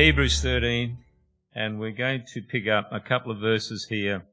Hebrews 0.00 0.40
13, 0.40 0.96
and 1.54 1.78
we're 1.78 1.90
going 1.90 2.24
to 2.32 2.40
pick 2.40 2.66
up 2.66 2.88
a 2.90 3.00
couple 3.00 3.30
of 3.30 3.38
verses 3.38 3.88
here. 3.90 4.24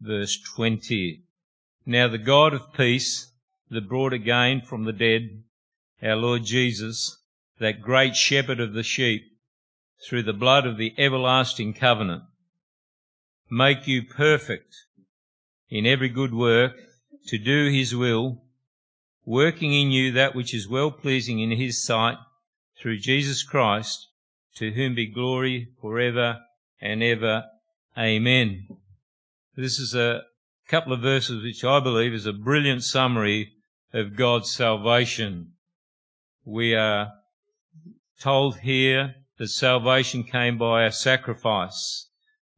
Verse 0.00 0.38
20. 0.54 1.24
Now 1.84 2.06
the 2.06 2.18
God 2.18 2.54
of 2.54 2.72
peace, 2.72 3.32
that 3.68 3.88
brought 3.88 4.12
again 4.12 4.60
from 4.60 4.84
the 4.84 4.92
dead 4.92 5.42
our 6.00 6.14
Lord 6.14 6.44
Jesus, 6.44 7.18
that 7.58 7.82
great 7.82 8.14
shepherd 8.14 8.60
of 8.60 8.74
the 8.74 8.84
sheep, 8.84 9.24
through 10.08 10.22
the 10.22 10.32
blood 10.32 10.68
of 10.68 10.76
the 10.76 10.94
everlasting 10.96 11.74
covenant, 11.74 12.22
make 13.50 13.88
you 13.88 14.04
perfect 14.04 14.72
in 15.68 15.84
every 15.84 16.10
good 16.10 16.32
work 16.32 16.76
to 17.26 17.38
do 17.38 17.72
his 17.72 17.92
will, 17.92 18.44
working 19.24 19.72
in 19.72 19.90
you 19.90 20.12
that 20.12 20.36
which 20.36 20.54
is 20.54 20.68
well 20.68 20.92
pleasing 20.92 21.40
in 21.40 21.50
his 21.50 21.82
sight, 21.82 22.18
through 22.80 22.98
Jesus 22.98 23.42
Christ, 23.42 24.06
to 24.58 24.72
whom 24.72 24.94
be 24.94 25.06
glory 25.06 25.68
forever 25.80 26.38
and 26.80 27.02
ever. 27.02 27.44
Amen. 27.96 28.66
This 29.56 29.78
is 29.78 29.94
a 29.94 30.22
couple 30.68 30.92
of 30.92 31.00
verses 31.00 31.42
which 31.42 31.64
I 31.64 31.80
believe 31.80 32.12
is 32.12 32.26
a 32.26 32.32
brilliant 32.32 32.82
summary 32.82 33.52
of 33.92 34.16
God's 34.16 34.52
salvation. 34.52 35.52
We 36.44 36.74
are 36.74 37.12
told 38.20 38.58
here 38.60 39.14
that 39.38 39.48
salvation 39.48 40.24
came 40.24 40.58
by 40.58 40.84
a 40.84 40.92
sacrifice, 40.92 42.08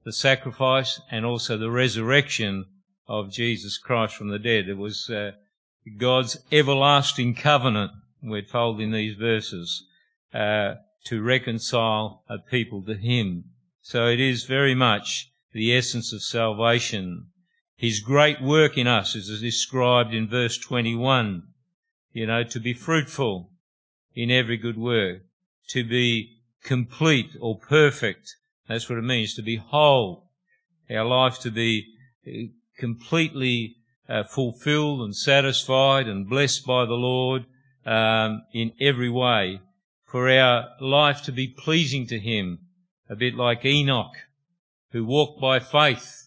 the 0.04 0.12
sacrifice 0.12 1.00
and 1.10 1.26
also 1.26 1.58
the 1.58 1.70
resurrection 1.70 2.64
of 3.06 3.30
Jesus 3.30 3.76
Christ 3.76 4.14
from 4.14 4.28
the 4.28 4.38
dead. 4.38 4.68
It 4.68 4.78
was 4.78 5.10
uh, 5.10 5.32
God's 5.98 6.38
everlasting 6.50 7.34
covenant, 7.34 7.92
we're 8.22 8.42
told 8.42 8.80
in 8.80 8.92
these 8.92 9.16
verses. 9.16 9.84
Uh, 10.32 10.74
to 11.04 11.22
reconcile 11.22 12.24
a 12.28 12.38
people 12.38 12.82
to 12.82 12.94
Him. 12.94 13.44
So 13.80 14.06
it 14.06 14.20
is 14.20 14.44
very 14.44 14.74
much 14.74 15.32
the 15.52 15.74
essence 15.74 16.12
of 16.12 16.22
salvation. 16.22 17.26
His 17.76 18.00
great 18.00 18.40
work 18.42 18.76
in 18.76 18.86
us 18.86 19.14
is 19.14 19.40
described 19.40 20.14
in 20.14 20.28
verse 20.28 20.58
21. 20.58 21.44
You 22.12 22.26
know, 22.26 22.44
to 22.44 22.60
be 22.60 22.74
fruitful 22.74 23.50
in 24.14 24.30
every 24.30 24.56
good 24.56 24.76
work, 24.76 25.22
to 25.70 25.84
be 25.84 26.38
complete 26.62 27.36
or 27.40 27.58
perfect. 27.58 28.36
That's 28.68 28.88
what 28.88 28.98
it 28.98 29.02
means, 29.02 29.34
to 29.34 29.42
be 29.42 29.56
whole. 29.56 30.30
Our 30.90 31.04
life 31.04 31.38
to 31.40 31.50
be 31.50 31.86
uh, 32.26 32.52
completely 32.78 33.76
uh, 34.08 34.24
fulfilled 34.24 35.00
and 35.02 35.16
satisfied 35.16 36.08
and 36.08 36.28
blessed 36.28 36.66
by 36.66 36.84
the 36.84 36.94
Lord 36.94 37.46
um, 37.86 38.42
in 38.52 38.72
every 38.80 39.08
way 39.08 39.60
for 40.10 40.28
our 40.30 40.70
life 40.80 41.22
to 41.22 41.32
be 41.32 41.46
pleasing 41.48 42.06
to 42.08 42.18
Him, 42.18 42.60
a 43.08 43.16
bit 43.16 43.34
like 43.34 43.64
Enoch, 43.64 44.14
who 44.92 45.04
walked 45.04 45.40
by 45.40 45.58
faith 45.58 46.20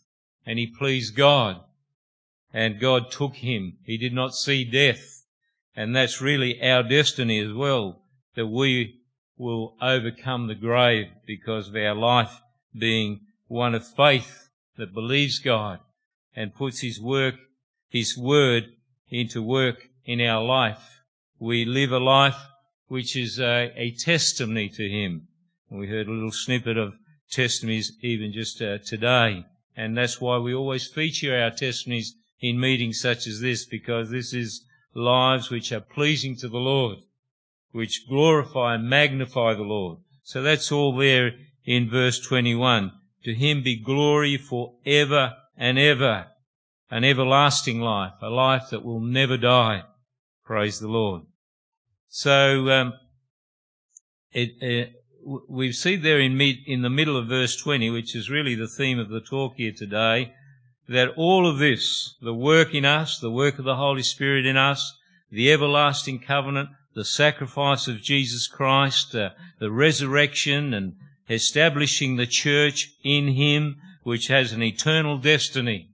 and 0.46 0.60
he 0.60 0.68
pleased 0.68 1.16
God. 1.16 1.62
And 2.54 2.80
God 2.80 3.12
took 3.12 3.36
him. 3.36 3.78
He 3.84 3.98
did 3.98 4.14
not 4.14 4.36
see 4.36 4.64
death. 4.64 5.24
And 5.76 5.96
that's 5.96 6.22
really 6.22 6.62
our 6.62 6.84
destiny 6.84 7.40
as 7.40 7.52
well, 7.52 8.04
that 8.36 8.46
we 8.46 9.00
will 9.38 9.76
overcome 9.82 10.48
the 10.48 10.56
grave 10.56 11.08
because 11.26 11.70
of 11.70 11.76
our 11.76 11.96
life 11.96 12.42
being 12.78 13.22
one 13.48 13.74
of 13.74 13.88
faith 13.88 14.50
that 14.78 14.94
believes 14.94 15.40
God 15.40 15.80
and 16.36 16.54
puts 16.54 16.82
His 16.82 17.02
work, 17.02 17.36
His 17.90 18.16
word 18.16 18.66
into 19.10 19.42
work 19.42 19.88
in 20.06 20.22
our 20.22 20.44
life. 20.44 21.02
We 21.40 21.66
live 21.66 21.92
a 21.92 21.98
life 21.98 22.38
which 22.88 23.16
is 23.16 23.40
a, 23.40 23.72
a 23.76 23.92
testimony 23.92 24.70
to 24.70 24.88
him. 24.90 25.28
And 25.70 25.80
we 25.80 25.88
heard 25.88 26.08
a 26.08 26.12
little 26.12 26.32
snippet 26.32 26.78
of 26.78 26.94
testimonies 27.32 27.94
even 28.02 28.32
just 28.32 28.62
uh, 28.62 28.78
today. 28.86 29.46
And 29.76 29.98
that's 29.98 30.22
why 30.22 30.38
we 30.38 30.54
always 30.54 30.88
feature 30.88 31.36
our 31.36 31.52
testimonies 31.52 32.16
in 32.40 32.60
meetings 32.60 33.00
such 33.00 33.26
as 33.26 33.40
this, 33.40 33.66
because 33.66 34.12
this 34.12 34.34
is 34.34 34.66
lives 34.94 35.50
which 35.50 35.72
are 35.72 35.80
pleasing 35.80 36.36
to 36.38 36.48
the 36.48 36.58
Lord, 36.58 37.00
which 37.72 38.08
glorify 38.08 38.76
and 38.76 38.90
magnify 38.90 39.54
the 39.56 39.64
Lord. 39.64 40.00
So 40.24 40.42
that's 40.42 40.72
all 40.72 40.96
there 40.96 41.32
in 41.66 41.90
verse 41.90 42.20
21. 42.20 42.92
To 43.24 43.34
him 43.34 43.64
be 43.64 43.76
glory 43.78 44.38
for 44.38 44.76
ever 44.86 45.34
and 45.58 45.80
ever, 45.80 46.28
an 46.92 47.04
everlasting 47.04 47.80
life, 47.80 48.14
a 48.22 48.30
life 48.30 48.70
that 48.72 48.84
will 48.84 49.00
never 49.00 49.38
die. 49.38 49.84
Praise 50.46 50.80
the 50.80 50.90
Lord. 50.90 51.24
So 52.16 52.70
um, 52.70 52.94
it, 54.32 54.52
uh, 54.62 54.92
we 55.50 55.72
see 55.72 55.96
there 55.96 56.20
in, 56.20 56.38
mid, 56.38 56.58
in 56.68 56.84
the 56.84 56.90
middle 56.92 57.18
of 57.18 57.26
verse 57.26 57.56
20, 57.56 57.90
which 57.90 58.16
is 58.16 58.30
really 58.30 58.54
the 58.54 58.68
theme 58.68 59.00
of 59.00 59.10
the 59.10 59.20
talk 59.20 59.56
here 59.58 59.72
today, 59.76 60.32
that 60.88 61.10
all 61.18 61.48
of 61.50 61.58
this, 61.58 62.14
the 62.22 62.36
work 62.36 62.76
in 62.76 62.86
us, 62.86 63.18
the 63.18 63.32
work 63.32 63.58
of 63.58 63.66
the 63.66 63.78
Holy 63.78 64.04
Spirit 64.04 64.46
in 64.46 64.58
us, 64.58 64.96
the 65.32 65.52
everlasting 65.52 66.20
covenant, 66.20 66.70
the 66.94 67.04
sacrifice 67.04 67.88
of 67.88 68.04
Jesus 68.04 68.48
Christ, 68.48 69.16
uh, 69.16 69.32
the 69.58 69.72
resurrection 69.72 70.72
and 70.72 70.94
establishing 71.32 72.18
the 72.18 72.28
church 72.28 72.92
in 73.04 73.30
Him, 73.30 73.78
which 74.04 74.28
has 74.28 74.52
an 74.52 74.62
eternal 74.62 75.18
destiny, 75.18 75.90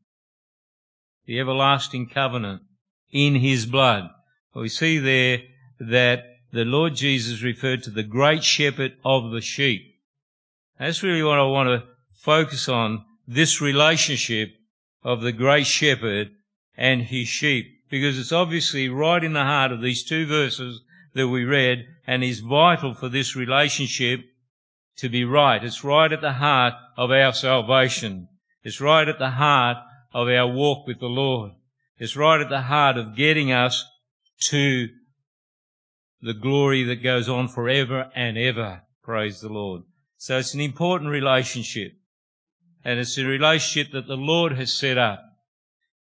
the 1.25 1.39
everlasting 1.39 2.09
covenant 2.09 2.61
in 3.09 3.35
His 3.35 3.65
blood. 3.65 4.09
We 4.53 4.67
see 4.67 4.97
there 4.97 5.43
that 5.79 6.25
the 6.51 6.65
Lord 6.65 6.95
Jesus 6.95 7.41
referred 7.41 7.83
to 7.83 7.89
the 7.89 8.03
great 8.03 8.43
shepherd 8.43 8.93
of 9.05 9.31
the 9.31 9.41
sheep. 9.41 9.95
That's 10.77 11.03
really 11.03 11.23
what 11.23 11.39
I 11.39 11.43
want 11.43 11.69
to 11.69 11.87
focus 12.13 12.67
on, 12.67 13.05
this 13.27 13.61
relationship 13.61 14.53
of 15.03 15.21
the 15.21 15.31
great 15.31 15.67
shepherd 15.67 16.31
and 16.75 17.03
his 17.03 17.27
sheep, 17.27 17.67
because 17.89 18.17
it's 18.17 18.31
obviously 18.31 18.89
right 18.89 19.23
in 19.23 19.33
the 19.33 19.43
heart 19.43 19.71
of 19.71 19.81
these 19.81 20.03
two 20.03 20.25
verses 20.25 20.81
that 21.13 21.27
we 21.27 21.43
read 21.43 21.85
and 22.07 22.23
is 22.23 22.39
vital 22.39 22.93
for 22.93 23.09
this 23.09 23.35
relationship 23.35 24.21
to 24.97 25.09
be 25.09 25.23
right. 25.23 25.63
It's 25.63 25.83
right 25.83 26.11
at 26.11 26.21
the 26.21 26.33
heart 26.33 26.73
of 26.97 27.11
our 27.11 27.33
salvation. 27.33 28.27
It's 28.63 28.81
right 28.81 29.07
at 29.07 29.19
the 29.19 29.31
heart 29.31 29.77
of 30.13 30.27
our 30.27 30.47
walk 30.47 30.87
with 30.87 30.99
the 30.99 31.07
Lord. 31.07 31.51
It's 31.97 32.15
right 32.15 32.41
at 32.41 32.49
the 32.49 32.61
heart 32.61 32.97
of 32.97 33.15
getting 33.15 33.51
us 33.51 33.85
to 34.49 34.89
the 36.21 36.33
glory 36.33 36.83
that 36.83 37.03
goes 37.03 37.29
on 37.29 37.47
forever 37.47 38.11
and 38.15 38.37
ever. 38.37 38.83
Praise 39.03 39.41
the 39.41 39.49
Lord. 39.49 39.83
So 40.17 40.37
it's 40.37 40.53
an 40.53 40.61
important 40.61 41.09
relationship. 41.09 41.93
And 42.83 42.99
it's 42.99 43.17
a 43.17 43.25
relationship 43.25 43.91
that 43.93 44.07
the 44.07 44.17
Lord 44.17 44.53
has 44.53 44.73
set 44.73 44.97
up. 44.97 45.23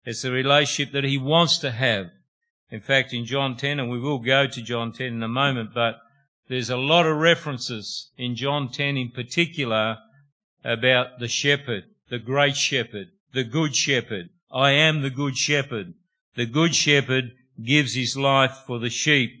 It's 0.05 0.23
a 0.23 0.31
relationship 0.31 0.93
that 0.93 1.03
He 1.03 1.17
wants 1.17 1.57
to 1.59 1.71
have. 1.71 2.07
In 2.71 2.81
fact, 2.81 3.13
in 3.13 3.25
John 3.25 3.57
10, 3.57 3.79
and 3.79 3.89
we 3.89 3.99
will 3.99 4.19
go 4.19 4.47
to 4.47 4.61
John 4.61 4.91
10 4.91 5.07
in 5.07 5.23
a 5.23 5.27
moment, 5.27 5.73
but 5.73 5.99
there's 6.47 6.69
a 6.69 6.77
lot 6.77 7.05
of 7.05 7.17
references 7.17 8.11
in 8.17 8.35
John 8.35 8.69
10 8.71 8.97
in 8.97 9.11
particular 9.11 9.97
about 10.63 11.19
the 11.19 11.27
shepherd, 11.27 11.83
the 12.09 12.19
great 12.19 12.55
shepherd, 12.55 13.07
the 13.33 13.43
good 13.43 13.75
shepherd. 13.75 14.29
I 14.51 14.71
am 14.71 15.01
the 15.01 15.09
good 15.09 15.37
shepherd. 15.37 15.93
The 16.35 16.45
good 16.45 16.75
shepherd 16.75 17.31
gives 17.63 17.93
his 17.95 18.17
life 18.17 18.63
for 18.65 18.79
the 18.79 18.89
sheep. 18.89 19.31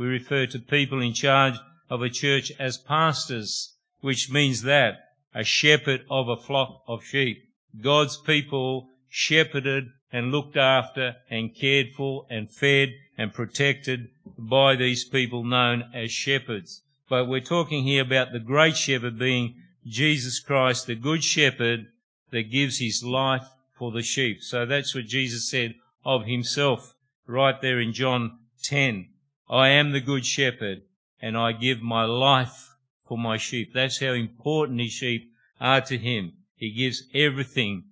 We 0.00 0.06
refer 0.06 0.46
to 0.46 0.58
people 0.58 1.02
in 1.02 1.12
charge 1.12 1.56
of 1.90 2.00
a 2.00 2.08
church 2.08 2.50
as 2.58 2.78
pastors, 2.78 3.74
which 4.00 4.30
means 4.30 4.62
that 4.62 4.94
a 5.34 5.44
shepherd 5.44 6.06
of 6.08 6.26
a 6.26 6.38
flock 6.38 6.80
of 6.88 7.04
sheep. 7.04 7.42
God's 7.82 8.16
people 8.16 8.88
shepherded 9.10 9.90
and 10.10 10.32
looked 10.32 10.56
after 10.56 11.16
and 11.28 11.54
cared 11.54 11.88
for 11.94 12.24
and 12.30 12.50
fed 12.50 12.94
and 13.18 13.34
protected 13.34 14.08
by 14.38 14.74
these 14.74 15.04
people 15.04 15.44
known 15.44 15.84
as 15.92 16.10
shepherds. 16.10 16.80
But 17.10 17.28
we're 17.28 17.40
talking 17.40 17.84
here 17.84 18.00
about 18.00 18.32
the 18.32 18.38
great 18.38 18.78
shepherd 18.78 19.18
being 19.18 19.56
Jesus 19.84 20.40
Christ, 20.40 20.86
the 20.86 20.94
good 20.94 21.22
shepherd 21.22 21.88
that 22.30 22.50
gives 22.50 22.78
his 22.78 23.04
life 23.04 23.50
for 23.76 23.92
the 23.92 24.02
sheep. 24.02 24.42
So 24.42 24.64
that's 24.64 24.94
what 24.94 25.04
Jesus 25.04 25.50
said 25.50 25.74
of 26.06 26.24
himself 26.24 26.94
right 27.26 27.60
there 27.60 27.78
in 27.78 27.92
John 27.92 28.38
10. 28.62 29.09
I 29.50 29.70
am 29.70 29.90
the 29.90 30.00
good 30.00 30.24
shepherd 30.24 30.82
and 31.20 31.36
I 31.36 31.50
give 31.50 31.82
my 31.82 32.04
life 32.04 32.76
for 33.04 33.18
my 33.18 33.36
sheep. 33.36 33.72
That's 33.74 33.98
how 33.98 34.12
important 34.12 34.80
his 34.80 34.92
sheep 34.92 35.32
are 35.60 35.80
to 35.80 35.98
him. 35.98 36.34
He 36.54 36.70
gives 36.70 37.02
everything 37.12 37.84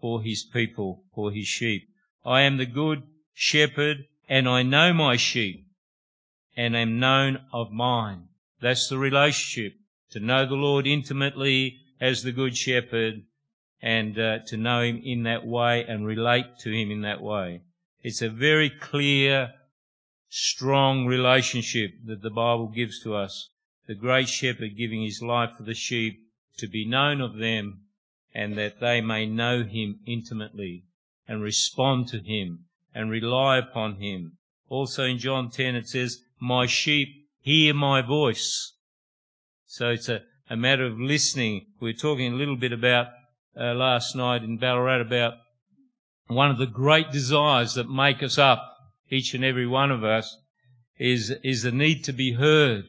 for 0.00 0.22
his 0.22 0.44
people, 0.44 1.02
for 1.12 1.32
his 1.32 1.48
sheep. 1.48 1.88
I 2.24 2.42
am 2.42 2.58
the 2.58 2.66
good 2.66 3.02
shepherd 3.32 4.04
and 4.28 4.48
I 4.48 4.62
know 4.62 4.92
my 4.92 5.16
sheep 5.16 5.66
and 6.56 6.76
am 6.76 7.00
known 7.00 7.40
of 7.52 7.72
mine. 7.72 8.28
That's 8.60 8.88
the 8.88 8.98
relationship. 8.98 9.74
To 10.10 10.20
know 10.20 10.46
the 10.46 10.54
Lord 10.54 10.86
intimately 10.86 11.80
as 12.00 12.22
the 12.22 12.30
good 12.30 12.56
shepherd 12.56 13.24
and 13.82 14.16
uh, 14.16 14.38
to 14.46 14.56
know 14.56 14.82
him 14.82 15.00
in 15.02 15.24
that 15.24 15.44
way 15.44 15.84
and 15.84 16.06
relate 16.06 16.58
to 16.60 16.70
him 16.70 16.92
in 16.92 17.00
that 17.00 17.20
way. 17.20 17.62
It's 18.00 18.22
a 18.22 18.28
very 18.28 18.70
clear 18.70 19.54
strong 20.36 21.06
relationship 21.06 21.92
that 22.04 22.20
the 22.20 22.30
Bible 22.30 22.66
gives 22.66 23.00
to 23.00 23.14
us 23.14 23.50
the 23.86 23.94
great 23.94 24.28
shepherd 24.28 24.76
giving 24.76 25.00
his 25.00 25.22
life 25.22 25.50
for 25.56 25.62
the 25.62 25.74
sheep 25.74 26.18
to 26.58 26.66
be 26.66 26.84
known 26.84 27.20
of 27.20 27.36
them 27.36 27.82
and 28.34 28.58
that 28.58 28.80
they 28.80 29.00
may 29.00 29.26
know 29.26 29.62
him 29.62 30.00
intimately 30.08 30.82
and 31.28 31.40
respond 31.40 32.08
to 32.08 32.18
him 32.18 32.64
and 32.92 33.12
rely 33.12 33.58
upon 33.58 33.94
him. 34.00 34.36
Also 34.68 35.04
in 35.04 35.18
John 35.18 35.50
10 35.50 35.76
it 35.76 35.86
says, 35.86 36.18
My 36.40 36.66
sheep 36.66 37.10
hear 37.38 37.72
my 37.72 38.02
voice. 38.02 38.72
So 39.66 39.90
it's 39.90 40.08
a, 40.08 40.22
a 40.50 40.56
matter 40.56 40.84
of 40.84 40.98
listening. 40.98 41.66
We 41.80 41.90
were 41.90 41.98
talking 41.98 42.32
a 42.32 42.36
little 42.36 42.56
bit 42.56 42.72
about 42.72 43.06
uh, 43.56 43.72
last 43.74 44.16
night 44.16 44.42
in 44.42 44.58
Ballarat 44.58 45.00
about 45.00 45.34
one 46.26 46.50
of 46.50 46.58
the 46.58 46.66
great 46.66 47.12
desires 47.12 47.74
that 47.74 47.88
make 47.88 48.20
us 48.20 48.36
up, 48.36 48.73
each 49.10 49.34
and 49.34 49.44
every 49.44 49.66
one 49.66 49.90
of 49.90 50.02
us, 50.04 50.38
is, 50.98 51.30
is 51.42 51.62
the 51.62 51.72
need 51.72 52.04
to 52.04 52.12
be 52.12 52.32
heard, 52.32 52.84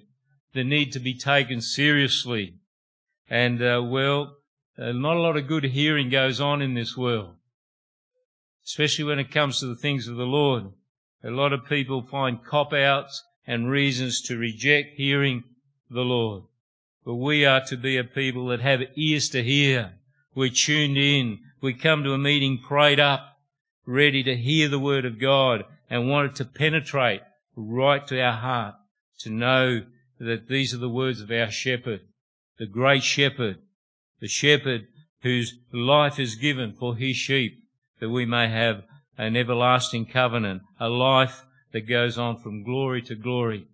the 0.54 0.64
need 0.64 0.92
to 0.94 1.00
be 1.00 1.14
taken 1.14 1.62
seriously. 1.62 2.56
And, 3.30 3.62
uh, 3.62 3.82
well, 3.84 4.38
uh, 4.78 4.92
not 4.92 5.18
a 5.18 5.22
lot 5.22 5.38
of 5.38 5.48
good 5.48 5.64
hearing 5.66 6.10
goes 6.10 6.40
on 6.40 6.62
in 6.62 6.74
this 6.74 6.96
world, 6.96 7.36
especially 8.66 9.06
when 9.06 9.20
it 9.20 9.32
comes 9.32 9.60
to 9.60 9.68
the 9.68 9.76
things 9.76 10.08
of 10.08 10.18
the 10.18 10.26
Lord. 10.26 10.66
A 11.24 11.32
lot 11.32 11.54
of 11.54 11.66
people 11.66 12.04
find 12.04 12.44
cop 12.44 12.74
outs 12.74 13.24
and 13.48 13.70
reasons 13.70 14.22
to 14.24 14.38
reject 14.38 14.98
hearing 14.98 15.44
the 15.90 16.02
Lord. 16.02 16.44
But 17.04 17.16
we 17.16 17.46
are 17.46 17.62
to 17.66 17.78
be 17.78 17.98
a 17.98 18.04
people 18.04 18.48
that 18.48 18.62
have 18.62 18.82
ears 18.96 19.30
to 19.30 19.44
hear. 19.44 19.94
We're 20.34 20.50
tuned 20.50 20.98
in. 20.98 21.40
We 21.62 21.74
come 21.74 22.04
to 22.04 22.14
a 22.14 22.18
meeting 22.18 22.60
prayed 22.60 23.00
up, 23.00 23.38
ready 23.86 24.24
to 24.24 24.36
hear 24.36 24.68
the 24.68 24.80
word 24.80 25.06
of 25.06 25.20
God 25.20 25.66
and 25.90 26.10
want 26.10 26.32
it 26.32 26.36
to 26.36 26.46
penetrate 26.46 27.22
right 27.56 28.06
to 28.08 28.22
our 28.22 28.38
heart, 28.38 28.76
to 29.20 29.30
know 29.30 29.82
that 30.20 30.48
these 30.48 30.74
are 30.74 30.80
the 30.80 30.90
words 30.90 31.22
of 31.22 31.32
our 31.32 31.52
shepherd, 31.52 32.02
the 32.58 32.66
great 32.66 33.04
shepherd, 33.04 33.58
the 34.20 34.28
shepherd 34.28 34.88
whose 35.22 35.58
life 35.74 36.20
is 36.20 36.36
given 36.36 36.74
for 36.74 36.96
his 36.96 37.16
sheep, 37.16 37.64
that 38.00 38.10
we 38.10 38.26
may 38.26 38.48
have 38.48 38.84
an 39.18 39.36
everlasting 39.36 40.06
covenant, 40.06 40.62
a 40.80 40.90
life 40.90 41.46
that 41.72 41.90
goes 41.90 42.18
on 42.18 42.38
from 42.38 42.64
glory 42.64 43.02
to 43.02 43.16
glory, 43.16 43.68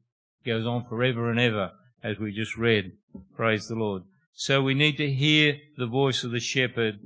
goes 0.45 0.65
on 0.65 0.83
forever 0.83 1.29
and 1.29 1.39
ever, 1.39 1.71
as 2.03 2.17
we 2.19 2.31
just 2.31 2.57
read. 2.57 2.91
Praise 3.35 3.67
the 3.67 3.75
Lord. 3.75 4.03
So 4.33 4.61
we 4.61 4.73
need 4.73 4.97
to 4.97 5.11
hear 5.11 5.57
the 5.77 5.87
voice 5.87 6.23
of 6.23 6.31
the 6.31 6.39
shepherd, 6.39 6.99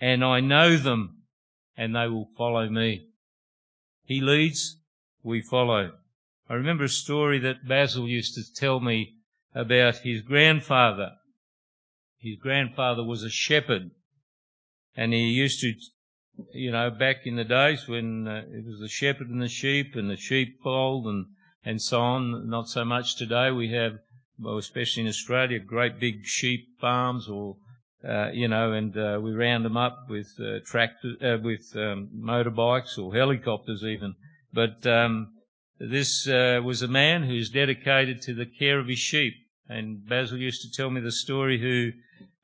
and 0.00 0.24
I 0.24 0.40
know 0.40 0.76
them, 0.76 1.22
and 1.76 1.94
they 1.94 2.08
will 2.08 2.28
follow 2.36 2.68
me. 2.68 3.09
He 4.10 4.20
leads, 4.20 4.76
we 5.22 5.40
follow. 5.40 5.92
I 6.48 6.54
remember 6.54 6.82
a 6.82 6.88
story 6.88 7.38
that 7.38 7.68
Basil 7.68 8.08
used 8.08 8.34
to 8.34 8.42
tell 8.52 8.80
me 8.80 9.14
about 9.54 9.98
his 9.98 10.20
grandfather. 10.20 11.12
His 12.18 12.36
grandfather 12.36 13.04
was 13.04 13.22
a 13.22 13.30
shepherd, 13.30 13.92
and 14.96 15.12
he 15.12 15.28
used 15.28 15.60
to, 15.60 15.74
you 16.52 16.72
know, 16.72 16.90
back 16.90 17.18
in 17.24 17.36
the 17.36 17.44
days 17.44 17.86
when 17.86 18.26
uh, 18.26 18.42
it 18.50 18.66
was 18.66 18.80
the 18.80 18.88
shepherd 18.88 19.28
and 19.28 19.40
the 19.40 19.48
sheep 19.48 19.94
and 19.94 20.10
the 20.10 20.16
sheepfold 20.16 21.06
and 21.06 21.26
and 21.64 21.80
so 21.80 22.00
on. 22.00 22.50
Not 22.50 22.68
so 22.68 22.84
much 22.84 23.14
today. 23.14 23.52
We 23.52 23.70
have, 23.74 24.00
well, 24.40 24.58
especially 24.58 25.04
in 25.04 25.08
Australia, 25.08 25.60
great 25.60 26.00
big 26.00 26.24
sheep 26.24 26.80
farms, 26.80 27.28
or 27.28 27.58
uh, 28.06 28.30
you 28.32 28.48
know, 28.48 28.72
and 28.72 28.96
uh, 28.96 29.18
we 29.22 29.32
round 29.32 29.64
them 29.64 29.76
up 29.76 30.06
with 30.08 30.32
uh, 30.40 30.60
tractors, 30.64 31.16
uh, 31.22 31.36
with 31.42 31.72
um, 31.76 32.08
motorbikes 32.16 32.98
or 32.98 33.14
helicopters 33.14 33.82
even. 33.84 34.14
But 34.52 34.86
um, 34.86 35.32
this 35.78 36.26
uh, 36.26 36.60
was 36.64 36.82
a 36.82 36.88
man 36.88 37.24
who's 37.24 37.50
dedicated 37.50 38.22
to 38.22 38.34
the 38.34 38.46
care 38.46 38.78
of 38.78 38.88
his 38.88 38.98
sheep. 38.98 39.34
And 39.68 40.06
Basil 40.08 40.38
used 40.38 40.62
to 40.62 40.70
tell 40.70 40.90
me 40.90 41.00
the 41.00 41.12
story 41.12 41.60
who, 41.60 41.92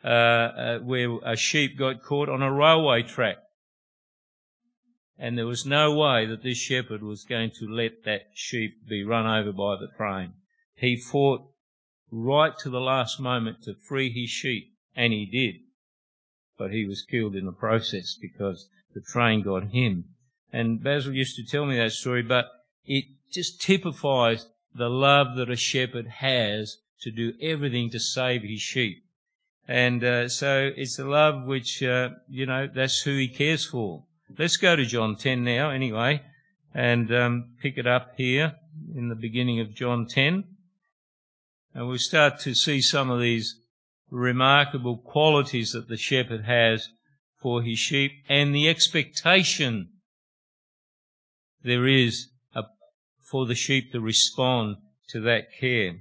uh, 0.05 0.08
uh, 0.08 0.79
where 0.79 1.19
a 1.25 1.37
sheep 1.37 1.79
got 1.79 2.02
caught 2.02 2.29
on 2.29 2.43
a 2.43 2.52
railway 2.52 3.02
track. 3.02 3.38
And 5.19 5.37
there 5.37 5.47
was 5.47 5.64
no 5.64 5.94
way 5.94 6.26
that 6.26 6.43
this 6.43 6.59
shepherd 6.59 7.02
was 7.02 7.25
going 7.25 7.50
to 7.59 7.67
let 7.67 8.05
that 8.05 8.29
sheep 8.35 8.87
be 8.87 9.02
run 9.02 9.26
over 9.26 9.52
by 9.52 9.76
the 9.76 9.88
train. 9.97 10.35
He 10.75 10.97
fought 10.97 11.41
right 12.11 12.52
to 12.59 12.70
the 12.70 12.81
last 12.81 13.19
moment 13.19 13.62
to 13.62 13.75
free 13.75 14.12
his 14.12 14.31
sheep, 14.31 14.75
and 14.96 15.12
he 15.12 15.26
did. 15.26 15.60
But 16.58 16.72
he 16.72 16.87
was 16.87 17.02
killed 17.02 17.37
in 17.37 17.44
the 17.44 17.52
process 17.52 18.16
because 18.20 18.69
the 18.94 19.00
train 19.02 19.43
got 19.43 19.69
him. 19.69 20.06
And 20.52 20.82
Basil 20.82 21.12
used 21.12 21.37
to 21.37 21.44
tell 21.44 21.66
me 21.66 21.76
that 21.76 21.93
story, 21.93 22.22
but 22.22 22.46
it 22.87 23.04
just 23.31 23.60
typifies 23.60 24.46
the 24.75 24.88
love 24.88 25.37
that 25.37 25.50
a 25.50 25.56
shepherd 25.56 26.06
has 26.06 26.78
to 27.02 27.10
do 27.10 27.34
everything 27.43 27.90
to 27.90 28.00
save 28.00 28.43
his 28.43 28.60
sheep. 28.60 29.04
And 29.69 30.02
uh, 30.02 30.28
so 30.28 30.70
it's 30.76 30.99
a 30.99 31.04
love 31.04 31.44
which, 31.44 31.82
uh, 31.82 32.10
you 32.28 32.46
know, 32.46 32.69
that's 32.72 33.02
who 33.02 33.16
he 33.16 33.28
cares 33.28 33.66
for. 33.66 34.04
Let's 34.38 34.56
go 34.56 34.76
to 34.76 34.84
John 34.84 35.16
10 35.16 35.44
now, 35.44 35.70
anyway, 35.70 36.22
and 36.75 37.12
um, 37.14 37.50
pick 37.60 37.76
it 37.76 37.87
up 37.87 38.12
here 38.16 38.54
in 38.94 39.08
the 39.08 39.14
beginning 39.14 39.60
of 39.60 39.75
John 39.75 40.06
10. 40.06 40.44
And 41.75 41.88
we'll 41.88 41.99
start 41.99 42.40
to 42.40 42.54
see 42.54 42.81
some 42.81 43.10
of 43.10 43.20
these 43.20 43.60
remarkable 44.11 44.99
qualities 44.99 45.73
that 45.73 45.88
the 45.88 45.97
shepherd 45.97 46.44
has 46.44 46.88
for 47.35 47.62
his 47.62 47.79
sheep 47.79 48.12
and 48.29 48.55
the 48.55 48.69
expectation 48.69 49.88
there 51.62 51.87
is 51.87 52.29
uh, 52.55 52.62
for 53.20 53.47
the 53.47 53.55
sheep 53.55 53.91
to 53.93 54.00
respond 54.00 54.76
to 55.08 55.20
that 55.20 55.47
care. 55.58 55.97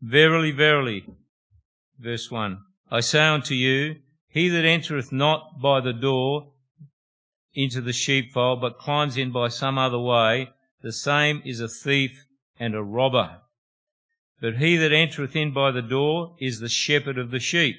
Verily, 0.00 0.50
verily, 0.50 1.04
verse 1.98 2.30
1 2.30 2.58
I 2.90 3.00
say 3.00 3.26
unto 3.26 3.54
you, 3.54 3.96
he 4.28 4.48
that 4.48 4.64
entereth 4.64 5.12
not 5.12 5.60
by 5.60 5.80
the 5.80 5.92
door 5.92 6.52
into 7.54 7.80
the 7.80 7.92
sheepfold, 7.92 8.60
but 8.60 8.78
climbs 8.78 9.16
in 9.16 9.30
by 9.30 9.48
some 9.48 9.78
other 9.78 9.98
way, 9.98 10.50
the 10.82 10.92
same 10.92 11.42
is 11.44 11.60
a 11.60 11.68
thief 11.68 12.24
and 12.58 12.74
a 12.74 12.82
robber. 12.82 13.40
But 14.42 14.58
he 14.58 14.76
that 14.76 14.92
entereth 14.92 15.34
in 15.34 15.52
by 15.54 15.70
the 15.70 15.80
door 15.80 16.36
is 16.38 16.60
the 16.60 16.68
shepherd 16.68 17.16
of 17.16 17.30
the 17.30 17.40
sheep. 17.40 17.76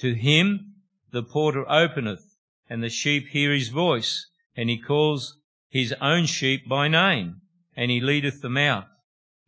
To 0.00 0.12
him 0.14 0.74
the 1.10 1.22
porter 1.22 1.64
openeth, 1.70 2.36
and 2.68 2.82
the 2.82 2.90
sheep 2.90 3.28
hear 3.28 3.54
his 3.54 3.70
voice, 3.70 4.28
and 4.54 4.68
he 4.68 4.76
calls 4.78 5.38
his 5.70 5.94
own 6.02 6.26
sheep 6.26 6.68
by 6.68 6.88
name 6.88 7.40
and 7.78 7.92
he 7.92 8.00
leadeth 8.00 8.42
them 8.42 8.56
out. 8.56 8.86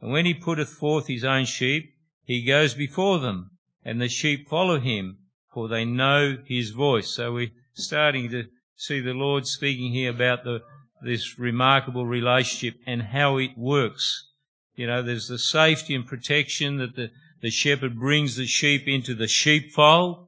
And 0.00 0.12
when 0.12 0.24
he 0.24 0.34
putteth 0.34 0.68
forth 0.68 1.08
his 1.08 1.24
own 1.24 1.46
sheep, 1.46 1.96
he 2.22 2.44
goes 2.44 2.74
before 2.74 3.18
them, 3.18 3.50
and 3.84 4.00
the 4.00 4.08
sheep 4.08 4.48
follow 4.48 4.78
him, 4.78 5.18
for 5.52 5.66
they 5.66 5.84
know 5.84 6.38
his 6.46 6.70
voice. 6.70 7.12
So 7.12 7.32
we're 7.32 7.50
starting 7.74 8.30
to 8.30 8.44
see 8.76 9.00
the 9.00 9.14
Lord 9.14 9.48
speaking 9.48 9.92
here 9.92 10.10
about 10.10 10.44
the, 10.44 10.60
this 11.02 11.40
remarkable 11.40 12.06
relationship 12.06 12.80
and 12.86 13.02
how 13.02 13.38
it 13.38 13.58
works. 13.58 14.29
You 14.80 14.86
know, 14.86 15.02
there's 15.02 15.28
the 15.28 15.38
safety 15.38 15.94
and 15.94 16.06
protection 16.06 16.78
that 16.78 16.96
the, 16.96 17.10
the 17.42 17.50
shepherd 17.50 17.98
brings 17.98 18.36
the 18.36 18.46
sheep 18.46 18.88
into 18.88 19.14
the 19.14 19.28
sheepfold, 19.28 20.26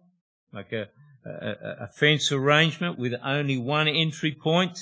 like 0.53 0.71
a, 0.73 0.89
a, 1.25 1.85
a 1.85 1.87
fence 1.87 2.31
arrangement 2.31 2.99
with 2.99 3.15
only 3.25 3.57
one 3.57 3.89
entry 3.89 4.31
point, 4.31 4.79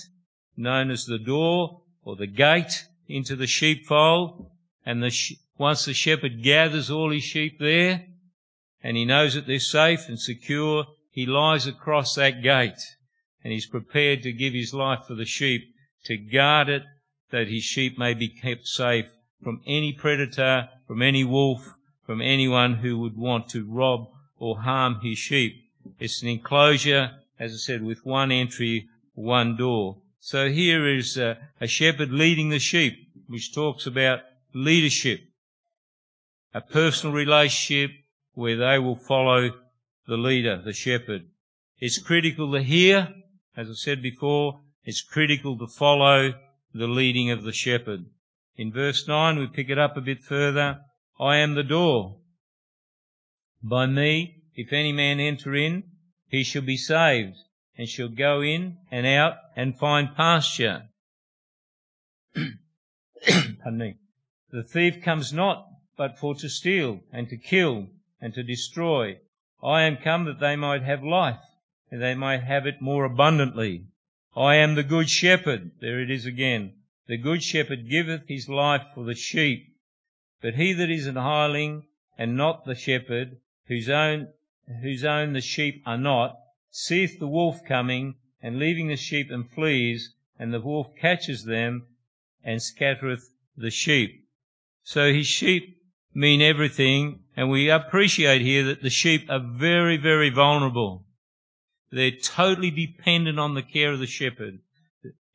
known 0.57 0.91
as 0.91 1.05
the 1.05 1.21
door 1.21 1.83
or 2.03 2.17
the 2.17 2.27
gate 2.27 2.87
into 3.07 3.37
the 3.37 3.47
sheepfold, 3.47 4.51
and 4.85 5.05
the 5.05 5.11
sh- 5.11 5.35
once 5.57 5.85
the 5.85 5.95
shepherd 5.95 6.43
gathers 6.43 6.91
all 6.91 7.13
his 7.13 7.23
sheep 7.23 7.61
there, 7.61 8.07
and 8.83 8.97
he 8.97 9.05
knows 9.05 9.35
that 9.35 9.47
they're 9.47 9.61
safe 9.61 10.09
and 10.09 10.19
secure, 10.19 10.85
he 11.13 11.27
lies 11.27 11.69
across 11.69 12.17
that 12.17 12.43
gate, 12.43 12.83
and 13.45 13.53
he's 13.53 13.69
prepared 13.69 14.25
to 14.25 14.33
give 14.33 14.53
his 14.53 14.75
life 14.75 15.05
for 15.07 15.15
the 15.15 15.25
sheep, 15.25 15.63
to 16.07 16.17
guard 16.17 16.69
it, 16.69 16.83
that 17.31 17.47
his 17.47 17.63
sheep 17.63 17.97
may 17.97 18.15
be 18.15 18.29
kept 18.29 18.67
safe 18.67 19.07
from 19.43 19.61
any 19.67 19.93
predator, 19.93 20.69
from 20.87 21.03
any 21.03 21.25
wolf, 21.25 21.75
from 22.05 22.21
anyone 22.21 22.75
who 22.77 22.99
would 22.99 23.17
want 23.17 23.49
to 23.51 23.65
rob 23.65 24.09
or 24.39 24.61
harm 24.61 25.01
his 25.03 25.19
sheep. 25.19 25.71
It's 25.99 26.23
an 26.23 26.29
enclosure, 26.29 27.13
as 27.39 27.53
I 27.53 27.57
said, 27.57 27.83
with 27.83 28.05
one 28.05 28.33
entry, 28.33 28.89
one 29.15 29.57
door. 29.57 29.99
So 30.19 30.51
here 30.51 30.87
is 30.89 31.17
a, 31.17 31.39
a 31.61 31.67
shepherd 31.67 32.11
leading 32.11 32.51
the 32.51 32.59
sheep, 32.59 33.09
which 33.29 33.55
talks 33.55 33.87
about 33.87 34.21
leadership, 34.53 35.21
a 36.53 36.61
personal 36.61 37.15
relationship 37.15 37.93
where 38.35 38.57
they 38.57 38.79
will 38.79 38.97
follow 38.97 39.51
the 40.07 40.17
leader, 40.17 40.61
the 40.63 40.73
shepherd. 40.73 41.27
It's 41.79 41.99
critical 41.99 42.53
to 42.53 42.63
hear, 42.63 43.09
as 43.57 43.71
I 43.71 43.75
said 43.75 44.03
before, 44.03 44.61
it's 44.85 45.03
critical 45.03 45.57
to 45.59 45.67
follow 45.67 46.35
the 46.75 46.87
leading 46.87 47.31
of 47.31 47.45
the 47.45 47.53
shepherd. 47.53 48.07
In 48.57 48.73
verse 48.73 49.07
9, 49.07 49.39
we 49.39 49.47
pick 49.47 49.71
it 49.71 49.79
up 49.79 49.97
a 49.97 50.01
bit 50.01 50.23
further. 50.23 50.81
I 51.19 51.37
am 51.37 51.55
the 51.55 51.63
door. 51.63 52.19
By 53.63 53.87
me, 53.87 54.43
if 54.55 54.73
any 54.73 54.93
man 54.93 55.21
enter 55.21 55.55
in, 55.55 55.85
he 56.29 56.43
shall 56.43 56.63
be 56.63 56.77
saved 56.77 57.37
and 57.77 57.89
shall 57.89 58.09
go 58.09 58.43
in 58.43 58.79
and 58.91 59.07
out 59.07 59.37
and 59.57 59.79
find 59.79 60.15
pasture. 60.15 60.89
Pardon 62.35 63.79
me. 63.79 63.97
The 64.51 64.63
thief 64.63 65.03
comes 65.03 65.33
not 65.33 65.67
but 66.01 66.19
for 66.19 66.35
to 66.35 66.49
steal 66.49 67.01
and 67.13 67.29
to 67.29 67.37
kill 67.37 67.87
and 68.23 68.33
to 68.33 68.43
destroy. 68.43 69.19
I 69.63 69.83
am 69.83 69.99
come 69.99 70.25
that 70.25 70.41
they 70.41 70.57
might 70.57 70.83
have 70.83 71.05
life, 71.05 71.45
and 71.91 72.01
they 72.01 72.15
might 72.15 72.43
have 72.43 72.67
it 72.67 72.81
more 72.81 73.05
abundantly. 73.05 73.85
I 74.35 74.55
am 74.55 74.77
the 74.77 74.83
good 74.83 75.11
shepherd. 75.11 75.73
There 75.83 76.01
it 76.01 76.11
is 76.11 76.25
again. 76.25 76.73
The 77.11 77.17
good 77.17 77.43
shepherd 77.43 77.91
giveth 77.91 78.29
his 78.29 78.49
life 78.49 78.87
for 78.95 79.03
the 79.03 79.17
sheep. 79.17 79.75
But 80.41 80.55
he 80.55 80.73
that 80.75 80.91
is 80.91 81.09
an 81.09 81.17
hireling 81.17 81.89
and 82.17 82.37
not 82.37 82.65
the 82.65 82.77
shepherd, 82.77 83.41
whose 83.67 83.89
own, 83.89 84.29
whose 84.81 85.05
own 85.05 85.33
the 85.33 85.41
sheep 85.41 85.83
are 85.85 85.99
not, 85.99 86.37
seeth 86.71 87.19
the 87.19 87.27
wolf 87.27 87.65
coming, 87.67 88.15
and 88.41 88.61
leaving 88.61 88.87
the 88.87 88.97
sheep 88.97 89.29
and 89.29 89.51
flees, 89.51 90.15
and 90.39 90.55
the 90.55 90.61
wolf 90.61 90.95
catches 90.97 91.43
them 91.43 91.89
and 92.45 92.63
scattereth 92.63 93.35
the 93.57 93.73
sheep. 93.73 94.29
So 94.85 95.13
his 95.13 95.27
sheep 95.27 95.83
mean 96.15 96.41
everything, 96.41 97.25
and 97.37 97.51
we 97.51 97.71
appreciate 97.71 98.43
here 98.43 98.63
that 98.67 98.83
the 98.83 98.89
sheep 98.89 99.29
are 99.29 99.41
very, 99.41 99.97
very 99.97 100.31
vulnerable. 100.31 101.07
They're 101.91 102.13
totally 102.13 102.71
dependent 102.71 103.41
on 103.41 103.55
the 103.55 103.65
care 103.65 103.91
of 103.91 103.99
the 103.99 104.07
shepherd, 104.07 104.61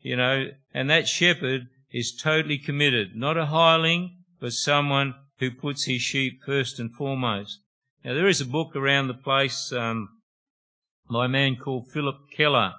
you 0.06 0.16
know, 0.16 0.52
and 0.72 0.88
that 0.88 1.08
shepherd 1.08 1.68
is 1.92 2.16
totally 2.16 2.60
committed, 2.60 3.16
not 3.16 3.38
a 3.38 3.48
hireling, 3.48 4.16
but 4.40 4.54
someone 4.54 5.16
who 5.40 5.50
puts 5.50 5.86
his 5.86 6.04
sheep 6.04 6.44
first 6.46 6.80
and 6.80 6.94
foremost. 6.94 7.62
Now 8.04 8.14
there 8.14 8.28
is 8.28 8.40
a 8.40 8.46
book 8.46 8.76
around 8.76 9.08
the 9.08 9.16
place 9.16 9.74
um, 9.74 10.10
by 11.10 11.26
a 11.26 11.30
man 11.30 11.56
called 11.56 11.90
Phillip 11.92 12.18
Keller. 12.32 12.74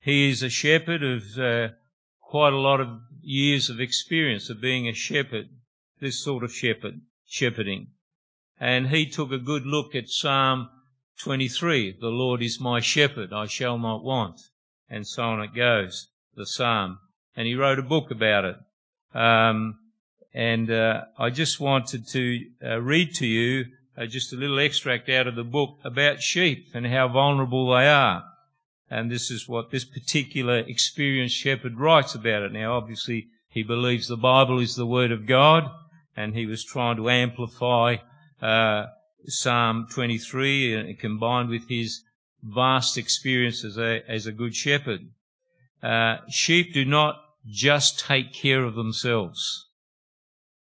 He 0.00 0.30
is 0.30 0.42
a 0.42 0.48
shepherd 0.48 1.02
of 1.02 1.38
uh, 1.38 1.74
quite 2.22 2.54
a 2.54 2.58
lot 2.58 2.80
of 2.80 3.00
years 3.20 3.68
of 3.68 3.78
experience 3.78 4.48
of 4.48 4.58
being 4.58 4.88
a 4.88 4.94
shepherd, 4.94 5.50
this 6.00 6.24
sort 6.24 6.42
of 6.42 6.54
shepherd, 6.54 7.02
shepherding. 7.26 7.88
And 8.58 8.88
he 8.88 9.04
took 9.04 9.30
a 9.30 9.38
good 9.38 9.66
look 9.66 9.94
at 9.94 10.08
Psalm 10.08 10.70
23, 11.22 11.98
the 12.00 12.08
Lord 12.08 12.42
is 12.42 12.58
my 12.58 12.80
shepherd, 12.80 13.30
I 13.30 13.44
shall 13.44 13.78
not 13.78 14.02
want. 14.02 14.40
And 14.88 15.06
so 15.06 15.22
on 15.24 15.42
it 15.42 15.54
goes, 15.54 16.08
the 16.36 16.46
Psalm. 16.46 16.98
And 17.34 17.46
he 17.46 17.54
wrote 17.54 17.78
a 17.78 17.82
book 17.82 18.10
about 18.10 18.44
it. 18.44 18.56
Um, 19.14 19.78
and 20.32 20.70
uh, 20.70 21.04
I 21.18 21.30
just 21.30 21.60
wanted 21.60 22.06
to 22.08 22.40
uh, 22.62 22.80
read 22.80 23.14
to 23.16 23.26
you 23.26 23.66
uh, 23.96 24.06
just 24.06 24.32
a 24.32 24.36
little 24.36 24.58
extract 24.58 25.08
out 25.08 25.26
of 25.26 25.34
the 25.34 25.44
book 25.44 25.78
about 25.84 26.22
sheep 26.22 26.68
and 26.74 26.86
how 26.86 27.08
vulnerable 27.08 27.70
they 27.74 27.88
are. 27.88 28.24
And 28.90 29.10
this 29.10 29.30
is 29.30 29.48
what 29.48 29.70
this 29.70 29.84
particular 29.84 30.58
experienced 30.58 31.36
shepherd 31.36 31.78
writes 31.78 32.14
about 32.14 32.42
it. 32.42 32.52
Now, 32.52 32.76
obviously, 32.76 33.28
he 33.48 33.62
believes 33.62 34.06
the 34.06 34.16
Bible 34.16 34.60
is 34.60 34.76
the 34.76 34.86
Word 34.86 35.10
of 35.10 35.26
God, 35.26 35.70
and 36.14 36.34
he 36.34 36.46
was 36.46 36.64
trying 36.64 36.96
to 36.96 37.10
amplify 37.10 37.96
uh, 38.40 38.86
Psalm 39.26 39.86
23 39.90 40.76
uh, 40.76 40.94
combined 41.00 41.48
with 41.48 41.68
his 41.68 42.02
vast 42.42 42.96
experience 42.98 43.64
as 43.64 43.78
a, 43.78 44.02
as 44.08 44.26
a 44.26 44.32
good 44.32 44.54
shepherd. 44.54 45.08
Uh, 45.82 46.18
sheep 46.28 46.72
do 46.72 46.84
not 46.84 47.22
just 47.46 48.00
take 48.00 48.32
care 48.32 48.64
of 48.64 48.74
themselves, 48.74 49.66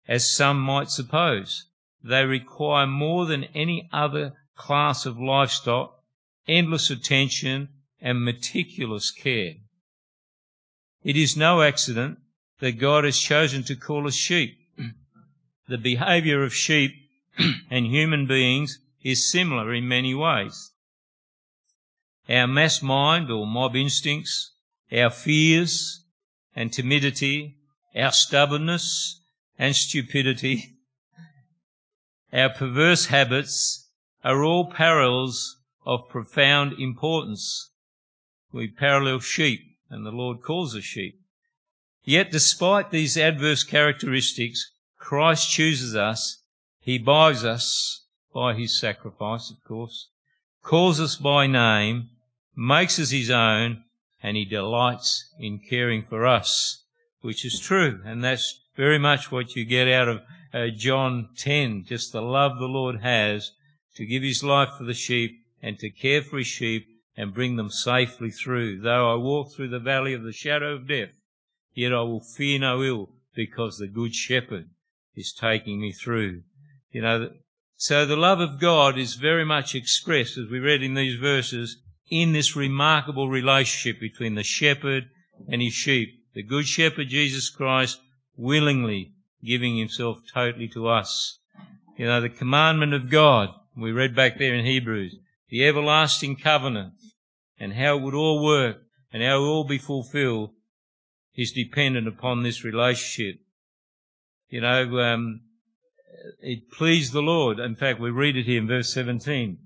as 0.07 0.29
some 0.29 0.59
might 0.59 0.89
suppose. 0.89 1.65
They 2.03 2.25
require 2.25 2.87
more 2.87 3.25
than 3.25 3.45
any 3.55 3.89
other 3.93 4.33
class 4.55 5.05
of 5.05 5.19
livestock, 5.19 5.99
endless 6.47 6.89
attention 6.89 7.69
and 8.01 8.23
meticulous 8.23 9.11
care. 9.11 9.55
It 11.03 11.15
is 11.15 11.37
no 11.37 11.61
accident 11.61 12.19
that 12.59 12.79
God 12.79 13.03
has 13.03 13.19
chosen 13.19 13.63
to 13.63 13.75
call 13.75 14.07
us 14.07 14.15
sheep. 14.15 14.57
the 15.67 15.77
behavior 15.77 16.43
of 16.43 16.53
sheep 16.53 16.93
and 17.69 17.85
human 17.85 18.25
beings 18.25 18.79
is 19.03 19.29
similar 19.29 19.73
in 19.73 19.87
many 19.87 20.13
ways. 20.13 20.71
Our 22.29 22.47
mass 22.47 22.81
mind 22.81 23.29
or 23.29 23.45
mob 23.45 23.75
instincts, 23.75 24.52
our 24.93 25.09
fears 25.09 26.05
and 26.55 26.71
timidity, 26.71 27.57
our 27.95 28.11
stubbornness 28.11 29.21
and 29.57 29.75
stupidity, 29.75 30.77
our 32.31 32.49
perverse 32.49 33.07
habits 33.07 33.89
are 34.23 34.43
all 34.43 34.71
parallels 34.71 35.57
of 35.85 36.09
profound 36.09 36.73
importance 36.79 37.71
we 38.51 38.67
parallel 38.67 39.19
sheep, 39.19 39.61
and 39.89 40.05
the 40.05 40.11
Lord 40.11 40.41
calls 40.41 40.75
us 40.75 40.83
sheep. 40.83 41.19
Yet 42.03 42.31
despite 42.31 42.91
these 42.91 43.17
adverse 43.17 43.63
characteristics, 43.63 44.71
Christ 44.99 45.49
chooses 45.49 45.95
us. 45.95 46.37
He 46.79 46.97
buys 46.97 47.43
us 47.43 48.05
by 48.33 48.53
his 48.53 48.79
sacrifice, 48.79 49.49
of 49.49 49.63
course, 49.63 50.09
calls 50.61 50.99
us 50.99 51.15
by 51.15 51.47
name, 51.47 52.09
makes 52.55 52.99
us 52.99 53.09
his 53.09 53.29
own, 53.29 53.83
and 54.23 54.37
he 54.37 54.45
delights 54.45 55.29
in 55.37 55.59
caring 55.59 56.01
for 56.01 56.25
us, 56.25 56.85
which 57.21 57.45
is 57.45 57.59
true. 57.59 58.01
And 58.05 58.23
that's 58.23 58.61
very 58.75 58.97
much 58.97 59.31
what 59.31 59.55
you 59.55 59.65
get 59.65 59.89
out 59.89 60.07
of 60.07 60.21
uh, 60.53 60.67
John 60.75 61.29
10, 61.37 61.83
just 61.85 62.13
the 62.13 62.21
love 62.21 62.57
the 62.57 62.65
Lord 62.65 63.01
has 63.01 63.51
to 63.95 64.05
give 64.05 64.23
his 64.23 64.43
life 64.43 64.69
for 64.77 64.85
the 64.85 64.93
sheep 64.93 65.43
and 65.61 65.77
to 65.79 65.89
care 65.89 66.21
for 66.21 66.37
his 66.37 66.47
sheep 66.47 66.87
and 67.17 67.33
bring 67.33 67.57
them 67.57 67.69
safely 67.69 68.31
through. 68.31 68.79
Though 68.81 69.11
I 69.11 69.15
walk 69.15 69.53
through 69.53 69.69
the 69.69 69.79
valley 69.79 70.13
of 70.13 70.23
the 70.23 70.31
shadow 70.31 70.73
of 70.73 70.87
death, 70.87 71.13
yet 71.73 71.93
I 71.93 72.01
will 72.01 72.21
fear 72.21 72.59
no 72.59 72.81
ill 72.81 73.09
because 73.35 73.77
the 73.77 73.87
good 73.87 74.15
shepherd 74.15 74.69
is 75.15 75.33
taking 75.33 75.81
me 75.81 75.91
through. 75.91 76.43
You 76.91 77.01
know, 77.01 77.29
so 77.75 78.05
the 78.05 78.15
love 78.15 78.39
of 78.39 78.59
God 78.59 78.97
is 78.97 79.15
very 79.15 79.45
much 79.45 79.75
expressed, 79.75 80.37
as 80.37 80.49
we 80.49 80.59
read 80.59 80.81
in 80.81 80.93
these 80.93 81.19
verses, 81.19 81.77
in 82.09 82.33
this 82.33 82.55
remarkable 82.55 83.29
relationship 83.29 83.99
between 83.99 84.35
the 84.35 84.43
shepherd 84.43 85.09
and 85.47 85.61
his 85.61 85.73
sheep. 85.73 86.09
The 86.33 86.43
good 86.43 86.67
shepherd, 86.67 87.09
Jesus 87.09 87.49
Christ, 87.49 87.99
willingly 88.35 89.13
giving 89.43 89.77
himself 89.77 90.19
totally 90.33 90.67
to 90.69 90.87
us. 90.87 91.39
You 91.97 92.07
know, 92.07 92.21
the 92.21 92.29
commandment 92.29 92.93
of 92.93 93.09
God, 93.09 93.49
we 93.75 93.91
read 93.91 94.15
back 94.15 94.37
there 94.37 94.53
in 94.53 94.65
Hebrews, 94.65 95.15
the 95.49 95.65
everlasting 95.65 96.37
covenant, 96.37 96.93
and 97.59 97.73
how 97.73 97.97
it 97.97 98.01
would 98.01 98.15
all 98.15 98.43
work 98.43 98.77
and 99.11 99.21
how 99.21 99.37
it 99.37 99.41
would 99.41 99.47
all 99.47 99.63
be 99.63 99.77
fulfilled 99.77 100.51
is 101.35 101.51
dependent 101.51 102.07
upon 102.07 102.43
this 102.43 102.63
relationship. 102.63 103.39
You 104.49 104.61
know, 104.61 104.99
um, 104.99 105.41
it 106.39 106.71
pleased 106.71 107.13
the 107.13 107.21
Lord. 107.21 107.59
In 107.59 107.75
fact, 107.75 107.99
we 107.99 108.09
read 108.09 108.37
it 108.37 108.45
here 108.45 108.61
in 108.61 108.67
verse 108.67 108.93
17. 108.93 109.57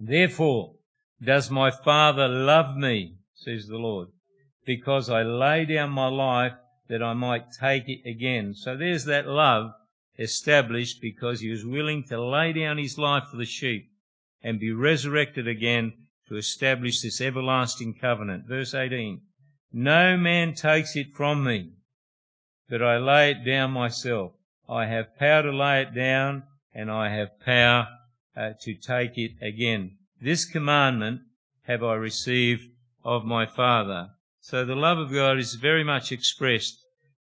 Therefore 0.00 0.74
does 1.24 1.50
my 1.50 1.70
Father 1.70 2.28
love 2.28 2.76
me, 2.76 3.16
says 3.34 3.66
the 3.66 3.78
Lord, 3.78 4.08
because 4.64 5.08
I 5.08 5.22
lay 5.22 5.64
down 5.64 5.90
my 5.90 6.08
life 6.08 6.54
that 6.88 7.02
I 7.02 7.14
might 7.14 7.52
take 7.58 7.88
it 7.88 8.08
again. 8.08 8.54
So 8.54 8.76
there's 8.76 9.04
that 9.04 9.26
love 9.26 9.72
established 10.18 11.00
because 11.00 11.40
he 11.40 11.48
was 11.48 11.64
willing 11.64 12.04
to 12.04 12.22
lay 12.22 12.52
down 12.52 12.78
his 12.78 12.98
life 12.98 13.24
for 13.30 13.36
the 13.36 13.44
sheep 13.44 13.90
and 14.42 14.58
be 14.58 14.72
resurrected 14.72 15.46
again 15.46 15.92
to 16.28 16.36
establish 16.36 17.00
this 17.00 17.20
everlasting 17.20 17.94
covenant. 17.94 18.46
Verse 18.46 18.74
18. 18.74 19.20
No 19.72 20.16
man 20.16 20.54
takes 20.54 20.96
it 20.96 21.14
from 21.14 21.44
me, 21.44 21.70
but 22.68 22.82
I 22.82 22.98
lay 22.98 23.30
it 23.30 23.44
down 23.44 23.70
myself. 23.70 24.32
I 24.68 24.86
have 24.86 25.16
power 25.18 25.42
to 25.42 25.52
lay 25.52 25.82
it 25.82 25.94
down 25.94 26.44
and 26.74 26.90
I 26.90 27.08
have 27.08 27.40
power 27.40 27.88
uh, 28.36 28.50
to 28.62 28.74
take 28.74 29.16
it 29.16 29.32
again. 29.40 29.96
This 30.22 30.44
commandment 30.44 31.22
have 31.64 31.82
I 31.82 31.94
received 31.94 32.70
of 33.04 33.24
my 33.24 33.44
Father. 33.44 34.10
So 34.40 34.64
the 34.64 34.76
love 34.76 34.98
of 34.98 35.12
God 35.12 35.36
is 35.36 35.54
very 35.54 35.82
much 35.82 36.12
expressed 36.12 36.76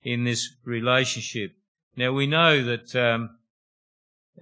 in 0.03 0.25
this 0.25 0.57
relationship. 0.65 1.53
Now 1.97 2.11
we 2.11 2.27
know 2.27 2.65
that 2.65 2.97
um, 2.97 3.39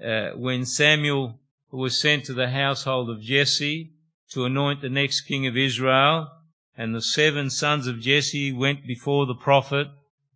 uh, 0.02 0.30
when 0.38 0.64
Samuel 0.64 1.38
was 1.70 2.00
sent 2.00 2.24
to 2.24 2.32
the 2.32 2.48
household 2.48 3.10
of 3.10 3.20
Jesse 3.20 3.92
to 4.30 4.46
anoint 4.46 4.80
the 4.80 4.88
next 4.88 5.22
king 5.22 5.46
of 5.46 5.54
Israel, 5.54 6.30
and 6.78 6.94
the 6.94 7.02
seven 7.02 7.50
sons 7.50 7.86
of 7.86 8.00
Jesse 8.00 8.52
went 8.52 8.86
before 8.86 9.26
the 9.26 9.34
prophet. 9.34 9.88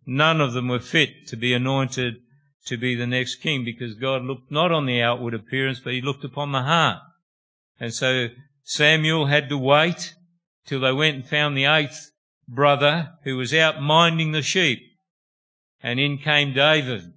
None 0.05 0.41
of 0.41 0.53
them 0.53 0.67
were 0.67 0.79
fit 0.79 1.25
to 1.29 1.35
be 1.35 1.55
anointed 1.55 2.17
to 2.67 2.77
be 2.77 2.93
the 2.93 3.07
next 3.07 3.37
king 3.37 3.65
because 3.65 3.95
God 3.95 4.21
looked 4.21 4.51
not 4.51 4.71
on 4.71 4.85
the 4.85 5.01
outward 5.01 5.33
appearance, 5.33 5.79
but 5.79 5.93
he 5.93 6.01
looked 6.01 6.23
upon 6.23 6.51
the 6.51 6.61
heart. 6.61 7.01
And 7.81 7.91
so 7.95 8.27
Samuel 8.63 9.25
had 9.25 9.49
to 9.49 9.57
wait 9.57 10.13
till 10.67 10.81
they 10.81 10.91
went 10.91 11.15
and 11.15 11.27
found 11.27 11.57
the 11.57 11.65
eighth 11.65 12.11
brother 12.47 13.13
who 13.23 13.35
was 13.37 13.55
out 13.55 13.81
minding 13.81 14.33
the 14.33 14.43
sheep. 14.43 14.79
And 15.81 15.99
in 15.99 16.19
came 16.19 16.53
David. 16.53 17.11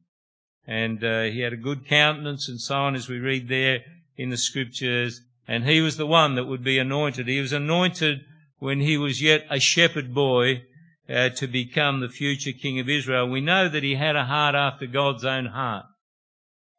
And 0.67 1.05
uh, 1.05 1.25
he 1.25 1.41
had 1.41 1.53
a 1.53 1.59
good 1.59 1.87
countenance 1.87 2.49
and 2.49 2.59
so 2.59 2.77
on 2.77 2.95
as 2.95 3.11
we 3.11 3.19
read 3.19 3.49
there 3.49 3.81
in 4.17 4.31
the 4.31 4.39
scriptures, 4.39 5.21
and 5.47 5.65
he 5.65 5.83
was 5.83 5.99
the 5.99 6.07
one 6.07 6.35
that 6.37 6.47
would 6.47 6.65
be 6.65 6.79
anointed. 6.79 7.29
He 7.29 7.41
was 7.41 7.53
anointed 7.53 8.21
when 8.59 8.81
he 8.81 8.97
was 8.97 9.21
yet 9.21 9.45
a 9.51 9.61
shepherd 9.61 10.15
boy 10.15 10.63
uh, 11.11 11.29
to 11.31 11.47
become 11.47 12.01
the 12.01 12.09
future 12.09 12.53
king 12.53 12.79
of 12.79 12.89
Israel. 12.89 13.29
We 13.29 13.43
know 13.43 13.69
that 13.69 13.83
he 13.83 13.97
had 13.97 14.17
a 14.17 14.25
heart 14.25 14.55
after 14.55 14.87
God's 14.87 15.27
own 15.27 15.47
heart. 15.47 15.85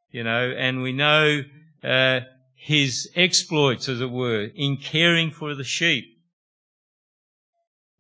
you 0.10 0.24
know, 0.24 0.52
and 0.58 0.82
we 0.82 0.92
know 0.92 1.44
uh, 1.84 2.22
his 2.56 3.10
exploits, 3.16 3.88
as 3.88 4.02
it 4.02 4.10
were, 4.10 4.50
in 4.56 4.78
caring 4.78 5.30
for 5.30 5.54
the 5.54 5.64
sheep. 5.64 6.06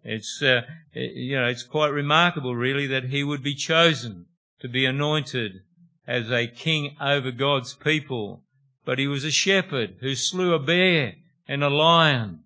It's, 0.03 0.41
uh, 0.41 0.61
you 0.93 1.35
know, 1.35 1.47
it's 1.47 1.63
quite 1.63 1.89
remarkable, 1.89 2.55
really, 2.55 2.87
that 2.87 3.05
he 3.05 3.23
would 3.23 3.43
be 3.43 3.55
chosen 3.55 4.27
to 4.59 4.67
be 4.67 4.85
anointed 4.85 5.61
as 6.07 6.31
a 6.31 6.47
king 6.47 6.95
over 7.01 7.31
God's 7.31 7.73
people. 7.73 8.43
But 8.85 8.99
he 8.99 9.07
was 9.07 9.23
a 9.23 9.31
shepherd 9.31 9.95
who 10.01 10.15
slew 10.15 10.53
a 10.53 10.59
bear 10.59 11.15
and 11.47 11.63
a 11.63 11.69
lion 11.69 12.41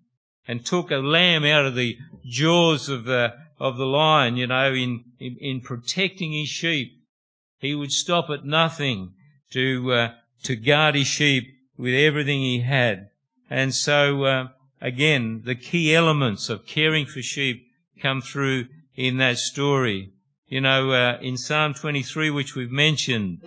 and 0.48 0.64
took 0.64 0.90
a 0.90 0.96
lamb 0.96 1.44
out 1.44 1.66
of 1.66 1.74
the 1.74 1.98
jaws 2.24 2.88
of 2.88 3.04
the, 3.04 3.34
of 3.58 3.76
the 3.76 3.86
lion, 3.86 4.36
you 4.36 4.46
know, 4.46 4.72
in, 4.72 5.04
in, 5.18 5.36
in 5.38 5.60
protecting 5.60 6.32
his 6.32 6.48
sheep. 6.48 6.92
He 7.58 7.74
would 7.74 7.92
stop 7.92 8.30
at 8.30 8.44
nothing 8.44 9.12
to, 9.52 9.92
uh, 9.92 10.12
to 10.44 10.56
guard 10.56 10.94
his 10.94 11.06
sheep 11.06 11.44
with 11.80 11.94
everything 11.94 12.40
he 12.40 12.60
had. 12.60 13.08
And 13.48 13.74
so, 13.74 14.24
uh, 14.24 14.48
again, 14.82 15.42
the 15.46 15.54
key 15.54 15.94
elements 15.94 16.50
of 16.50 16.66
caring 16.66 17.06
for 17.06 17.22
sheep 17.22 17.66
come 18.00 18.20
through 18.20 18.66
in 18.94 19.16
that 19.16 19.38
story. 19.38 20.12
You 20.46 20.60
know, 20.60 20.90
uh, 20.90 21.18
in 21.22 21.38
Psalm 21.38 21.72
23, 21.72 22.28
which 22.30 22.54
we've 22.54 22.70
mentioned, 22.70 23.40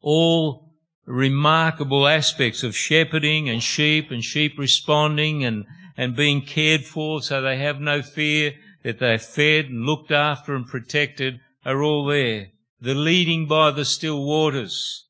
all 0.00 0.72
remarkable 1.06 2.08
aspects 2.08 2.64
of 2.64 2.76
shepherding 2.76 3.48
and 3.48 3.62
sheep 3.62 4.10
and 4.10 4.24
sheep 4.24 4.58
responding 4.58 5.44
and, 5.44 5.66
and 5.96 6.16
being 6.16 6.42
cared 6.42 6.84
for 6.84 7.22
so 7.22 7.40
they 7.40 7.58
have 7.58 7.80
no 7.80 8.02
fear 8.02 8.54
that 8.82 8.98
they're 8.98 9.18
fed 9.18 9.66
and 9.66 9.86
looked 9.86 10.10
after 10.10 10.54
and 10.54 10.66
protected 10.66 11.38
are 11.64 11.80
all 11.80 12.06
there. 12.06 12.48
The 12.80 12.94
leading 12.94 13.46
by 13.46 13.70
the 13.70 13.84
still 13.84 14.24
waters. 14.24 15.07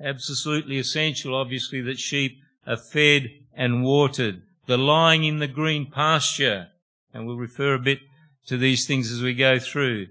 Absolutely 0.00 0.78
essential, 0.78 1.34
obviously, 1.34 1.80
that 1.82 1.98
sheep 1.98 2.38
are 2.66 2.76
fed 2.76 3.30
and 3.54 3.82
watered. 3.82 4.42
The 4.66 4.76
lying 4.76 5.24
in 5.24 5.38
the 5.38 5.48
green 5.48 5.90
pasture. 5.90 6.68
And 7.14 7.26
we'll 7.26 7.36
refer 7.36 7.74
a 7.74 7.78
bit 7.78 8.00
to 8.46 8.58
these 8.58 8.86
things 8.86 9.10
as 9.10 9.22
we 9.22 9.34
go 9.34 9.58
through. 9.58 10.08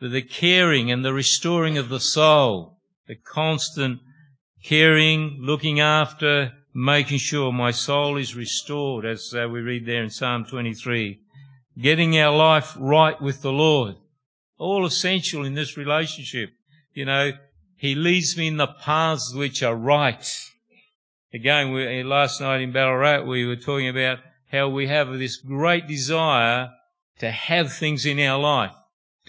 But 0.00 0.12
the 0.12 0.22
caring 0.22 0.90
and 0.90 1.04
the 1.04 1.12
restoring 1.12 1.76
of 1.76 1.88
the 1.88 2.00
soul. 2.00 2.78
The 3.06 3.16
constant 3.16 4.00
caring, 4.64 5.38
looking 5.40 5.80
after, 5.80 6.52
making 6.72 7.18
sure 7.18 7.52
my 7.52 7.70
soul 7.70 8.16
is 8.16 8.34
restored, 8.34 9.04
as 9.04 9.34
uh, 9.34 9.48
we 9.48 9.60
read 9.60 9.86
there 9.86 10.02
in 10.02 10.10
Psalm 10.10 10.44
23. 10.44 11.20
Getting 11.78 12.18
our 12.18 12.34
life 12.34 12.74
right 12.78 13.20
with 13.20 13.42
the 13.42 13.52
Lord. 13.52 13.96
All 14.58 14.86
essential 14.86 15.44
in 15.44 15.54
this 15.54 15.76
relationship. 15.76 16.50
You 16.94 17.04
know, 17.04 17.32
He 17.80 17.94
leads 17.94 18.36
me 18.36 18.48
in 18.48 18.58
the 18.58 18.66
paths 18.66 19.32
which 19.34 19.62
are 19.62 19.74
right. 19.74 20.22
Again, 21.32 21.72
we, 21.72 21.86
eh, 21.86 22.04
last 22.04 22.38
night 22.38 22.60
in 22.60 22.72
Ballarat, 22.72 23.24
we 23.24 23.46
were 23.46 23.56
talking 23.56 23.88
about 23.88 24.18
how 24.52 24.68
we 24.68 24.88
have 24.88 25.10
this 25.18 25.38
great 25.38 25.86
desire 25.86 26.72
to 27.20 27.30
have 27.30 27.72
things 27.72 28.04
in 28.04 28.20
our 28.20 28.38
life, 28.38 28.74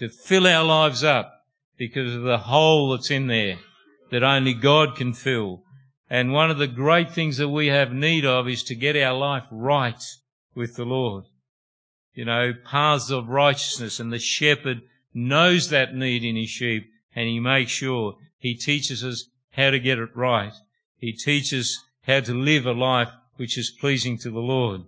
to 0.00 0.10
fill 0.10 0.46
our 0.46 0.64
lives 0.64 1.02
up 1.02 1.32
because 1.78 2.14
of 2.14 2.24
the 2.24 2.36
hole 2.36 2.90
that's 2.90 3.10
in 3.10 3.26
there 3.26 3.56
that 4.10 4.22
only 4.22 4.52
God 4.52 4.96
can 4.96 5.14
fill. 5.14 5.62
And 6.10 6.34
one 6.34 6.50
of 6.50 6.58
the 6.58 6.66
great 6.66 7.10
things 7.10 7.38
that 7.38 7.48
we 7.48 7.68
have 7.68 7.94
need 7.94 8.26
of 8.26 8.46
is 8.50 8.62
to 8.64 8.74
get 8.74 8.96
our 8.96 9.16
life 9.16 9.46
right 9.50 10.04
with 10.54 10.76
the 10.76 10.84
Lord. 10.84 11.24
You 12.12 12.26
know, 12.26 12.52
paths 12.52 13.10
of 13.10 13.30
righteousness 13.30 13.98
and 13.98 14.12
the 14.12 14.18
shepherd 14.18 14.82
knows 15.14 15.70
that 15.70 15.94
need 15.94 16.22
in 16.22 16.36
his 16.36 16.50
sheep 16.50 16.90
and 17.14 17.26
he 17.26 17.40
makes 17.40 17.70
sure 17.70 18.16
he 18.42 18.56
teaches 18.56 19.04
us 19.04 19.28
how 19.52 19.70
to 19.70 19.78
get 19.78 20.00
it 20.00 20.16
right. 20.16 20.52
He 20.98 21.12
teaches 21.12 21.80
how 22.02 22.18
to 22.20 22.34
live 22.34 22.66
a 22.66 22.72
life 22.72 23.10
which 23.36 23.56
is 23.56 23.70
pleasing 23.70 24.18
to 24.18 24.30
the 24.30 24.40
Lord. 24.40 24.82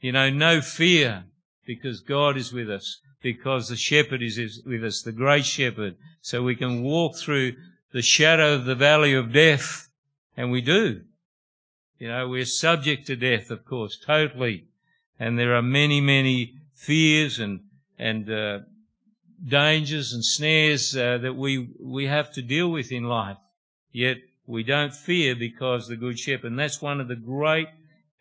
You 0.00 0.12
know, 0.12 0.30
no 0.30 0.62
fear 0.62 1.24
because 1.66 2.00
God 2.00 2.38
is 2.38 2.54
with 2.54 2.70
us, 2.70 3.02
because 3.22 3.68
the 3.68 3.76
shepherd 3.76 4.22
is 4.22 4.62
with 4.64 4.82
us, 4.82 5.02
the 5.02 5.12
great 5.12 5.44
shepherd, 5.44 5.96
so 6.22 6.42
we 6.42 6.56
can 6.56 6.82
walk 6.82 7.18
through 7.18 7.56
the 7.92 8.00
shadow 8.00 8.54
of 8.54 8.64
the 8.64 8.74
valley 8.74 9.12
of 9.12 9.30
death, 9.30 9.90
and 10.34 10.50
we 10.50 10.62
do. 10.62 11.02
You 11.98 12.08
know, 12.08 12.28
we're 12.28 12.46
subject 12.46 13.06
to 13.08 13.16
death, 13.16 13.50
of 13.50 13.66
course, 13.66 13.98
totally. 13.98 14.68
And 15.20 15.38
there 15.38 15.54
are 15.54 15.62
many, 15.62 16.00
many 16.00 16.54
fears 16.72 17.38
and, 17.38 17.60
and, 17.98 18.30
uh, 18.30 18.60
dangers 19.44 20.12
and 20.12 20.24
snares 20.24 20.96
uh, 20.96 21.18
that 21.18 21.34
we, 21.34 21.68
we 21.80 22.06
have 22.06 22.32
to 22.32 22.42
deal 22.42 22.70
with 22.70 22.92
in 22.92 23.04
life. 23.04 23.36
Yet 23.92 24.18
we 24.46 24.62
don't 24.62 24.94
fear 24.94 25.34
because 25.34 25.88
the 25.88 25.96
good 25.96 26.18
shepherd, 26.18 26.48
and 26.48 26.58
that's 26.58 26.82
one 26.82 27.00
of 27.00 27.08
the 27.08 27.16
great 27.16 27.68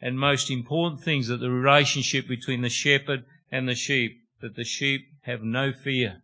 and 0.02 0.20
most 0.20 0.52
important 0.52 1.02
things 1.02 1.28
that 1.28 1.38
the 1.38 1.50
relationship 1.50 2.28
between 2.28 2.62
the 2.62 2.70
shepherd 2.70 3.26
and 3.52 3.68
the 3.68 3.76
sheep, 3.76 4.22
that 4.42 4.56
the 4.56 4.64
sheep 4.64 5.08
have 5.22 5.42
no 5.42 5.72
fear, 5.72 6.22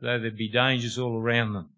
though 0.00 0.18
there 0.18 0.30
be 0.30 0.48
dangers 0.48 0.98
all 0.98 1.20
around 1.20 1.52
them. 1.52 1.70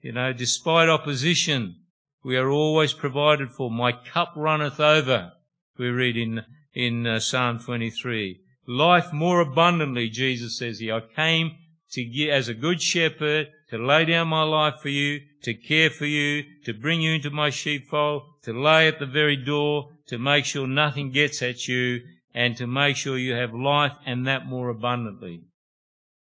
You 0.00 0.12
know, 0.12 0.32
despite 0.32 0.88
opposition, 0.88 1.76
we 2.22 2.36
are 2.36 2.50
always 2.50 2.92
provided 2.92 3.50
for. 3.50 3.70
My 3.70 3.92
cup 3.92 4.32
runneth 4.36 4.80
over, 4.80 5.32
we 5.78 5.88
read 5.88 6.16
in, 6.16 6.44
in 6.74 7.06
uh, 7.06 7.20
Psalm 7.20 7.58
23. 7.58 8.40
Life 8.66 9.12
more 9.12 9.40
abundantly, 9.40 10.08
Jesus 10.08 10.58
says 10.58 10.78
here. 10.80 10.96
I 10.96 11.00
came 11.00 11.56
to 11.92 12.28
as 12.28 12.48
a 12.48 12.54
good 12.54 12.82
shepherd, 12.82 13.48
to 13.70 13.78
lay 13.78 14.04
down 14.04 14.28
my 14.28 14.42
life 14.42 14.74
for 14.82 14.88
you, 14.88 15.20
to 15.42 15.54
care 15.54 15.90
for 15.90 16.06
you, 16.06 16.44
to 16.64 16.74
bring 16.74 17.00
you 17.00 17.14
into 17.14 17.30
my 17.30 17.50
sheepfold, 17.50 18.22
to 18.42 18.52
lay 18.52 18.88
at 18.88 18.98
the 18.98 19.06
very 19.06 19.36
door, 19.36 19.90
to 20.08 20.18
make 20.18 20.44
sure 20.44 20.66
nothing 20.66 21.10
gets 21.10 21.42
at 21.42 21.68
you, 21.68 22.00
and 22.34 22.56
to 22.56 22.66
make 22.66 22.96
sure 22.96 23.16
you 23.16 23.34
have 23.34 23.54
life 23.54 23.92
and 24.04 24.26
that 24.26 24.46
more 24.46 24.68
abundantly. 24.68 25.42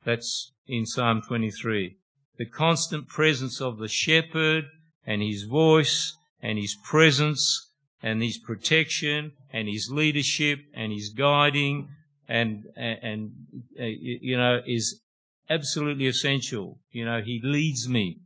That's 0.04 0.52
in 0.66 0.86
Psalm 0.86 1.22
23 1.26 1.96
the 2.36 2.46
constant 2.46 3.08
presence 3.08 3.60
of 3.60 3.78
the 3.78 3.88
shepherd 3.88 4.64
and 5.06 5.22
his 5.22 5.44
voice 5.44 6.16
and 6.42 6.58
his 6.58 6.76
presence 6.84 7.70
and 8.02 8.22
his 8.22 8.38
protection 8.38 9.32
and 9.52 9.68
his 9.68 9.88
leadership 9.90 10.58
and 10.74 10.92
his 10.92 11.10
guiding 11.10 11.88
and, 12.28 12.64
and, 12.76 12.98
and 13.02 13.32
uh, 13.78 13.84
you 13.84 14.36
know, 14.36 14.60
is 14.66 15.00
absolutely 15.48 16.06
essential. 16.06 16.78
You 16.90 17.04
know, 17.04 17.20
he 17.20 17.40
leads 17.42 17.88
me 17.88 18.20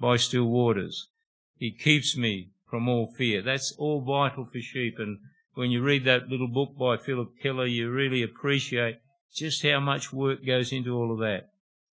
by 0.00 0.16
still 0.16 0.46
waters. 0.46 1.08
He 1.56 1.70
keeps 1.70 2.16
me 2.16 2.50
from 2.68 2.88
all 2.88 3.06
fear. 3.06 3.42
That's 3.42 3.72
all 3.78 4.00
vital 4.00 4.44
for 4.44 4.60
sheep. 4.60 4.96
And 4.98 5.18
when 5.54 5.70
you 5.70 5.82
read 5.82 6.04
that 6.04 6.28
little 6.28 6.48
book 6.48 6.76
by 6.78 6.96
Phillip 6.96 7.38
Keller, 7.42 7.66
you 7.66 7.90
really 7.90 8.22
appreciate 8.22 8.98
just 9.32 9.62
how 9.62 9.80
much 9.80 10.12
work 10.12 10.44
goes 10.44 10.72
into 10.72 10.94
all 10.96 11.12
of 11.12 11.18
that. 11.20 11.50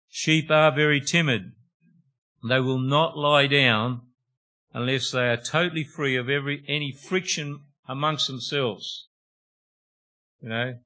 Sheep 0.09 0.51
are 0.51 0.75
very 0.75 1.01
timid. 1.01 1.53
They 2.49 2.61
will 2.61 2.79
not 2.79 3.17
lie 3.17 3.47
down 3.47 4.03
unless 4.73 5.11
they 5.11 5.29
are 5.29 5.37
totally 5.37 5.85
free 5.85 6.17
of 6.17 6.29
every, 6.29 6.65
any 6.69 6.93
friction 6.93 7.61
amongst 7.89 8.27
themselves. 8.27 9.09
You 10.41 10.49
know, 10.49 10.79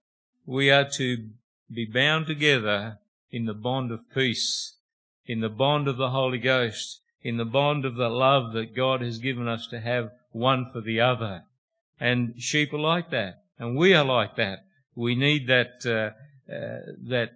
we 0.47 0.71
are 0.71 0.89
to 0.97 1.29
be 1.73 1.85
bound 1.85 2.27
together 2.27 2.99
in 3.31 3.47
the 3.47 3.55
bond 3.55 3.91
of 3.91 4.11
peace, 4.15 4.75
in 5.27 5.41
the 5.41 5.49
bond 5.49 5.89
of 5.89 5.97
the 5.97 6.11
Holy 6.11 6.39
Ghost, 6.39 7.01
in 7.23 7.37
the 7.37 7.45
bond 7.45 7.85
of 7.85 7.97
the 7.97 8.09
love 8.09 8.53
that 8.53 8.75
God 8.75 9.01
has 9.01 9.19
given 9.19 9.49
us 9.49 9.67
to 9.69 9.81
have 9.81 10.11
one 10.33 10.71
for 10.73 10.81
the 10.81 11.01
other. 11.01 11.45
And 12.01 12.35
sheep 12.39 12.73
are 12.73 12.79
like 12.79 13.11
that, 13.11 13.45
and 13.59 13.77
we 13.77 13.95
are 13.95 14.05
like 14.05 14.37
that. 14.37 14.65
We 14.95 15.15
need 15.15 15.47
that 15.47 15.87
uh, 15.87 16.53
uh, 16.53 16.93
that 17.09 17.31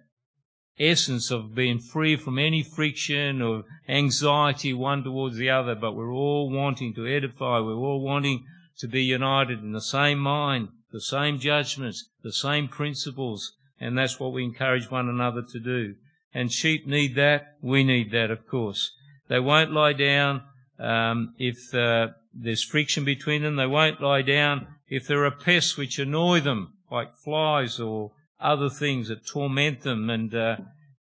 essence 0.79 1.31
of 1.31 1.55
being 1.55 1.79
free 1.79 2.15
from 2.15 2.37
any 2.37 2.61
friction 2.61 3.41
or 3.41 3.63
anxiety 3.87 4.73
one 4.73 5.03
towards 5.03 5.37
the 5.37 5.49
other, 5.49 5.73
but 5.73 5.93
we're 5.93 6.13
all 6.13 6.49
wanting 6.51 6.93
to 6.93 7.07
edify, 7.07 7.59
we're 7.59 7.73
all 7.73 8.01
wanting 8.01 8.45
to 8.77 8.87
be 8.87 9.03
united 9.03 9.59
in 9.59 9.71
the 9.71 9.81
same 9.81 10.19
mind, 10.19 10.67
the 10.91 11.01
same 11.01 11.39
judgments, 11.39 12.09
the 12.23 12.33
same 12.33 12.67
principles, 12.67 13.53
and 13.79 13.97
that's 13.97 14.19
what 14.19 14.33
we 14.33 14.43
encourage 14.43 14.89
one 14.89 15.09
another 15.09 15.41
to 15.41 15.59
do. 15.59 15.95
And 16.33 16.51
sheep 16.51 16.87
need 16.87 17.15
that, 17.15 17.55
we 17.61 17.83
need 17.83 18.11
that, 18.11 18.31
of 18.31 18.47
course. 18.47 18.91
They 19.27 19.39
won't 19.39 19.71
lie 19.71 19.93
down 19.93 20.43
um, 20.79 21.33
if 21.37 21.73
uh, 21.73 22.09
there's 22.33 22.63
friction 22.63 23.03
between 23.03 23.43
them. 23.43 23.55
They 23.55 23.67
won't 23.67 24.01
lie 24.01 24.21
down 24.21 24.67
if 24.87 25.07
there 25.07 25.25
are 25.25 25.31
pests 25.31 25.77
which 25.77 25.99
annoy 25.99 26.41
them, 26.41 26.73
like 26.91 27.13
flies 27.13 27.79
or 27.79 28.11
other 28.39 28.69
things 28.69 29.09
that 29.09 29.25
torment 29.25 29.81
them 29.81 30.09
and, 30.09 30.33
uh, 30.33 30.57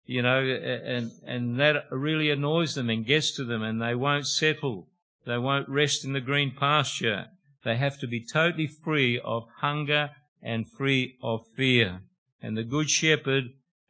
you 0.05 0.21
know, 0.21 0.39
and, 0.39 1.11
and 1.25 1.59
that 1.59 1.85
really 1.91 2.29
annoys 2.29 2.75
them 2.75 2.89
and 2.89 3.05
gets 3.05 3.35
to 3.35 3.43
them 3.43 3.63
and 3.63 3.81
they 3.81 3.95
won't 3.95 4.27
settle. 4.27 4.87
They 5.25 5.37
won't 5.37 5.69
rest 5.69 6.05
in 6.05 6.13
the 6.13 6.21
green 6.21 6.53
pasture. 6.57 7.27
They 7.63 7.77
have 7.77 7.99
to 7.99 8.07
be 8.07 8.25
totally 8.25 8.67
free 8.67 9.19
of 9.23 9.47
hunger 9.59 10.11
and 10.41 10.69
free 10.69 11.17
of 11.23 11.45
fear. 11.55 12.01
And 12.41 12.57
the 12.57 12.63
Good 12.63 12.89
Shepherd, 12.89 13.45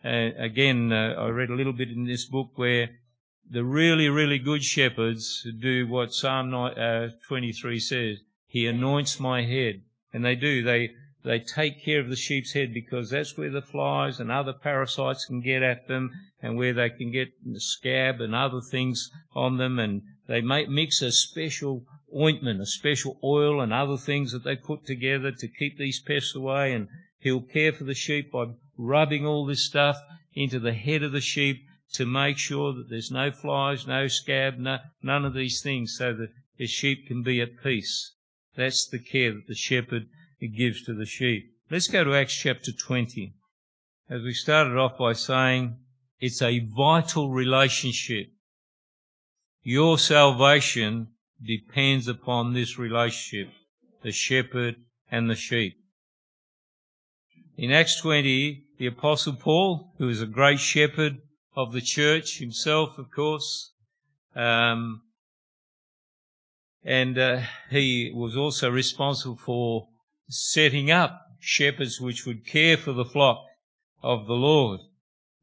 uh, 0.05 0.29
again, 0.37 0.91
uh, 0.91 1.15
I 1.17 1.29
read 1.29 1.49
a 1.49 1.55
little 1.55 1.73
bit 1.73 1.89
in 1.89 2.05
this 2.05 2.25
book 2.25 2.51
where 2.55 2.89
the 3.49 3.63
really, 3.63 4.09
really 4.09 4.39
good 4.39 4.63
shepherds 4.63 5.45
do 5.59 5.87
what 5.87 6.13
Psalm 6.13 6.53
uh, 6.53 7.07
23 7.27 7.79
says. 7.79 8.17
He 8.47 8.67
anoints 8.67 9.19
my 9.19 9.43
head. 9.43 9.81
And 10.13 10.23
they 10.23 10.35
do. 10.35 10.63
They, 10.63 10.91
they 11.23 11.39
take 11.39 11.83
care 11.83 11.99
of 11.99 12.09
the 12.09 12.15
sheep's 12.15 12.53
head 12.53 12.73
because 12.73 13.09
that's 13.09 13.35
where 13.35 13.49
the 13.49 13.61
flies 13.61 14.19
and 14.19 14.31
other 14.31 14.53
parasites 14.53 15.25
can 15.25 15.41
get 15.41 15.63
at 15.63 15.87
them 15.87 16.11
and 16.41 16.57
where 16.57 16.73
they 16.73 16.89
can 16.89 17.11
get 17.11 17.29
scab 17.55 18.21
and 18.21 18.35
other 18.35 18.61
things 18.61 19.09
on 19.33 19.57
them. 19.57 19.79
And 19.79 20.03
they 20.27 20.41
make, 20.41 20.69
mix 20.69 21.01
a 21.01 21.11
special 21.11 21.85
ointment, 22.15 22.61
a 22.61 22.65
special 22.65 23.19
oil 23.23 23.61
and 23.61 23.73
other 23.73 23.97
things 23.97 24.31
that 24.31 24.43
they 24.43 24.55
put 24.55 24.85
together 24.85 25.31
to 25.31 25.47
keep 25.47 25.77
these 25.77 26.01
pests 26.01 26.35
away. 26.35 26.73
And 26.73 26.87
he'll 27.19 27.41
care 27.41 27.73
for 27.73 27.83
the 27.83 27.93
sheep 27.93 28.31
by 28.31 28.47
rubbing 28.77 29.25
all 29.25 29.45
this 29.45 29.65
stuff 29.65 29.97
into 30.33 30.59
the 30.59 30.73
head 30.73 31.03
of 31.03 31.11
the 31.11 31.21
sheep 31.21 31.65
to 31.93 32.05
make 32.05 32.37
sure 32.37 32.73
that 32.73 32.89
there's 32.89 33.11
no 33.11 33.31
flies, 33.31 33.85
no 33.85 34.07
scab, 34.07 34.57
no, 34.57 34.79
none 35.01 35.25
of 35.25 35.33
these 35.33 35.61
things 35.61 35.95
so 35.97 36.13
that 36.13 36.29
the 36.57 36.67
sheep 36.67 37.07
can 37.07 37.21
be 37.21 37.39
at 37.41 37.61
peace. 37.61 38.13
That's 38.55 38.87
the 38.87 38.99
care 38.99 39.31
that 39.33 39.47
the 39.47 39.55
shepherd 39.55 40.07
gives 40.39 40.83
to 40.83 40.93
the 40.93 41.05
sheep. 41.05 41.51
Let's 41.69 41.87
go 41.87 42.03
to 42.03 42.15
Acts 42.15 42.35
chapter 42.35 42.71
20. 42.71 43.33
As 44.09 44.21
we 44.21 44.33
started 44.33 44.77
off 44.77 44.97
by 44.97 45.13
saying, 45.13 45.77
it's 46.19 46.41
a 46.41 46.59
vital 46.59 47.29
relationship. 47.29 48.27
Your 49.61 49.97
salvation 49.97 51.12
depends 51.45 52.07
upon 52.07 52.53
this 52.53 52.77
relationship, 52.77 53.53
the 54.01 54.11
shepherd 54.11 54.75
and 55.11 55.29
the 55.29 55.35
sheep. 55.35 55.75
In 57.57 57.71
Acts 57.71 57.99
20, 58.01 58.63
the 58.79 58.87
Apostle 58.87 59.33
Paul, 59.33 59.93
who 59.97 60.09
is 60.09 60.21
a 60.21 60.25
great 60.25 60.59
shepherd 60.59 61.21
of 61.55 61.71
the 61.71 61.81
church 61.81 62.39
himself, 62.39 62.97
of 62.97 63.11
course, 63.11 63.73
um, 64.35 65.01
and 66.83 67.17
uh, 67.17 67.41
he 67.69 68.11
was 68.13 68.35
also 68.35 68.69
responsible 68.69 69.35
for 69.35 69.87
setting 70.27 70.91
up 70.91 71.21
shepherds 71.39 72.01
which 72.01 72.25
would 72.25 72.45
care 72.45 72.75
for 72.77 72.93
the 72.93 73.05
flock 73.05 73.43
of 74.01 74.27
the 74.27 74.33
Lord. 74.33 74.79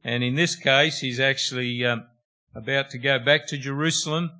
And 0.03 0.25
in 0.25 0.35
this 0.35 0.57
case, 0.57 1.01
he's 1.01 1.21
actually 1.21 1.85
um, 1.85 2.07
about 2.55 2.91
to 2.91 2.99
go 2.99 3.19
back 3.19 3.47
to 3.49 3.59
Jerusalem 3.59 4.40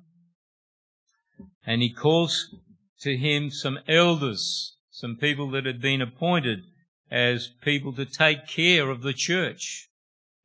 and 1.65 1.81
he 1.81 1.93
calls 1.93 2.55
to 3.01 3.17
him 3.17 3.49
some 3.49 3.79
elders, 3.87 4.75
some 4.89 5.15
people 5.15 5.49
that 5.51 5.65
had 5.65 5.81
been 5.81 6.01
appointed 6.01 6.63
as 7.09 7.49
people 7.61 7.93
to 7.93 8.05
take 8.05 8.47
care 8.47 8.89
of 8.89 9.01
the 9.01 9.13
church. 9.13 9.89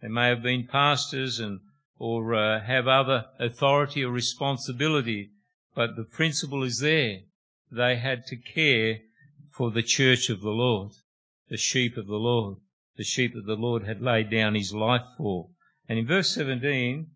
They 0.02 0.08
may 0.08 0.28
have 0.28 0.42
been 0.42 0.66
pastors 0.66 1.38
and 1.38 1.60
or 1.98 2.34
uh, 2.34 2.60
have 2.60 2.86
other 2.86 3.26
authority 3.38 4.04
or 4.04 4.10
responsibility, 4.10 5.30
but 5.74 5.96
the 5.96 6.04
principle 6.04 6.62
is 6.62 6.80
there. 6.80 7.20
They 7.70 7.96
had 7.96 8.26
to 8.26 8.36
care 8.36 8.98
for 9.50 9.70
the 9.70 9.82
church 9.82 10.28
of 10.28 10.42
the 10.42 10.50
Lord, 10.50 10.92
the 11.48 11.56
sheep 11.56 11.96
of 11.96 12.06
the 12.06 12.16
Lord, 12.16 12.58
the 12.96 13.04
sheep 13.04 13.34
that 13.34 13.46
the 13.46 13.54
Lord 13.54 13.84
had 13.84 14.02
laid 14.02 14.30
down 14.30 14.54
his 14.54 14.74
life 14.74 15.06
for. 15.16 15.48
And 15.88 15.98
in 15.98 16.06
verse 16.06 16.34
17 16.34 17.06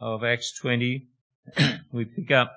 of 0.00 0.24
Acts 0.24 0.52
20, 0.58 1.06
we 1.92 2.04
pick 2.04 2.30
up, 2.30 2.52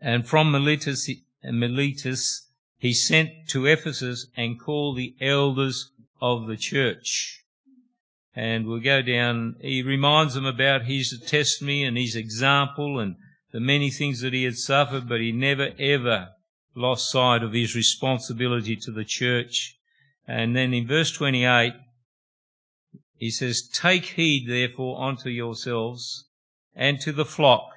and 0.00 0.26
from 0.26 0.52
Miletus, 0.52 1.10
Miletus 1.42 2.48
he 2.78 2.92
sent 2.92 3.48
to 3.48 3.66
Ephesus 3.66 4.26
and 4.36 4.60
called 4.60 4.96
the 4.96 5.14
elders 5.20 5.90
of 6.20 6.46
the 6.46 6.56
church. 6.56 7.42
And 8.34 8.66
we'll 8.66 8.80
go 8.80 9.02
down, 9.02 9.56
he 9.60 9.82
reminds 9.82 10.34
them 10.34 10.46
about 10.46 10.84
his 10.84 11.20
testimony 11.26 11.82
and 11.82 11.98
his 11.98 12.14
example 12.14 13.00
and 13.00 13.16
the 13.50 13.60
many 13.60 13.90
things 13.90 14.20
that 14.20 14.32
he 14.32 14.44
had 14.44 14.56
suffered, 14.56 15.08
but 15.08 15.20
he 15.20 15.32
never 15.32 15.70
ever 15.78 16.28
lost 16.74 17.10
sight 17.10 17.42
of 17.42 17.52
his 17.52 17.74
responsibility 17.74 18.76
to 18.76 18.92
the 18.92 19.04
church. 19.04 19.76
And 20.28 20.54
then 20.54 20.72
in 20.72 20.86
verse 20.86 21.10
28, 21.10 21.72
he 23.16 23.30
says, 23.30 23.68
Take 23.68 24.04
heed 24.04 24.48
therefore 24.48 25.02
unto 25.02 25.30
yourselves 25.30 26.26
and 26.76 27.00
to 27.00 27.10
the 27.10 27.24
flock 27.24 27.70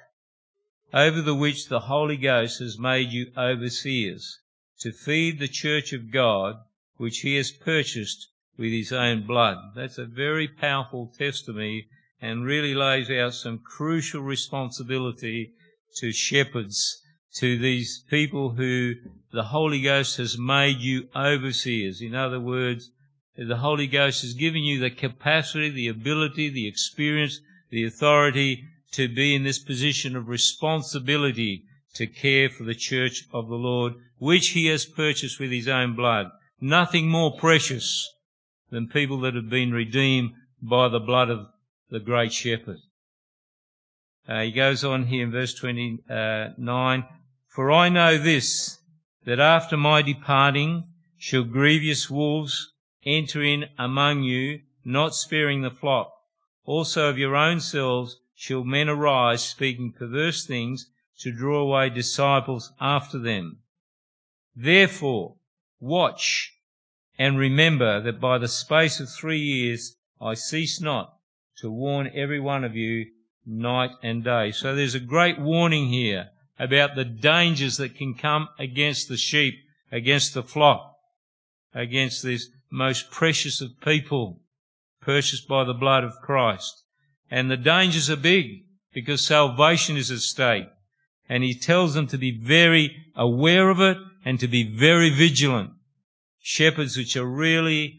over 0.92 1.22
the 1.22 1.34
which 1.34 1.68
the 1.68 1.80
Holy 1.80 2.16
Ghost 2.16 2.58
has 2.60 2.78
made 2.78 3.10
you 3.10 3.32
overseers 3.36 4.40
to 4.80 4.92
feed 4.92 5.38
the 5.38 5.48
church 5.48 5.92
of 5.92 6.10
God 6.10 6.56
which 6.96 7.20
he 7.20 7.36
has 7.36 7.50
purchased 7.50 8.28
with 8.58 8.72
his 8.72 8.92
own 8.92 9.26
blood. 9.26 9.56
That's 9.74 9.98
a 9.98 10.04
very 10.04 10.46
powerful 10.46 11.12
testimony 11.18 11.86
and 12.20 12.44
really 12.44 12.74
lays 12.74 13.10
out 13.10 13.34
some 13.34 13.58
crucial 13.58 14.22
responsibility 14.22 15.54
to 15.96 16.12
shepherds 16.12 17.02
to 17.34 17.58
these 17.58 18.04
people 18.10 18.50
who 18.50 18.94
the 19.32 19.44
Holy 19.44 19.80
Ghost 19.80 20.18
has 20.18 20.38
made 20.38 20.78
you 20.78 21.08
overseers. 21.16 22.02
In 22.02 22.14
other 22.14 22.38
words, 22.38 22.90
the 23.36 23.56
Holy 23.56 23.86
Ghost 23.86 24.22
has 24.22 24.34
given 24.34 24.62
you 24.62 24.78
the 24.78 24.90
capacity, 24.90 25.70
the 25.70 25.88
ability, 25.88 26.50
the 26.50 26.68
experience, 26.68 27.40
the 27.70 27.84
authority 27.84 28.64
to 28.92 29.08
be 29.08 29.34
in 29.34 29.44
this 29.44 29.58
position 29.58 30.16
of 30.16 30.28
responsibility 30.28 31.64
to 31.94 32.06
care 32.06 32.48
for 32.48 32.64
the 32.64 32.74
church 32.74 33.24
of 33.32 33.48
the 33.48 33.56
Lord, 33.56 33.94
which 34.18 34.48
he 34.48 34.66
has 34.66 34.84
purchased 34.84 35.38
with 35.38 35.50
his 35.50 35.68
own 35.68 35.94
blood. 35.94 36.28
Nothing 36.60 37.08
more 37.08 37.36
precious 37.36 38.08
than 38.70 38.88
people 38.88 39.20
that 39.20 39.34
have 39.34 39.50
been 39.50 39.72
redeemed 39.72 40.32
by 40.62 40.88
the 40.88 41.00
blood 41.00 41.28
of 41.28 41.46
the 41.90 42.00
great 42.00 42.32
shepherd. 42.32 42.78
Uh, 44.26 44.42
he 44.42 44.52
goes 44.52 44.84
on 44.84 45.06
here 45.06 45.24
in 45.24 45.32
verse 45.32 45.54
29, 45.54 47.04
for 47.48 47.72
I 47.72 47.88
know 47.88 48.16
this, 48.16 48.78
that 49.24 49.40
after 49.40 49.76
my 49.76 50.00
departing 50.00 50.84
shall 51.18 51.44
grievous 51.44 52.08
wolves 52.08 52.72
enter 53.04 53.42
in 53.42 53.66
among 53.78 54.22
you, 54.22 54.60
not 54.84 55.14
sparing 55.14 55.62
the 55.62 55.70
flock. 55.70 56.12
Also 56.64 57.08
of 57.08 57.18
your 57.18 57.34
own 57.34 57.60
selves 57.60 58.18
shall 58.42 58.64
men 58.64 58.88
arise, 58.88 59.40
speaking 59.40 59.92
perverse 59.92 60.44
things, 60.44 60.90
to 61.16 61.30
draw 61.30 61.60
away 61.60 61.88
disciples 61.88 62.72
after 62.80 63.16
them. 63.16 63.58
Therefore, 64.56 65.36
watch 65.78 66.52
and 67.16 67.38
remember 67.38 68.00
that 68.00 68.20
by 68.20 68.38
the 68.38 68.48
space 68.48 68.98
of 68.98 69.08
three 69.08 69.38
years 69.38 69.96
I 70.20 70.34
cease 70.34 70.80
not 70.80 71.14
to 71.58 71.70
warn 71.70 72.10
every 72.12 72.40
one 72.40 72.64
of 72.64 72.74
you 72.74 73.12
night 73.46 73.92
and 74.02 74.24
day. 74.24 74.50
So 74.50 74.74
there's 74.74 74.96
a 74.96 75.10
great 75.14 75.38
warning 75.38 75.86
here 75.86 76.30
about 76.58 76.96
the 76.96 77.04
dangers 77.04 77.76
that 77.76 77.94
can 77.94 78.14
come 78.14 78.48
against 78.58 79.08
the 79.08 79.16
sheep, 79.16 79.54
against 79.92 80.34
the 80.34 80.42
flock, 80.42 80.96
against 81.72 82.24
this 82.24 82.48
most 82.72 83.08
precious 83.08 83.60
of 83.60 83.80
people 83.80 84.40
purchased 85.00 85.46
by 85.46 85.62
the 85.62 85.74
blood 85.74 86.02
of 86.02 86.20
Christ. 86.20 86.81
And 87.32 87.50
the 87.50 87.56
dangers 87.56 88.10
are 88.10 88.16
big 88.16 88.66
because 88.92 89.26
salvation 89.26 89.96
is 89.96 90.10
at 90.10 90.18
stake. 90.18 90.68
And 91.30 91.42
he 91.42 91.54
tells 91.54 91.94
them 91.94 92.06
to 92.08 92.18
be 92.18 92.30
very 92.30 92.94
aware 93.16 93.70
of 93.70 93.80
it 93.80 93.96
and 94.22 94.38
to 94.38 94.46
be 94.46 94.64
very 94.64 95.08
vigilant. 95.08 95.70
Shepherds 96.42 96.94
which 96.94 97.16
are 97.16 97.24
really 97.24 97.98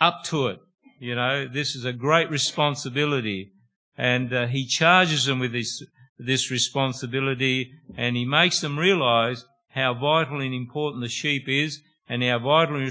up 0.00 0.22
to 0.26 0.46
it. 0.46 0.60
You 1.00 1.16
know, 1.16 1.48
this 1.48 1.74
is 1.74 1.84
a 1.84 1.92
great 1.92 2.30
responsibility. 2.30 3.50
And 3.96 4.32
uh, 4.32 4.46
he 4.46 4.64
charges 4.64 5.24
them 5.24 5.40
with 5.40 5.50
this 5.50 5.82
this 6.20 6.50
responsibility 6.50 7.72
and 7.96 8.16
he 8.16 8.24
makes 8.24 8.60
them 8.60 8.78
realize 8.78 9.44
how 9.70 9.94
vital 9.94 10.40
and 10.40 10.54
important 10.54 11.02
the 11.02 11.08
sheep 11.08 11.48
is 11.48 11.80
and 12.08 12.22
how 12.22 12.38
vital 12.40 12.88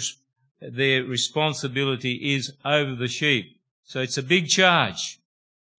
their 0.61 1.03
responsibility 1.03 2.35
is 2.35 2.53
over 2.65 2.95
the 2.95 3.07
sheep. 3.07 3.45
So 3.83 4.01
it's 4.01 4.17
a 4.17 4.23
big 4.23 4.47
charge. 4.47 5.19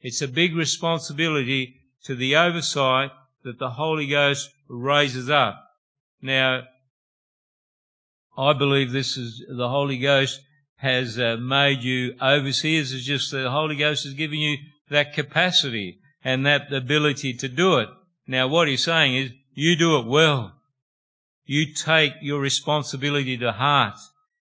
It's 0.00 0.22
a 0.22 0.28
big 0.28 0.54
responsibility 0.54 1.80
to 2.04 2.14
the 2.14 2.36
oversight 2.36 3.10
that 3.44 3.58
the 3.58 3.70
Holy 3.70 4.06
Ghost 4.06 4.50
raises 4.68 5.28
up. 5.28 5.64
Now, 6.22 6.64
I 8.36 8.52
believe 8.52 8.92
this 8.92 9.16
is 9.16 9.44
the 9.48 9.68
Holy 9.68 9.98
Ghost 9.98 10.40
has 10.76 11.18
uh, 11.18 11.36
made 11.40 11.82
you 11.82 12.14
overseers. 12.22 12.92
It's 12.92 13.04
just 13.04 13.32
the 13.32 13.50
Holy 13.50 13.76
Ghost 13.76 14.04
has 14.04 14.14
given 14.14 14.38
you 14.38 14.58
that 14.90 15.12
capacity 15.12 15.98
and 16.24 16.46
that 16.46 16.72
ability 16.72 17.34
to 17.34 17.48
do 17.48 17.78
it. 17.78 17.88
Now 18.26 18.46
what 18.46 18.68
he's 18.68 18.84
saying 18.84 19.16
is, 19.16 19.30
you 19.54 19.76
do 19.76 19.98
it 19.98 20.06
well. 20.06 20.52
You 21.44 21.74
take 21.74 22.12
your 22.20 22.40
responsibility 22.40 23.36
to 23.38 23.52
heart. 23.52 23.98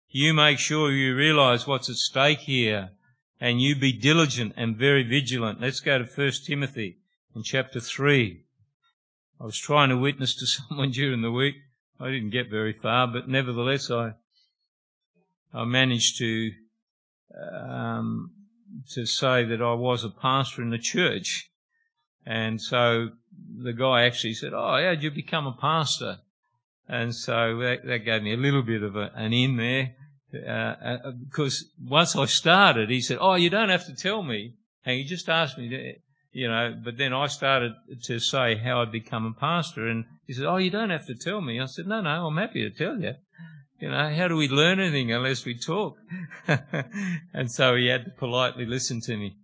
You 0.10 0.34
make 0.34 0.60
sure 0.60 0.92
you 0.92 1.16
realize 1.16 1.66
what's 1.66 1.90
at 1.90 1.96
stake 1.96 2.40
here 2.40 2.92
and 3.40 3.62
you 3.62 3.76
be 3.76 3.92
diligent 3.92 4.54
and 4.56 4.78
very 4.78 5.04
vigilant. 5.04 5.62
Let's 5.62 5.80
go 5.80 5.98
to 5.98 6.06
1 6.06 6.32
Timothy 6.46 6.98
in 7.36 7.44
chapter 7.44 7.80
3. 7.80 8.42
I 9.40 9.44
was 9.44 9.58
trying 9.58 9.90
to 9.90 9.98
witness 9.98 10.36
to 10.36 10.46
someone 10.48 10.92
during 10.92 11.22
the 11.22 11.32
week. 11.32 11.56
I 12.00 12.10
didn't 12.10 12.32
get 12.32 12.50
very 12.50 12.74
far, 12.74 13.08
but 13.08 13.28
nevertheless 13.28 13.90
I, 13.90 14.14
I 15.54 15.64
managed 15.66 16.18
to, 16.18 16.52
um, 17.42 18.32
to 18.92 19.06
say 19.06 19.44
that 19.46 19.62
I 19.62 19.74
was 19.74 20.04
a 20.04 20.10
pastor 20.10 20.62
in 20.62 20.70
the 20.70 20.78
church. 20.78 21.50
And 22.26 22.62
so 22.62 23.10
the 23.58 23.74
guy 23.74 24.06
actually 24.06 24.34
said, 24.34 24.54
Oh, 24.54 24.82
how 24.82 24.90
did 24.92 25.04
you 25.04 25.12
become 25.12 25.48
a 25.48 25.54
pastor? 25.54 26.20
And 26.88 27.16
so 27.16 27.58
that, 27.60 27.86
that 27.86 28.00
gave 28.00 28.24
me 28.24 28.34
a 28.34 28.38
little 28.38 28.62
bit 28.62 28.84
of 28.84 28.96
a, 28.96 29.12
an 29.16 29.34
in 29.34 29.58
there. 29.58 29.96
Uh, 30.36 30.76
uh, 30.84 31.12
because 31.12 31.66
once 31.82 32.16
I 32.16 32.26
started, 32.26 32.90
he 32.90 33.02
said, 33.02 33.18
Oh, 33.22 33.36
you 33.36 33.50
don't 33.50 33.70
have 33.70 33.86
to 33.86 33.96
tell 33.96 34.24
me. 34.24 34.56
And 34.86 34.98
he 34.98 35.04
just 35.04 35.30
asked 35.30 35.58
me, 35.58 35.98
you 36.32 36.48
know, 36.48 36.76
but 36.84 36.98
then 36.98 37.14
I 37.14 37.28
started 37.28 37.74
to 38.04 38.20
say 38.20 38.56
how 38.56 38.82
I'd 38.82 38.92
become 38.92 39.26
a 39.26 39.40
pastor. 39.40 39.88
And 39.88 40.06
he 40.28 40.34
said, 40.34 40.46
Oh, 40.46 40.58
you 40.58 40.70
don't 40.70 40.90
have 40.90 41.08
to 41.08 41.16
tell 41.16 41.42
me. 41.42 41.60
I 41.60 41.66
said, 41.66 41.88
No, 41.88 42.02
no, 42.02 42.28
I'm 42.28 42.38
happy 42.38 42.62
to 42.62 42.76
tell 42.76 43.00
you. 43.00 43.14
You 43.80 43.90
know, 43.90 44.10
how 44.10 44.28
do 44.28 44.36
we 44.36 44.48
learn 44.48 44.80
anything 44.80 45.12
unless 45.12 45.46
we 45.46 45.58
talk? 45.58 45.98
and 47.34 47.52
so 47.52 47.76
he 47.76 47.88
had 47.88 48.06
to 48.06 48.12
politely 48.12 48.66
listen 48.66 49.02
to 49.02 49.18
me. 49.18 49.36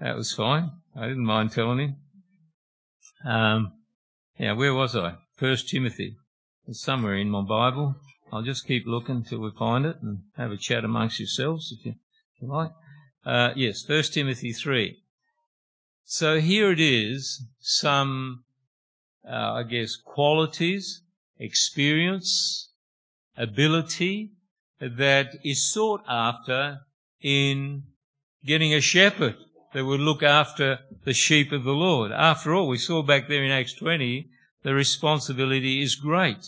That 0.00 0.16
was 0.16 0.32
fine. 0.32 0.70
I 0.94 1.06
didn't 1.06 1.24
mind 1.24 1.52
telling 1.52 1.78
him. 1.78 1.96
Um, 3.24 3.72
yeah, 4.38 4.52
where 4.52 4.74
was 4.74 4.96
I? 4.96 5.14
First 5.36 5.68
Timothy. 5.68 6.16
Somewhere 6.70 7.14
in 7.16 7.30
my 7.30 7.42
Bible. 7.42 7.94
I'll 8.32 8.42
just 8.42 8.66
keep 8.66 8.86
looking 8.86 9.24
till 9.24 9.40
we 9.40 9.50
find 9.50 9.86
it 9.86 9.96
and 10.02 10.22
have 10.36 10.50
a 10.50 10.56
chat 10.56 10.84
amongst 10.84 11.20
yourselves 11.20 11.72
if 11.76 11.86
you, 11.86 11.92
if 11.92 12.42
you 12.42 12.48
like. 12.48 12.72
Uh, 13.24 13.52
yes, 13.56 13.82
First 13.82 14.14
Timothy 14.14 14.52
3. 14.52 14.98
So 16.04 16.40
here 16.40 16.70
it 16.70 16.80
is, 16.80 17.44
some, 17.60 18.44
uh, 19.28 19.54
I 19.54 19.62
guess, 19.64 19.96
qualities, 19.96 21.02
experience, 21.38 22.70
ability 23.36 24.32
that 24.80 25.30
is 25.44 25.72
sought 25.72 26.02
after 26.08 26.80
in 27.20 27.84
getting 28.44 28.72
a 28.72 28.80
shepherd 28.80 29.36
that 29.72 29.84
would 29.84 30.00
look 30.00 30.22
after 30.22 30.78
the 31.04 31.12
sheep 31.12 31.52
of 31.52 31.64
the 31.64 31.72
Lord. 31.72 32.12
After 32.12 32.54
all, 32.54 32.68
we 32.68 32.78
saw 32.78 33.02
back 33.02 33.28
there 33.28 33.44
in 33.44 33.50
Acts 33.50 33.74
20, 33.74 34.28
the 34.62 34.74
responsibility 34.74 35.82
is 35.82 35.96
great. 35.96 36.44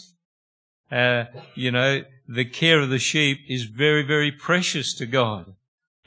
Uh, 0.90 1.24
you 1.54 1.70
know, 1.70 2.02
the 2.28 2.44
care 2.44 2.80
of 2.80 2.90
the 2.90 2.98
sheep 2.98 3.40
is 3.48 3.64
very, 3.64 4.02
very 4.02 4.32
precious 4.32 4.94
to 4.94 5.06
God. 5.06 5.54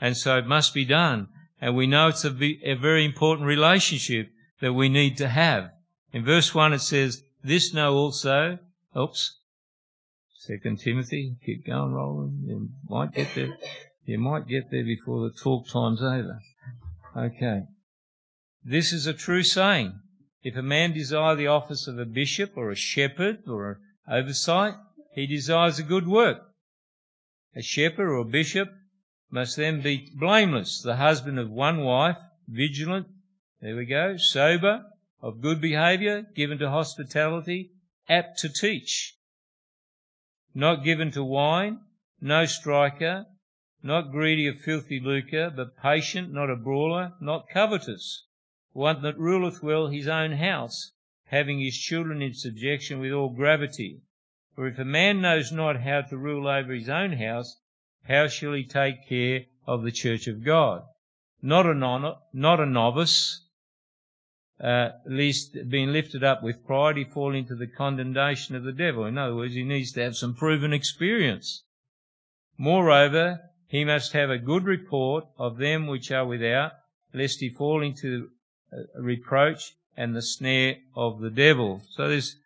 And 0.00 0.16
so 0.16 0.38
it 0.38 0.46
must 0.46 0.74
be 0.74 0.84
done. 0.84 1.28
And 1.60 1.76
we 1.76 1.86
know 1.86 2.08
it's 2.08 2.24
a, 2.24 2.34
a 2.64 2.74
very 2.74 3.04
important 3.04 3.46
relationship 3.46 4.30
that 4.60 4.72
we 4.72 4.88
need 4.88 5.16
to 5.18 5.28
have. 5.28 5.70
In 6.12 6.24
verse 6.24 6.54
1 6.54 6.72
it 6.72 6.80
says, 6.80 7.22
This 7.44 7.72
know 7.72 7.94
also, 7.94 8.58
oops, 8.96 9.38
Second 10.46 10.80
Timothy, 10.80 11.36
keep 11.46 11.64
going 11.66 11.92
rolling. 11.92 12.42
You 12.44 12.70
might 12.88 13.14
get 13.14 13.28
there. 13.36 13.56
You 14.04 14.18
might 14.18 14.48
get 14.48 14.72
there 14.72 14.82
before 14.82 15.20
the 15.20 15.34
talk 15.34 15.68
time's 15.68 16.02
over. 16.02 16.40
Okay. 17.16 17.62
This 18.64 18.92
is 18.92 19.06
a 19.06 19.12
true 19.12 19.44
saying. 19.44 20.00
If 20.42 20.56
a 20.56 20.62
man 20.62 20.94
desire 20.94 21.36
the 21.36 21.46
office 21.46 21.86
of 21.86 21.96
a 21.96 22.04
bishop 22.04 22.56
or 22.56 22.70
a 22.70 22.76
shepherd 22.76 23.44
or 23.46 23.78
oversight, 24.08 24.74
he 25.14 25.26
desires 25.26 25.78
a 25.78 25.82
good 25.82 26.06
work. 26.06 26.38
A 27.54 27.62
shepherd 27.62 28.08
or 28.08 28.18
a 28.18 28.24
bishop 28.24 28.68
must 29.30 29.56
then 29.56 29.80
be 29.80 30.10
blameless, 30.14 30.82
the 30.82 30.96
husband 30.96 31.38
of 31.38 31.50
one 31.50 31.82
wife, 31.82 32.18
vigilant, 32.48 33.06
there 33.60 33.76
we 33.76 33.86
go, 33.86 34.16
sober, 34.16 34.84
of 35.20 35.40
good 35.40 35.60
behaviour, 35.60 36.22
given 36.34 36.58
to 36.58 36.70
hospitality, 36.70 37.72
apt 38.08 38.38
to 38.38 38.48
teach 38.48 39.16
not 40.54 40.84
given 40.84 41.10
to 41.10 41.24
wine, 41.24 41.80
no 42.20 42.44
striker, 42.44 43.26
not 43.82 44.12
greedy 44.12 44.46
of 44.46 44.60
filthy 44.60 45.00
lucre, 45.00 45.50
but 45.50 45.76
patient, 45.76 46.32
not 46.32 46.50
a 46.50 46.56
brawler, 46.56 47.12
not 47.20 47.48
covetous, 47.48 48.26
one 48.72 49.02
that 49.02 49.18
ruleth 49.18 49.62
well 49.62 49.88
his 49.88 50.06
own 50.06 50.32
house, 50.32 50.92
having 51.32 51.58
his 51.58 51.78
children 51.78 52.20
in 52.20 52.34
subjection 52.34 53.00
with 53.00 53.10
all 53.10 53.30
gravity. 53.30 54.02
For 54.54 54.68
if 54.68 54.78
a 54.78 54.84
man 54.84 55.22
knows 55.22 55.50
not 55.50 55.80
how 55.80 56.02
to 56.02 56.16
rule 56.18 56.46
over 56.46 56.74
his 56.74 56.90
own 56.90 57.12
house, 57.12 57.58
how 58.06 58.28
shall 58.28 58.52
he 58.52 58.64
take 58.64 59.08
care 59.08 59.46
of 59.66 59.82
the 59.82 59.90
church 59.90 60.26
of 60.26 60.44
God? 60.44 60.82
Not 61.40 61.64
a, 61.64 61.72
non- 61.72 62.16
not 62.34 62.60
a 62.60 62.66
novice, 62.66 63.46
uh, 64.60 64.90
lest 65.06 65.56
being 65.70 65.90
lifted 65.90 66.22
up 66.22 66.42
with 66.42 66.66
pride 66.66 66.98
he 66.98 67.04
fall 67.04 67.34
into 67.34 67.54
the 67.54 67.66
condemnation 67.66 68.54
of 68.54 68.64
the 68.64 68.72
devil. 68.72 69.06
In 69.06 69.16
other 69.16 69.34
words, 69.34 69.54
he 69.54 69.64
needs 69.64 69.92
to 69.92 70.02
have 70.02 70.16
some 70.16 70.34
proven 70.34 70.74
experience. 70.74 71.64
Moreover, 72.58 73.40
he 73.68 73.86
must 73.86 74.12
have 74.12 74.28
a 74.28 74.38
good 74.38 74.64
report 74.64 75.24
of 75.38 75.56
them 75.56 75.86
which 75.86 76.12
are 76.12 76.26
without, 76.26 76.72
lest 77.14 77.40
he 77.40 77.48
fall 77.48 77.82
into 77.82 78.28
reproach 78.94 79.72
and 79.96 80.14
the 80.14 80.22
snare 80.22 80.76
of 80.96 81.20
the 81.20 81.30
devil. 81.30 81.82
So 81.90 82.08
there's 82.08 82.36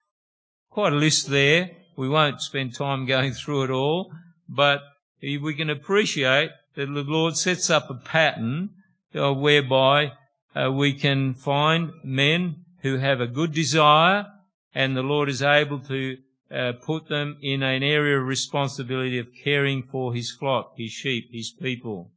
quite 0.71 0.93
a 0.93 0.97
list 0.97 1.29
there. 1.29 1.71
We 1.97 2.09
won't 2.09 2.41
spend 2.41 2.75
time 2.75 3.07
going 3.15 3.33
through 3.33 3.65
it 3.65 3.71
all, 3.71 4.13
but 4.49 4.81
we 5.23 5.55
can 5.55 5.71
appreciate 5.71 6.51
that 6.75 6.87
the 6.87 7.03
Lord 7.03 7.37
sets 7.37 7.71
up 7.71 7.89
a 7.91 7.95
pattern 7.95 8.71
uh, 9.15 9.33
whereby 9.33 10.13
uh, 10.55 10.71
we 10.71 10.93
can 10.93 11.35
find 11.35 11.91
men 12.05 12.65
who 12.83 12.99
have 12.99 13.21
a 13.21 13.27
good 13.27 13.53
desire 13.53 14.27
and 14.75 14.97
the 14.97 15.03
Lord 15.03 15.29
is 15.29 15.43
able 15.43 15.81
to 15.81 16.19
uh, 16.51 16.73
put 16.85 17.09
them 17.09 17.39
in 17.43 17.63
an 17.63 17.83
area 17.83 18.21
of 18.21 18.27
responsibility 18.27 19.19
of 19.19 19.29
caring 19.43 19.83
for 19.83 20.15
his 20.15 20.31
flock, 20.31 20.75
his 20.77 20.93
sheep, 20.93 21.31
his 21.33 21.51
people. 21.51 22.13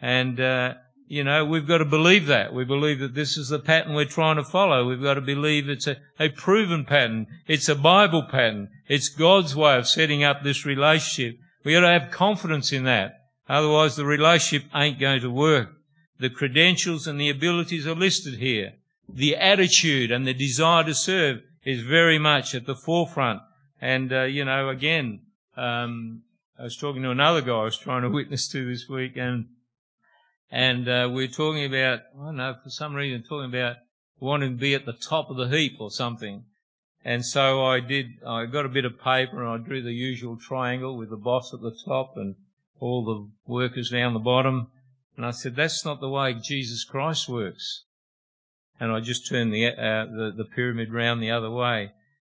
And, 0.00 0.40
uh, 0.40 0.74
you 1.08 1.24
know, 1.24 1.42
we've 1.44 1.66
got 1.66 1.78
to 1.78 1.86
believe 1.86 2.26
that. 2.26 2.52
We 2.52 2.64
believe 2.64 2.98
that 2.98 3.14
this 3.14 3.38
is 3.38 3.48
the 3.48 3.58
pattern 3.58 3.94
we're 3.94 4.04
trying 4.04 4.36
to 4.36 4.44
follow. 4.44 4.86
We've 4.86 5.02
got 5.02 5.14
to 5.14 5.22
believe 5.22 5.68
it's 5.68 5.86
a, 5.86 5.96
a 6.20 6.28
proven 6.28 6.84
pattern. 6.84 7.26
It's 7.46 7.68
a 7.68 7.74
Bible 7.74 8.24
pattern. 8.24 8.68
It's 8.88 9.08
God's 9.08 9.56
way 9.56 9.78
of 9.78 9.88
setting 9.88 10.22
up 10.22 10.42
this 10.42 10.66
relationship. 10.66 11.40
We've 11.64 11.74
got 11.74 11.80
to 11.80 11.98
have 11.98 12.10
confidence 12.10 12.72
in 12.72 12.84
that. 12.84 13.14
Otherwise 13.48 13.96
the 13.96 14.04
relationship 14.04 14.68
ain't 14.74 15.00
going 15.00 15.22
to 15.22 15.30
work. 15.30 15.70
The 16.18 16.28
credentials 16.28 17.06
and 17.06 17.18
the 17.18 17.30
abilities 17.30 17.86
are 17.86 17.94
listed 17.94 18.34
here. 18.34 18.74
The 19.08 19.36
attitude 19.36 20.10
and 20.10 20.26
the 20.26 20.34
desire 20.34 20.84
to 20.84 20.94
serve 20.94 21.40
is 21.64 21.80
very 21.80 22.18
much 22.18 22.54
at 22.54 22.66
the 22.66 22.74
forefront. 22.74 23.40
And, 23.80 24.12
uh, 24.12 24.24
you 24.24 24.44
know, 24.44 24.68
again, 24.68 25.20
um, 25.56 26.22
I 26.58 26.64
was 26.64 26.76
talking 26.76 27.02
to 27.02 27.10
another 27.10 27.40
guy 27.40 27.52
I 27.52 27.64
was 27.64 27.78
trying 27.78 28.02
to 28.02 28.10
witness 28.10 28.48
to 28.48 28.68
this 28.70 28.88
week 28.88 29.16
and, 29.16 29.46
and, 30.50 30.88
uh, 30.88 31.10
we 31.12 31.24
are 31.24 31.28
talking 31.28 31.64
about, 31.64 32.00
I 32.18 32.24
don't 32.26 32.36
know, 32.36 32.54
for 32.62 32.70
some 32.70 32.94
reason 32.94 33.22
talking 33.22 33.50
about 33.50 33.76
wanting 34.20 34.52
to 34.52 34.60
be 34.60 34.74
at 34.74 34.86
the 34.86 34.92
top 34.92 35.30
of 35.30 35.36
the 35.36 35.48
heap 35.48 35.76
or 35.80 35.90
something. 35.90 36.44
And 37.04 37.24
so 37.24 37.64
I 37.64 37.80
did, 37.80 38.06
I 38.26 38.46
got 38.46 38.66
a 38.66 38.70
bit 38.70 38.84
of 38.84 39.00
paper 39.00 39.42
and 39.42 39.48
I 39.48 39.64
drew 39.64 39.82
the 39.82 39.92
usual 39.92 40.36
triangle 40.36 40.96
with 40.96 41.10
the 41.10 41.16
boss 41.16 41.54
at 41.54 41.60
the 41.60 41.76
top 41.84 42.16
and 42.16 42.34
all 42.80 43.04
the 43.04 43.52
workers 43.52 43.90
down 43.90 44.14
the 44.14 44.18
bottom. 44.18 44.68
And 45.16 45.24
I 45.24 45.30
said, 45.30 45.56
that's 45.56 45.84
not 45.84 46.00
the 46.00 46.08
way 46.08 46.34
Jesus 46.34 46.84
Christ 46.84 47.28
works. 47.28 47.84
And 48.80 48.92
I 48.92 49.00
just 49.00 49.28
turned 49.28 49.52
the, 49.52 49.66
uh, 49.66 50.04
the, 50.06 50.32
the 50.36 50.44
pyramid 50.44 50.92
round 50.92 51.22
the 51.22 51.30
other 51.30 51.50
way. 51.50 51.92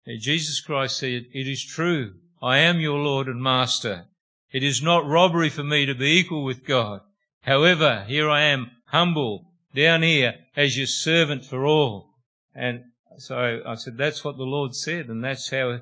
And 0.06 0.20
Jesus 0.20 0.60
Christ 0.62 0.98
said, 0.98 1.26
it 1.34 1.48
is 1.48 1.64
true. 1.64 2.14
I 2.42 2.58
am 2.58 2.80
your 2.80 3.00
Lord 3.00 3.28
and 3.28 3.42
Master. 3.42 4.06
It 4.52 4.64
is 4.64 4.82
not 4.82 5.06
robbery 5.06 5.50
for 5.50 5.64
me 5.64 5.86
to 5.86 5.94
be 5.94 6.18
equal 6.18 6.44
with 6.44 6.66
God. 6.66 7.02
However, 7.44 8.06
here 8.08 8.30
I 8.30 8.42
am, 8.42 8.72
humble, 8.88 9.48
down 9.74 10.04
here, 10.04 10.36
as 10.56 10.78
your 10.78 10.88
servant 10.88 11.46
for 11.46 11.66
all. 11.66 12.16
And 12.54 12.84
so 13.18 13.62
I 13.66 13.76
said, 13.76 13.98
that's 13.98 14.24
what 14.24 14.38
the 14.38 14.44
Lord 14.44 14.76
said, 14.76 15.08
and 15.08 15.24
that's 15.24 15.50
how 15.50 15.80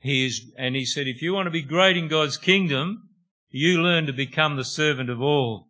he 0.00 0.26
is. 0.26 0.52
And 0.56 0.74
he 0.74 0.84
said, 0.84 1.06
if 1.06 1.22
you 1.22 1.34
want 1.34 1.46
to 1.46 1.50
be 1.50 1.62
great 1.62 1.96
in 1.96 2.08
God's 2.08 2.36
kingdom, 2.36 3.08
you 3.50 3.82
learn 3.82 4.06
to 4.06 4.12
become 4.12 4.56
the 4.56 4.64
servant 4.64 5.10
of 5.10 5.20
all. 5.20 5.68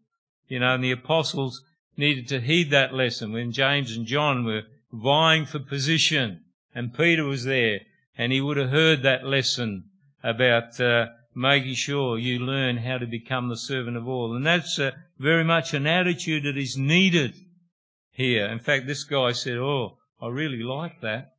You 0.48 0.60
know, 0.60 0.74
and 0.74 0.84
the 0.84 0.92
apostles 0.92 1.62
needed 1.96 2.28
to 2.28 2.40
heed 2.40 2.70
that 2.70 2.94
lesson 2.94 3.32
when 3.32 3.52
James 3.52 3.96
and 3.96 4.06
John 4.06 4.44
were 4.44 4.62
vying 4.92 5.46
for 5.46 5.58
position 5.58 6.44
and 6.74 6.94
Peter 6.94 7.24
was 7.24 7.44
there 7.44 7.80
and 8.16 8.32
he 8.32 8.40
would 8.40 8.56
have 8.56 8.70
heard 8.70 9.02
that 9.02 9.24
lesson 9.24 9.84
about 10.22 10.78
uh, 10.80 11.06
making 11.34 11.74
sure 11.74 12.18
you 12.18 12.38
learn 12.38 12.78
how 12.78 12.98
to 12.98 13.06
become 13.06 13.48
the 13.48 13.56
servant 13.56 13.96
of 13.96 14.06
all. 14.06 14.34
And 14.34 14.46
that's 14.46 14.78
uh, 14.78 14.92
very 15.18 15.44
much 15.44 15.74
an 15.74 15.86
attitude 15.86 16.44
that 16.44 16.56
is 16.56 16.76
needed 16.76 17.34
here. 18.10 18.46
In 18.46 18.58
fact, 18.58 18.86
this 18.86 19.04
guy 19.04 19.32
said, 19.32 19.56
Oh, 19.58 19.98
I 20.20 20.28
really 20.28 20.62
like 20.62 21.00
that. 21.00 21.32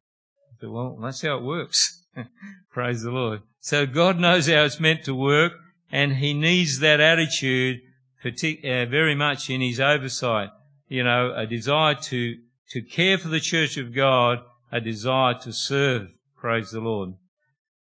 I 0.52 0.60
said, 0.60 0.70
Well, 0.70 0.98
that's 1.02 1.22
how 1.22 1.38
it 1.38 1.44
works. 1.44 2.06
Praise 2.72 3.04
the 3.04 3.12
Lord. 3.12 3.42
So 3.60 3.86
God 3.86 4.20
knows 4.20 4.48
how 4.48 4.64
it's 4.64 4.80
meant 4.80 5.04
to 5.06 5.16
work 5.16 5.54
and 5.92 6.14
he 6.14 6.34
needs 6.34 6.80
that 6.80 7.00
attitude 7.00 7.80
partic- 8.24 8.66
uh, 8.66 8.90
very 8.90 9.16
much 9.16 9.50
in 9.50 9.62
his 9.62 9.80
oversight. 9.80 10.50
You 10.88 11.04
know, 11.04 11.34
a 11.36 11.46
desire 11.46 11.96
to, 11.96 12.36
to 12.70 12.82
care 12.82 13.18
for 13.18 13.28
the 13.28 13.40
church 13.40 13.78
of 13.78 13.94
God, 13.94 14.40
a 14.72 14.82
desire 14.82 15.36
to 15.44 15.54
serve. 15.54 16.08
Praise 16.36 16.72
the 16.72 16.82
Lord. 16.82 17.14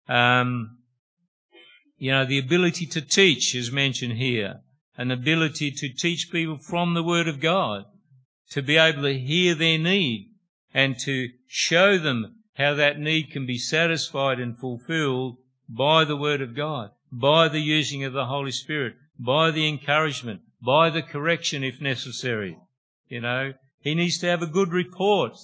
Um, 0.09 0.79
you 2.02 2.10
know, 2.10 2.24
the 2.24 2.40
ability 2.40 2.84
to 2.84 3.00
teach 3.00 3.54
is 3.54 3.70
mentioned 3.70 4.14
here. 4.14 4.60
an 4.96 5.12
ability 5.12 5.70
to 5.70 5.88
teach 5.88 6.32
people 6.32 6.56
from 6.56 6.94
the 6.94 7.02
Word 7.02 7.28
of 7.28 7.38
God, 7.38 7.84
to 8.50 8.60
be 8.60 8.76
able 8.76 9.02
to 9.02 9.16
hear 9.16 9.54
their 9.54 9.78
need 9.78 10.32
and 10.74 10.98
to 10.98 11.28
show 11.46 11.98
them 11.98 12.42
how 12.54 12.74
that 12.74 12.98
need 12.98 13.30
can 13.30 13.46
be 13.46 13.56
satisfied 13.56 14.40
and 14.40 14.58
fulfilled 14.58 15.36
by 15.68 16.04
the 16.04 16.16
Word 16.16 16.42
of 16.42 16.56
God, 16.56 16.90
by 17.12 17.46
the 17.46 17.60
using 17.60 18.02
of 18.02 18.12
the 18.12 18.26
Holy 18.26 18.50
Spirit, 18.50 18.94
by 19.16 19.52
the 19.52 19.68
encouragement, 19.68 20.40
by 20.60 20.90
the 20.90 21.02
correction 21.02 21.62
if 21.62 21.80
necessary. 21.80 22.58
You 23.06 23.20
know, 23.20 23.52
he 23.78 23.94
needs 23.94 24.18
to 24.18 24.26
have 24.26 24.42
a 24.42 24.56
good 24.58 24.72
report. 24.72 25.34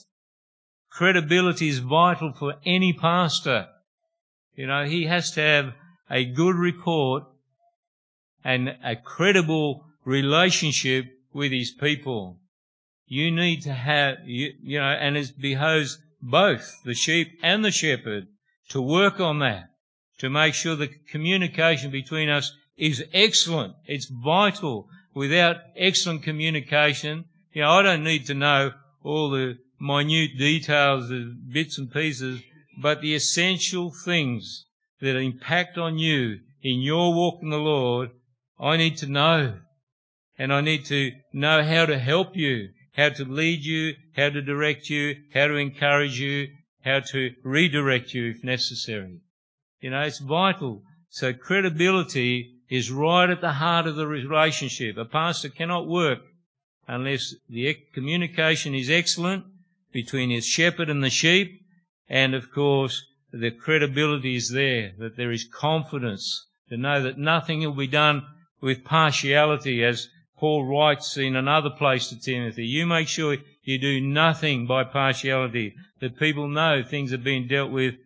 Credibility 0.90 1.68
is 1.68 1.78
vital 1.78 2.32
for 2.32 2.56
any 2.66 2.92
pastor. 2.92 3.68
You 4.56 4.66
know, 4.66 4.86
he 4.86 5.04
has 5.04 5.30
to 5.32 5.40
have 5.40 5.74
a 6.10 6.24
good 6.24 6.56
report 6.56 7.24
and 8.44 8.76
a 8.84 8.96
credible 8.96 9.84
relationship 10.04 11.06
with 11.32 11.52
his 11.52 11.70
people. 11.70 12.38
You 13.06 13.30
need 13.30 13.62
to 13.62 13.72
have, 13.72 14.16
you, 14.24 14.52
you 14.62 14.78
know, 14.78 14.84
and 14.84 15.16
it 15.16 15.32
behoves 15.40 15.98
both 16.20 16.74
the 16.84 16.94
sheep 16.94 17.38
and 17.42 17.64
the 17.64 17.70
shepherd 17.70 18.26
to 18.70 18.82
work 18.82 19.20
on 19.20 19.38
that, 19.40 19.70
to 20.18 20.28
make 20.28 20.54
sure 20.54 20.76
the 20.76 20.90
communication 21.10 21.90
between 21.90 22.28
us 22.28 22.52
is 22.76 23.04
excellent. 23.12 23.74
It's 23.86 24.10
vital. 24.10 24.88
Without 25.14 25.56
excellent 25.76 26.22
communication, 26.22 27.24
you 27.52 27.62
know, 27.62 27.70
I 27.70 27.82
don't 27.82 28.04
need 28.04 28.26
to 28.26 28.34
know 28.34 28.72
all 29.02 29.30
the 29.30 29.58
minute 29.80 30.38
details, 30.38 31.08
the 31.08 31.34
bits 31.52 31.78
and 31.78 31.92
pieces, 31.92 32.40
but 32.80 33.00
the 33.00 33.14
essential 33.14 33.92
things 34.04 34.66
that 35.00 35.16
impact 35.16 35.78
on 35.78 35.98
you 35.98 36.40
in 36.62 36.80
your 36.80 37.14
walk 37.14 37.40
in 37.42 37.50
the 37.50 37.56
Lord, 37.56 38.10
I 38.58 38.76
need 38.76 38.96
to 38.98 39.06
know. 39.06 39.58
And 40.38 40.52
I 40.52 40.60
need 40.60 40.84
to 40.86 41.12
know 41.32 41.64
how 41.64 41.86
to 41.86 41.98
help 41.98 42.36
you, 42.36 42.68
how 42.96 43.08
to 43.10 43.24
lead 43.24 43.64
you, 43.64 43.94
how 44.16 44.30
to 44.30 44.42
direct 44.42 44.88
you, 44.88 45.16
how 45.34 45.48
to 45.48 45.54
encourage 45.54 46.20
you, 46.20 46.48
how 46.84 47.00
to 47.00 47.32
redirect 47.42 48.14
you 48.14 48.30
if 48.30 48.44
necessary. 48.44 49.20
You 49.80 49.90
know, 49.90 50.02
it's 50.02 50.18
vital. 50.18 50.82
So 51.08 51.32
credibility 51.32 52.54
is 52.70 52.90
right 52.90 53.30
at 53.30 53.40
the 53.40 53.52
heart 53.52 53.86
of 53.86 53.96
the 53.96 54.06
relationship. 54.06 54.96
A 54.96 55.04
pastor 55.04 55.48
cannot 55.48 55.88
work 55.88 56.20
unless 56.86 57.34
the 57.48 57.76
communication 57.94 58.74
is 58.74 58.90
excellent 58.90 59.44
between 59.92 60.30
his 60.30 60.46
shepherd 60.46 60.90
and 60.90 61.02
the 61.02 61.10
sheep, 61.10 61.60
and 62.08 62.34
of 62.34 62.52
course 62.52 63.04
the 63.32 63.50
credibility 63.50 64.36
is 64.36 64.50
there, 64.50 64.92
that 64.98 65.16
there 65.16 65.30
is 65.30 65.48
confidence 65.52 66.46
to 66.68 66.76
know 66.76 67.02
that 67.02 67.18
nothing 67.18 67.60
will 67.60 67.72
be 67.72 67.86
done 67.86 68.22
with 68.60 68.84
partiality 68.84 69.84
as 69.84 70.08
Paul 70.38 70.64
writes 70.64 71.16
in 71.16 71.36
another 71.36 71.70
place 71.70 72.08
to 72.08 72.20
Timothy. 72.20 72.64
You 72.66 72.86
make 72.86 73.08
sure 73.08 73.36
you 73.62 73.78
do 73.78 74.00
nothing 74.00 74.66
by 74.66 74.84
partiality, 74.84 75.74
that 76.00 76.18
people 76.18 76.48
know 76.48 76.82
things 76.82 77.12
are 77.12 77.18
being 77.18 77.48
dealt 77.48 77.70
with 77.70 77.96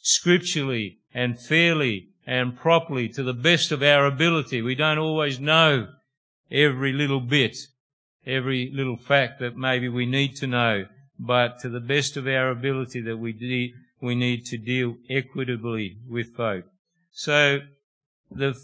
scripturally 0.00 0.98
and 1.12 1.38
fairly 1.38 2.08
and 2.26 2.56
properly 2.56 3.08
to 3.08 3.22
the 3.22 3.34
best 3.34 3.72
of 3.72 3.82
our 3.82 4.06
ability. 4.06 4.62
We 4.62 4.74
don't 4.74 4.98
always 4.98 5.40
know 5.40 5.88
every 6.50 6.92
little 6.92 7.20
bit, 7.20 7.56
every 8.26 8.70
little 8.72 8.96
fact 8.96 9.40
that 9.40 9.56
maybe 9.56 9.88
we 9.88 10.06
need 10.06 10.36
to 10.36 10.46
know, 10.46 10.86
but 11.18 11.58
to 11.60 11.68
the 11.68 11.80
best 11.80 12.16
of 12.16 12.26
our 12.26 12.50
ability 12.50 13.00
that 13.02 13.16
we 13.16 13.32
de- 13.32 13.74
we 14.02 14.14
need 14.16 14.44
to 14.46 14.58
deal 14.58 14.96
equitably 15.08 15.96
with 16.08 16.34
folk. 16.34 16.64
So 17.12 17.60
the 18.30 18.54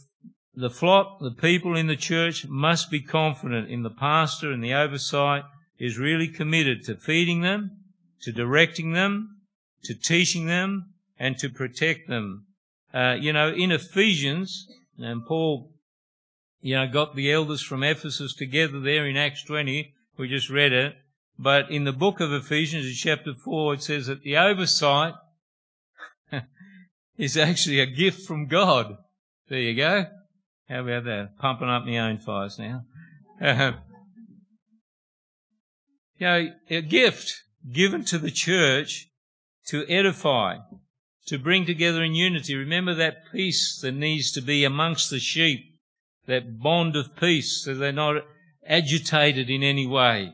the 0.54 0.70
flock, 0.70 1.20
the 1.20 1.30
people 1.30 1.76
in 1.76 1.86
the 1.86 1.96
church 1.96 2.44
must 2.48 2.90
be 2.90 3.00
confident 3.00 3.70
in 3.70 3.84
the 3.84 3.90
pastor 3.90 4.50
and 4.50 4.62
the 4.62 4.74
oversight 4.74 5.44
is 5.78 5.96
really 5.96 6.26
committed 6.26 6.82
to 6.82 6.96
feeding 6.96 7.42
them, 7.42 7.70
to 8.22 8.32
directing 8.32 8.92
them, 8.92 9.36
to 9.84 9.94
teaching 9.94 10.46
them, 10.46 10.94
and 11.16 11.38
to 11.38 11.48
protect 11.48 12.08
them. 12.08 12.46
Uh, 12.92 13.16
you 13.20 13.32
know, 13.32 13.52
in 13.52 13.70
Ephesians, 13.70 14.66
and 14.98 15.24
Paul, 15.24 15.70
you 16.60 16.74
know, 16.74 16.88
got 16.88 17.14
the 17.14 17.30
elders 17.30 17.62
from 17.62 17.84
Ephesus 17.84 18.34
together 18.34 18.80
there 18.80 19.06
in 19.06 19.16
Acts 19.16 19.44
20. 19.44 19.94
We 20.16 20.28
just 20.28 20.50
read 20.50 20.72
it. 20.72 20.96
But 21.38 21.70
in 21.70 21.84
the 21.84 21.92
book 21.92 22.18
of 22.18 22.32
Ephesians, 22.32 22.86
in 22.86 22.94
chapter 22.94 23.32
4, 23.32 23.74
it 23.74 23.82
says 23.82 24.08
that 24.08 24.22
the 24.22 24.36
oversight 24.36 25.14
is 27.18 27.36
actually 27.36 27.80
a 27.80 27.86
gift 27.86 28.26
from 28.26 28.46
God. 28.46 28.96
There 29.48 29.58
you 29.58 29.76
go. 29.76 30.06
How 30.68 30.80
about 30.80 31.04
that? 31.04 31.38
Pumping 31.38 31.68
up 31.68 31.84
my 31.84 31.98
own 31.98 32.18
fires 32.18 32.58
now. 32.58 32.84
Uh, 33.40 33.72
you 36.18 36.26
know, 36.26 36.48
a 36.70 36.82
gift 36.82 37.42
given 37.72 38.04
to 38.04 38.18
the 38.18 38.30
church 38.30 39.08
to 39.68 39.86
edify, 39.88 40.56
to 41.26 41.38
bring 41.38 41.66
together 41.66 42.02
in 42.02 42.14
unity. 42.14 42.54
Remember 42.54 42.94
that 42.94 43.30
peace 43.32 43.78
that 43.82 43.92
needs 43.92 44.32
to 44.32 44.40
be 44.40 44.64
amongst 44.64 45.10
the 45.10 45.18
sheep, 45.18 45.60
that 46.26 46.60
bond 46.60 46.96
of 46.96 47.16
peace, 47.16 47.62
so 47.64 47.74
they're 47.74 47.92
not 47.92 48.22
agitated 48.66 49.48
in 49.48 49.62
any 49.62 49.86
way. 49.86 50.32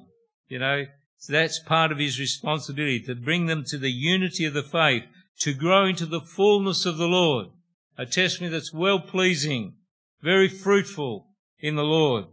You 0.48 0.58
know, 0.58 0.84
so 1.18 1.32
that's 1.32 1.58
part 1.58 1.92
of 1.92 1.98
his 1.98 2.20
responsibility, 2.20 3.00
to 3.00 3.14
bring 3.14 3.46
them 3.46 3.64
to 3.68 3.78
the 3.78 3.90
unity 3.90 4.44
of 4.44 4.54
the 4.54 4.62
faith, 4.62 5.04
to 5.40 5.54
grow 5.54 5.86
into 5.86 6.06
the 6.06 6.20
fullness 6.20 6.86
of 6.86 6.96
the 6.96 7.08
Lord. 7.08 7.48
A 7.96 8.06
testimony 8.06 8.52
that's 8.52 8.72
well 8.72 9.00
pleasing, 9.00 9.74
very 10.22 10.48
fruitful 10.48 11.28
in 11.60 11.76
the 11.76 11.84
Lord. 11.84 12.26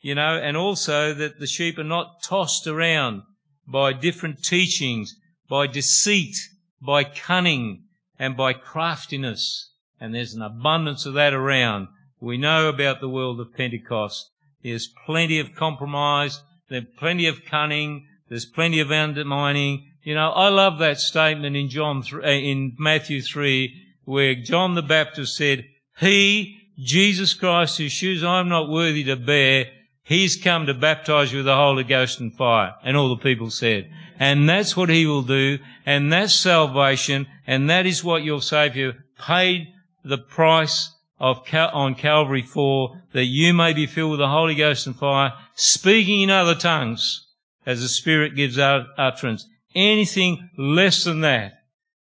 You 0.00 0.14
know, 0.14 0.36
and 0.36 0.56
also 0.56 1.14
that 1.14 1.40
the 1.40 1.46
sheep 1.46 1.78
are 1.78 1.84
not 1.84 2.22
tossed 2.22 2.66
around 2.66 3.22
by 3.66 3.92
different 3.92 4.42
teachings, 4.44 5.16
by 5.48 5.66
deceit, 5.66 6.36
by 6.80 7.04
cunning, 7.04 7.84
and 8.18 8.36
by 8.36 8.52
craftiness. 8.52 9.72
And 10.00 10.14
there's 10.14 10.34
an 10.34 10.42
abundance 10.42 11.06
of 11.06 11.14
that 11.14 11.34
around. 11.34 11.88
We 12.20 12.36
know 12.36 12.68
about 12.68 13.00
the 13.00 13.08
world 13.08 13.40
of 13.40 13.54
Pentecost. 13.54 14.30
There's 14.62 14.88
plenty 15.06 15.38
of 15.38 15.54
compromise, 15.54 16.42
there's 16.68 16.86
plenty 16.98 17.26
of 17.26 17.44
cunning, 17.44 18.06
there's 18.28 18.46
plenty 18.46 18.80
of 18.80 18.90
undermining, 18.90 19.90
you 20.06 20.14
know, 20.14 20.30
I 20.30 20.50
love 20.50 20.78
that 20.78 21.00
statement 21.00 21.56
in 21.56 21.68
John, 21.68 22.04
uh, 22.14 22.28
in 22.28 22.76
Matthew 22.78 23.20
3, 23.20 23.74
where 24.04 24.36
John 24.36 24.76
the 24.76 24.82
Baptist 24.82 25.36
said, 25.36 25.66
He, 25.98 26.58
Jesus 26.78 27.34
Christ, 27.34 27.78
whose 27.78 27.90
shoes 27.90 28.22
I'm 28.22 28.48
not 28.48 28.68
worthy 28.68 29.02
to 29.02 29.16
bear, 29.16 29.66
He's 30.04 30.36
come 30.36 30.66
to 30.66 30.74
baptize 30.74 31.32
you 31.32 31.38
with 31.38 31.46
the 31.46 31.56
Holy 31.56 31.82
Ghost 31.82 32.20
and 32.20 32.32
fire. 32.32 32.76
And 32.84 32.96
all 32.96 33.08
the 33.08 33.16
people 33.16 33.50
said. 33.50 33.90
And 34.16 34.48
that's 34.48 34.76
what 34.76 34.90
He 34.90 35.06
will 35.06 35.22
do. 35.24 35.58
And 35.84 36.12
that's 36.12 36.32
salvation. 36.32 37.26
And 37.44 37.68
that 37.68 37.84
is 37.84 38.04
what 38.04 38.22
your 38.22 38.40
Saviour 38.40 38.92
paid 39.18 39.66
the 40.04 40.18
price 40.18 40.94
of 41.18 41.44
Cal- 41.44 41.70
on 41.70 41.96
Calvary 41.96 42.42
for, 42.42 43.02
that 43.12 43.24
you 43.24 43.52
may 43.52 43.72
be 43.72 43.86
filled 43.86 44.12
with 44.12 44.20
the 44.20 44.28
Holy 44.28 44.54
Ghost 44.54 44.86
and 44.86 44.94
fire, 44.94 45.32
speaking 45.56 46.20
in 46.20 46.30
other 46.30 46.54
tongues 46.54 47.26
as 47.66 47.80
the 47.80 47.88
Spirit 47.88 48.36
gives 48.36 48.56
utterance. 48.56 49.48
Anything 49.76 50.48
less 50.56 51.04
than 51.04 51.20
that, 51.20 51.52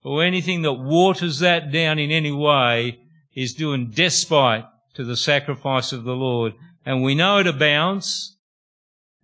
or 0.04 0.24
anything 0.24 0.62
that 0.64 0.74
waters 0.74 1.40
that 1.40 1.72
down 1.72 1.98
in 2.00 2.12
any 2.12 2.32
way, 2.32 3.00
is 3.34 3.54
doing 3.54 3.92
despite 3.96 4.66
to 4.94 5.06
the 5.06 5.16
sacrifice 5.16 5.94
of 5.94 6.04
the 6.04 6.16
Lord. 6.16 6.54
And 6.86 7.02
we 7.02 7.16
know 7.16 7.38
it 7.38 7.48
abounds, 7.48 8.36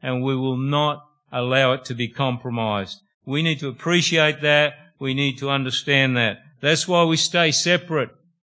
and 0.02 0.24
we 0.24 0.34
will 0.34 0.56
not 0.56 1.04
allow 1.30 1.74
it 1.74 1.84
to 1.86 1.94
be 1.94 2.08
compromised. 2.08 3.02
We 3.26 3.42
need 3.44 3.60
to 3.60 3.68
appreciate 3.68 4.42
that. 4.42 4.76
We 4.98 5.14
need 5.14 5.38
to 5.40 5.50
understand 5.50 6.16
that. 6.16 6.38
That's 6.62 6.88
why 6.88 7.04
we 7.04 7.18
stay 7.18 7.52
separate 7.52 8.12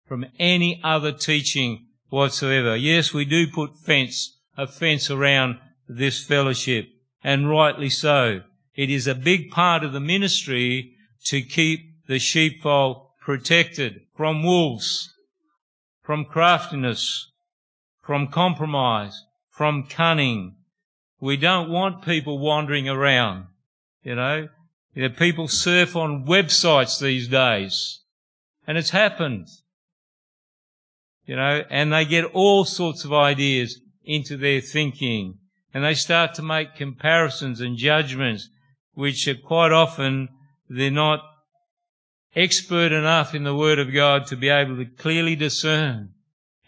from 0.06 0.24
any 0.38 0.80
other 0.82 1.12
teaching 1.12 1.86
whatsoever. 2.08 2.74
Yes, 2.76 3.12
we 3.12 3.26
do 3.26 3.46
put 3.46 3.76
fence, 3.76 4.38
a 4.56 4.66
fence 4.66 5.10
around 5.10 5.58
this 5.86 6.24
fellowship, 6.24 6.88
and 7.22 7.50
rightly 7.50 7.90
so. 7.90 8.42
It 8.74 8.88
is 8.88 9.06
a 9.06 9.14
big 9.14 9.50
part 9.50 9.84
of 9.84 9.92
the 9.92 10.00
ministry 10.00 10.94
to 11.24 11.42
keep 11.42 12.06
the 12.06 12.18
sheepfold 12.18 13.06
protected 13.20 14.02
from 14.14 14.42
wolves, 14.42 15.14
from 16.02 16.24
craftiness, 16.24 17.30
from 18.00 18.28
compromise, 18.28 19.24
from 19.50 19.84
cunning. 19.84 20.56
We 21.20 21.36
don't 21.36 21.70
want 21.70 22.04
people 22.04 22.38
wandering 22.38 22.88
around, 22.88 23.46
you 24.02 24.14
know. 24.14 24.48
You 24.94 25.02
know, 25.02 25.14
people 25.14 25.48
surf 25.48 25.96
on 25.96 26.26
websites 26.26 27.00
these 27.00 27.28
days, 27.28 28.00
and 28.66 28.76
it's 28.76 28.90
happened, 28.90 29.48
you 31.24 31.34
know, 31.34 31.64
and 31.70 31.90
they 31.90 32.04
get 32.04 32.26
all 32.34 32.66
sorts 32.66 33.04
of 33.04 33.12
ideas 33.12 33.80
into 34.04 34.36
their 34.36 34.60
thinking, 34.60 35.38
and 35.72 35.82
they 35.82 35.94
start 35.94 36.34
to 36.34 36.42
make 36.42 36.74
comparisons 36.74 37.62
and 37.62 37.78
judgments 37.78 38.50
which 38.94 39.28
quite 39.44 39.72
often 39.72 40.28
they're 40.68 40.90
not 40.90 41.20
expert 42.34 42.92
enough 42.92 43.34
in 43.34 43.44
the 43.44 43.54
Word 43.54 43.78
of 43.78 43.92
God 43.92 44.26
to 44.26 44.36
be 44.36 44.48
able 44.48 44.76
to 44.76 44.86
clearly 44.86 45.36
discern 45.36 46.14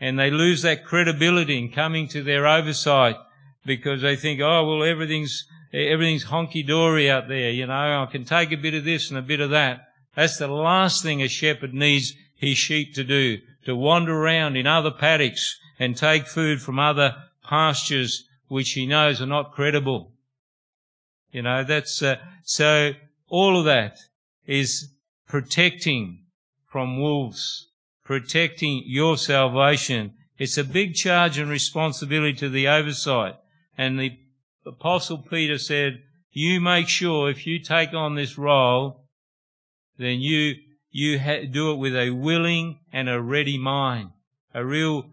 and 0.01 0.19
they 0.19 0.31
lose 0.31 0.63
that 0.63 0.85
credibility 0.85 1.59
in 1.59 1.71
coming 1.71 2.09
to 2.09 2.23
their 2.23 2.47
oversight 2.47 3.17
because 3.65 4.03
they 4.03 4.17
think, 4.17 4.41
oh, 4.41 4.67
well, 4.67 4.85
everything's, 4.85 5.45
everything's 5.73 6.27
honky 6.27 6.67
dory 6.67 7.11
out 7.11 7.29
there. 7.29 7.51
You 7.51 7.67
know, 7.67 8.03
I 8.03 8.07
can 8.11 8.25
take 8.25 8.53
a 8.53 8.57
bit 8.57 8.75
of 8.75 8.85
this 8.85 9.09
and 9.09 9.19
a 9.19 9.23
bit 9.23 9.41
of 9.41 9.51
that. 9.51 9.89
That's 10.15 10.37
the 10.37 10.49
last 10.49 11.03
thing 11.03 11.23
a 11.23 11.29
shepherd 11.29 11.73
needs 11.73 12.13
his 12.37 12.59
sheep 12.59 12.95
to 12.95 13.05
do, 13.05 13.39
to 13.65 13.75
wander 13.75 14.15
around 14.15 14.57
in 14.57 14.67
other 14.67 14.91
paddocks 14.91 15.59
and 15.79 15.97
take 15.97 16.27
food 16.27 16.61
from 16.61 16.79
other 16.79 17.17
pastures 17.43 18.25
which 18.49 18.73
he 18.73 18.87
knows 18.87 19.23
are 19.23 19.27
not 19.27 19.53
credible. 19.53 20.13
You 21.35 21.43
know, 21.43 21.65
that's, 21.65 22.01
uh, 22.01 22.17
so 22.45 22.93
all 23.29 23.59
of 23.59 23.65
that 23.65 23.99
is 24.47 24.93
protecting 25.27 26.21
from 26.65 27.01
wolves, 27.01 27.71
protecting 28.05 28.85
your 28.87 29.17
salvation. 29.17 30.13
It's 30.39 30.57
a 30.57 30.63
big 30.63 30.95
charge 30.95 31.37
and 31.37 31.51
responsibility 31.51 32.35
to 32.35 32.49
the 32.49 32.69
oversight. 32.69 33.35
And 33.77 33.99
the 33.99 34.17
apostle 34.65 35.19
Peter 35.19 35.59
said, 35.59 36.05
you 36.31 36.61
make 36.61 36.87
sure 36.87 37.29
if 37.29 37.49
you 37.49 37.59
take 37.59 37.93
on 37.95 38.15
this 38.15 38.39
role, 38.39 39.05
then 39.99 40.21
you, 40.21 40.55
you 40.93 41.19
ha- 41.19 41.47
do 41.51 41.73
it 41.73 41.79
with 41.79 41.97
a 41.97 42.11
willing 42.11 42.79
and 42.93 43.09
a 43.09 43.21
ready 43.21 43.59
mind, 43.59 44.11
a 44.55 44.65
real 44.65 45.11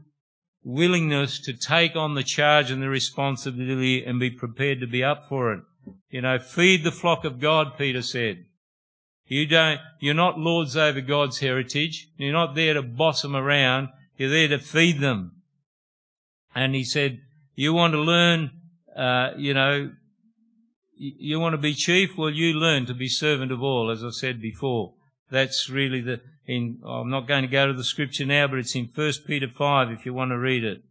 willingness 0.64 1.40
to 1.40 1.54
take 1.54 1.96
on 1.96 2.14
the 2.14 2.24
charge 2.24 2.70
and 2.70 2.84
the 2.84 2.90
responsibility 2.90 4.06
and 4.06 4.20
be 4.20 4.30
prepared 4.30 4.80
to 4.82 4.88
be 4.88 5.04
up 5.04 5.28
for 5.28 5.52
it. 5.54 5.64
You 6.10 6.22
know, 6.22 6.40
feed 6.40 6.84
the 6.84 6.92
flock 6.92 7.26
of 7.26 7.40
God, 7.40 7.78
Peter 7.78 8.02
said. 8.02 8.46
You 9.26 9.46
don't, 9.46 9.80
you're 10.00 10.14
not 10.14 10.38
lords 10.38 10.76
over 10.76 11.00
God's 11.00 11.40
heritage. 11.40 12.10
You're 12.18 12.34
not 12.34 12.54
there 12.54 12.74
to 12.74 12.82
boss 12.82 13.22
them 13.22 13.36
around. 13.36 13.90
You're 14.18 14.30
there 14.30 14.50
to 14.50 14.60
feed 14.60 15.00
them. 15.00 15.42
And 16.54 16.76
he 16.76 16.84
said, 16.84 17.22
you 17.56 17.74
want 17.74 17.94
to 17.94 18.00
learn, 18.00 18.52
uh, 18.96 19.32
you 19.38 19.54
know, 19.54 19.92
you 20.98 21.40
want 21.40 21.54
to 21.54 21.58
be 21.58 21.74
chief? 21.74 22.18
Well, 22.18 22.30
you 22.30 22.54
learn 22.54 22.86
to 22.88 22.94
be 22.94 23.08
servant 23.08 23.52
of 23.52 23.64
all, 23.64 23.90
as 23.90 24.04
I 24.04 24.10
said 24.10 24.42
before. 24.42 24.94
That's 25.32 25.70
really 25.70 26.02
the, 26.02 26.22
in, 26.46 26.80
I'm 26.86 27.10
not 27.10 27.28
going 27.28 27.44
to 27.44 27.48
go 27.48 27.68
to 27.68 27.74
the 27.74 27.84
scripture 27.84 28.26
now, 28.26 28.48
but 28.48 28.60
it's 28.60 28.76
in 28.76 28.90
1 28.94 29.14
Peter 29.26 29.48
5 29.48 29.92
if 29.92 30.06
you 30.06 30.14
want 30.14 30.32
to 30.32 30.38
read 30.38 30.64
it. 30.64 30.84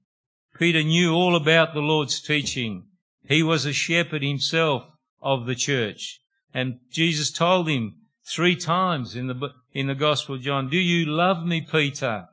Peter 0.59 0.83
knew 0.83 1.13
all 1.13 1.37
about 1.37 1.75
the 1.75 1.81
Lord's 1.81 2.21
teaching. 2.21 2.85
He 3.31 3.45
was 3.45 3.65
a 3.65 3.73
shepherd 3.73 4.25
himself 4.25 4.91
of 5.23 5.47
the 5.47 5.55
church. 5.55 6.19
And 6.53 6.81
Jesus 6.91 7.31
told 7.31 7.69
him 7.69 7.95
three 8.27 8.57
times 8.57 9.15
in 9.15 9.29
the, 9.29 9.51
in 9.73 9.87
the 9.87 9.95
Gospel 9.95 10.35
of 10.35 10.41
John, 10.41 10.69
do 10.69 10.77
you 10.77 11.07
love 11.07 11.47
me, 11.47 11.61
Peter? 11.61 12.27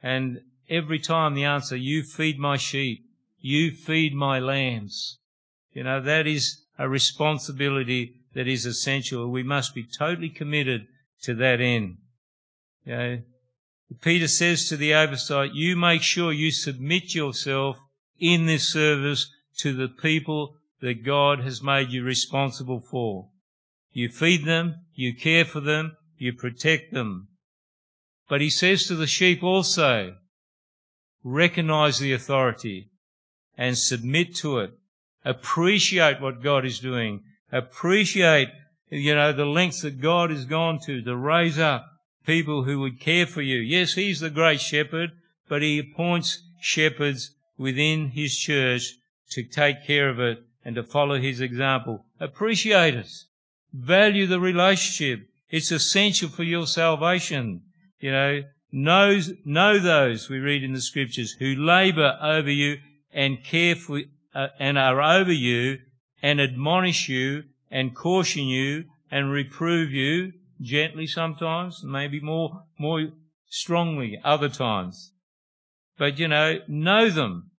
And 0.00 0.42
every 0.70 1.00
time 1.00 1.34
the 1.34 1.42
answer, 1.42 1.74
you 1.74 2.04
feed 2.04 2.38
my 2.38 2.56
sheep. 2.56 3.06
You 3.40 3.72
feed 3.72 4.14
my 4.14 4.38
lambs. 4.38 5.18
You 5.72 5.82
know, 5.82 6.00
that 6.00 6.28
is 6.28 6.62
a 6.78 6.88
responsibility 6.88 8.20
that 8.34 8.46
is 8.46 8.66
essential. 8.66 9.28
We 9.28 9.42
must 9.42 9.74
be 9.74 9.82
totally 9.82 10.30
committed 10.30 10.86
to 11.22 11.34
that 11.34 11.60
end. 11.60 11.96
You 12.84 12.92
know, 12.96 13.18
Peter 14.00 14.28
says 14.28 14.68
to 14.68 14.76
the 14.76 14.94
oversight, 14.94 15.54
you 15.54 15.74
make 15.74 16.02
sure 16.02 16.32
you 16.32 16.52
submit 16.52 17.16
yourself 17.16 17.78
in 18.20 18.46
this 18.46 18.68
service 18.68 19.28
to 19.58 19.72
the 19.72 19.88
people 19.88 20.56
that 20.80 21.04
God 21.04 21.40
has 21.40 21.62
made 21.62 21.90
you 21.90 22.04
responsible 22.04 22.80
for. 22.80 23.28
You 23.92 24.08
feed 24.08 24.44
them, 24.44 24.76
you 24.94 25.14
care 25.14 25.44
for 25.44 25.60
them, 25.60 25.96
you 26.16 26.32
protect 26.32 26.92
them. 26.92 27.28
But 28.28 28.40
he 28.40 28.50
says 28.50 28.86
to 28.86 28.94
the 28.94 29.06
sheep 29.06 29.42
also, 29.42 30.16
recognize 31.24 31.98
the 31.98 32.12
authority 32.12 32.90
and 33.56 33.76
submit 33.76 34.34
to 34.36 34.58
it. 34.58 34.72
Appreciate 35.24 36.20
what 36.20 36.42
God 36.42 36.64
is 36.64 36.78
doing. 36.78 37.22
Appreciate, 37.50 38.48
you 38.90 39.14
know, 39.14 39.32
the 39.32 39.46
lengths 39.46 39.82
that 39.82 40.00
God 40.00 40.30
has 40.30 40.44
gone 40.44 40.78
to 40.86 41.02
to 41.02 41.16
raise 41.16 41.58
up 41.58 41.86
people 42.24 42.64
who 42.64 42.78
would 42.80 43.00
care 43.00 43.26
for 43.26 43.42
you. 43.42 43.56
Yes, 43.56 43.94
He's 43.94 44.20
the 44.20 44.30
great 44.30 44.60
shepherd, 44.60 45.10
but 45.48 45.62
He 45.62 45.78
appoints 45.78 46.42
shepherds 46.60 47.32
within 47.56 48.10
His 48.10 48.36
church 48.36 48.94
to 49.30 49.42
take 49.42 49.86
care 49.86 50.08
of 50.08 50.18
it 50.20 50.42
and 50.64 50.74
to 50.76 50.82
follow 50.82 51.18
his 51.18 51.40
example. 51.40 52.04
Appreciate 52.20 52.94
it. 52.94 53.10
Value 53.72 54.26
the 54.26 54.40
relationship. 54.40 55.28
It's 55.50 55.72
essential 55.72 56.28
for 56.28 56.42
your 56.42 56.66
salvation. 56.66 57.62
You 58.00 58.12
know, 58.12 58.42
know, 58.70 59.20
know 59.44 59.78
those, 59.78 60.28
we 60.28 60.38
read 60.38 60.62
in 60.62 60.72
the 60.72 60.80
scriptures, 60.80 61.32
who 61.38 61.54
labour 61.54 62.18
over 62.20 62.50
you 62.50 62.78
and 63.12 63.42
care 63.42 63.74
for, 63.74 64.02
uh, 64.34 64.48
and 64.58 64.78
are 64.78 65.00
over 65.00 65.32
you 65.32 65.78
and 66.22 66.40
admonish 66.40 67.08
you 67.08 67.44
and 67.70 67.94
caution 67.94 68.44
you 68.44 68.84
and 69.10 69.30
reprove 69.30 69.90
you 69.90 70.32
gently 70.60 71.06
sometimes, 71.06 71.82
maybe 71.84 72.20
more, 72.20 72.64
more 72.78 73.08
strongly 73.48 74.20
other 74.24 74.48
times. 74.48 75.12
But 75.96 76.18
you 76.18 76.28
know, 76.28 76.58
know 76.68 77.10
them. 77.10 77.50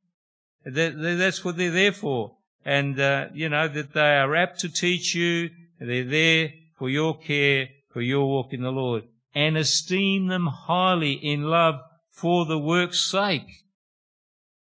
That's 0.64 1.44
what 1.44 1.56
they're 1.56 1.70
there 1.70 1.92
for 1.92 2.38
and, 2.68 3.00
uh, 3.00 3.28
you 3.32 3.48
know, 3.48 3.66
that 3.66 3.94
they 3.94 4.16
are 4.18 4.36
apt 4.36 4.60
to 4.60 4.68
teach 4.68 5.14
you. 5.14 5.48
They're 5.80 6.04
there 6.04 6.52
for 6.74 6.90
your 6.90 7.18
care, 7.18 7.68
for 7.90 8.02
your 8.02 8.26
walk 8.26 8.52
in 8.52 8.60
the 8.60 8.70
Lord. 8.70 9.04
And 9.34 9.56
esteem 9.56 10.26
them 10.26 10.46
highly 10.46 11.12
in 11.12 11.44
love 11.44 11.80
for 12.10 12.44
the 12.44 12.58
work's 12.58 13.10
sake. 13.10 13.48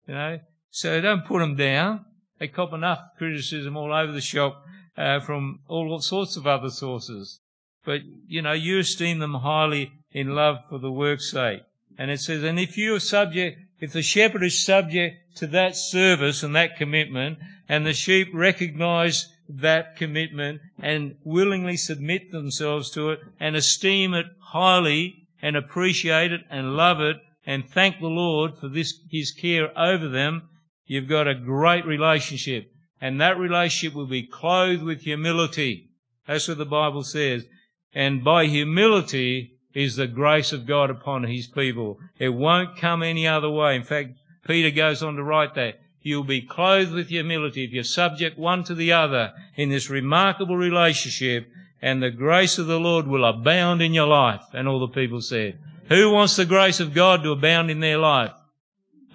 You 0.07 0.13
know, 0.13 0.39
so 0.69 1.01
don't 1.01 1.25
put 1.25 1.39
them 1.39 1.57
down. 1.57 2.05
They 2.39 2.47
cop 2.47 2.71
enough 2.71 2.99
criticism 3.17 3.75
all 3.75 3.93
over 3.93 4.13
the 4.13 4.21
shop 4.21 4.63
uh, 4.97 5.19
from 5.19 5.59
all 5.67 5.99
sorts 5.99 6.37
of 6.37 6.47
other 6.47 6.69
sources. 6.69 7.41
But, 7.83 8.01
you 8.27 8.41
know, 8.41 8.53
you 8.53 8.79
esteem 8.79 9.19
them 9.19 9.33
highly 9.33 9.91
in 10.11 10.35
love 10.35 10.59
for 10.69 10.79
the 10.79 10.91
work's 10.91 11.31
sake. 11.31 11.63
And 11.99 12.09
it 12.09 12.21
says, 12.21 12.43
and 12.43 12.57
if 12.57 12.77
you 12.77 12.95
are 12.95 12.99
subject, 13.01 13.59
if 13.81 13.91
the 13.91 14.01
shepherd 14.01 14.41
is 14.41 14.63
subject 14.63 15.35
to 15.35 15.47
that 15.47 15.75
service 15.75 16.43
and 16.43 16.55
that 16.55 16.77
commitment, 16.77 17.39
and 17.67 17.85
the 17.85 17.93
sheep 17.93 18.29
recognize 18.33 19.27
that 19.49 19.97
commitment 19.97 20.61
and 20.81 21.17
willingly 21.25 21.75
submit 21.75 22.31
themselves 22.31 22.89
to 22.91 23.09
it 23.09 23.19
and 23.37 23.57
esteem 23.57 24.13
it 24.13 24.27
highly 24.39 25.27
and 25.41 25.57
appreciate 25.57 26.31
it 26.31 26.41
and 26.49 26.77
love 26.77 27.01
it 27.01 27.17
and 27.45 27.67
thank 27.67 27.99
the 27.99 28.07
Lord 28.07 28.57
for 28.57 28.69
this, 28.69 28.99
His 29.11 29.31
care 29.31 29.77
over 29.77 30.07
them, 30.07 30.49
you've 30.85 31.09
got 31.09 31.27
a 31.27 31.35
great 31.35 31.85
relationship. 31.85 32.71
And 33.01 33.19
that 33.19 33.37
relationship 33.37 33.93
will 33.93 34.07
be 34.07 34.23
clothed 34.23 34.83
with 34.83 35.01
humility. 35.01 35.89
That's 36.27 36.47
what 36.47 36.59
the 36.59 36.65
Bible 36.65 37.03
says. 37.03 37.45
And 37.93 38.23
by 38.23 38.45
humility 38.45 39.58
is 39.73 39.95
the 39.95 40.07
grace 40.07 40.51
of 40.51 40.65
God 40.65 40.89
upon 40.89 41.23
His 41.23 41.47
people. 41.47 41.99
It 42.17 42.29
won't 42.29 42.77
come 42.77 43.03
any 43.03 43.27
other 43.27 43.49
way. 43.49 43.75
In 43.75 43.83
fact, 43.83 44.09
Peter 44.45 44.71
goes 44.71 45.03
on 45.03 45.15
to 45.15 45.23
write 45.23 45.55
that. 45.55 45.79
You'll 46.01 46.23
be 46.23 46.41
clothed 46.41 46.93
with 46.93 47.09
humility 47.09 47.65
if 47.65 47.71
you're 47.71 47.83
subject 47.83 48.39
one 48.39 48.63
to 48.63 48.73
the 48.73 48.93
other 48.93 49.33
in 49.55 49.69
this 49.69 49.89
remarkable 49.89 50.55
relationship 50.55 51.47
and 51.81 52.01
the 52.01 52.09
grace 52.09 52.57
of 52.57 52.67
the 52.67 52.79
Lord 52.79 53.07
will 53.07 53.25
abound 53.25 53.81
in 53.81 53.93
your 53.93 54.07
life. 54.07 54.43
And 54.53 54.67
all 54.67 54.79
the 54.79 54.87
people 54.87 55.21
said, 55.21 55.59
who 55.89 56.11
wants 56.11 56.35
the 56.35 56.45
grace 56.45 56.79
of 56.79 56.93
God 56.93 57.23
to 57.23 57.31
abound 57.31 57.69
in 57.69 57.79
their 57.79 57.97
life? 57.97 58.31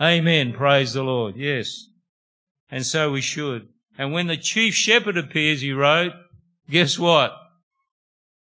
Amen. 0.01 0.53
Praise 0.53 0.93
the 0.93 1.03
Lord. 1.03 1.37
Yes. 1.37 1.87
And 2.71 2.85
so 2.85 3.13
we 3.13 3.21
should. 3.21 3.69
And 3.97 4.13
when 4.13 4.27
the 4.27 4.37
chief 4.37 4.75
shepherd 4.75 5.17
appears, 5.17 5.61
he 5.61 5.73
wrote, 5.73 6.13
guess 6.69 6.99
what? 6.99 7.33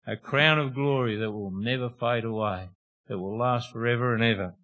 A 0.09 0.17
crown 0.17 0.57
of 0.57 0.73
glory 0.73 1.17
that 1.17 1.31
will 1.31 1.51
never 1.51 1.87
fade 1.87 2.23
away, 2.23 2.69
that 3.07 3.19
will 3.19 3.37
last 3.37 3.71
forever 3.71 4.15
and 4.15 4.23
ever. 4.23 4.55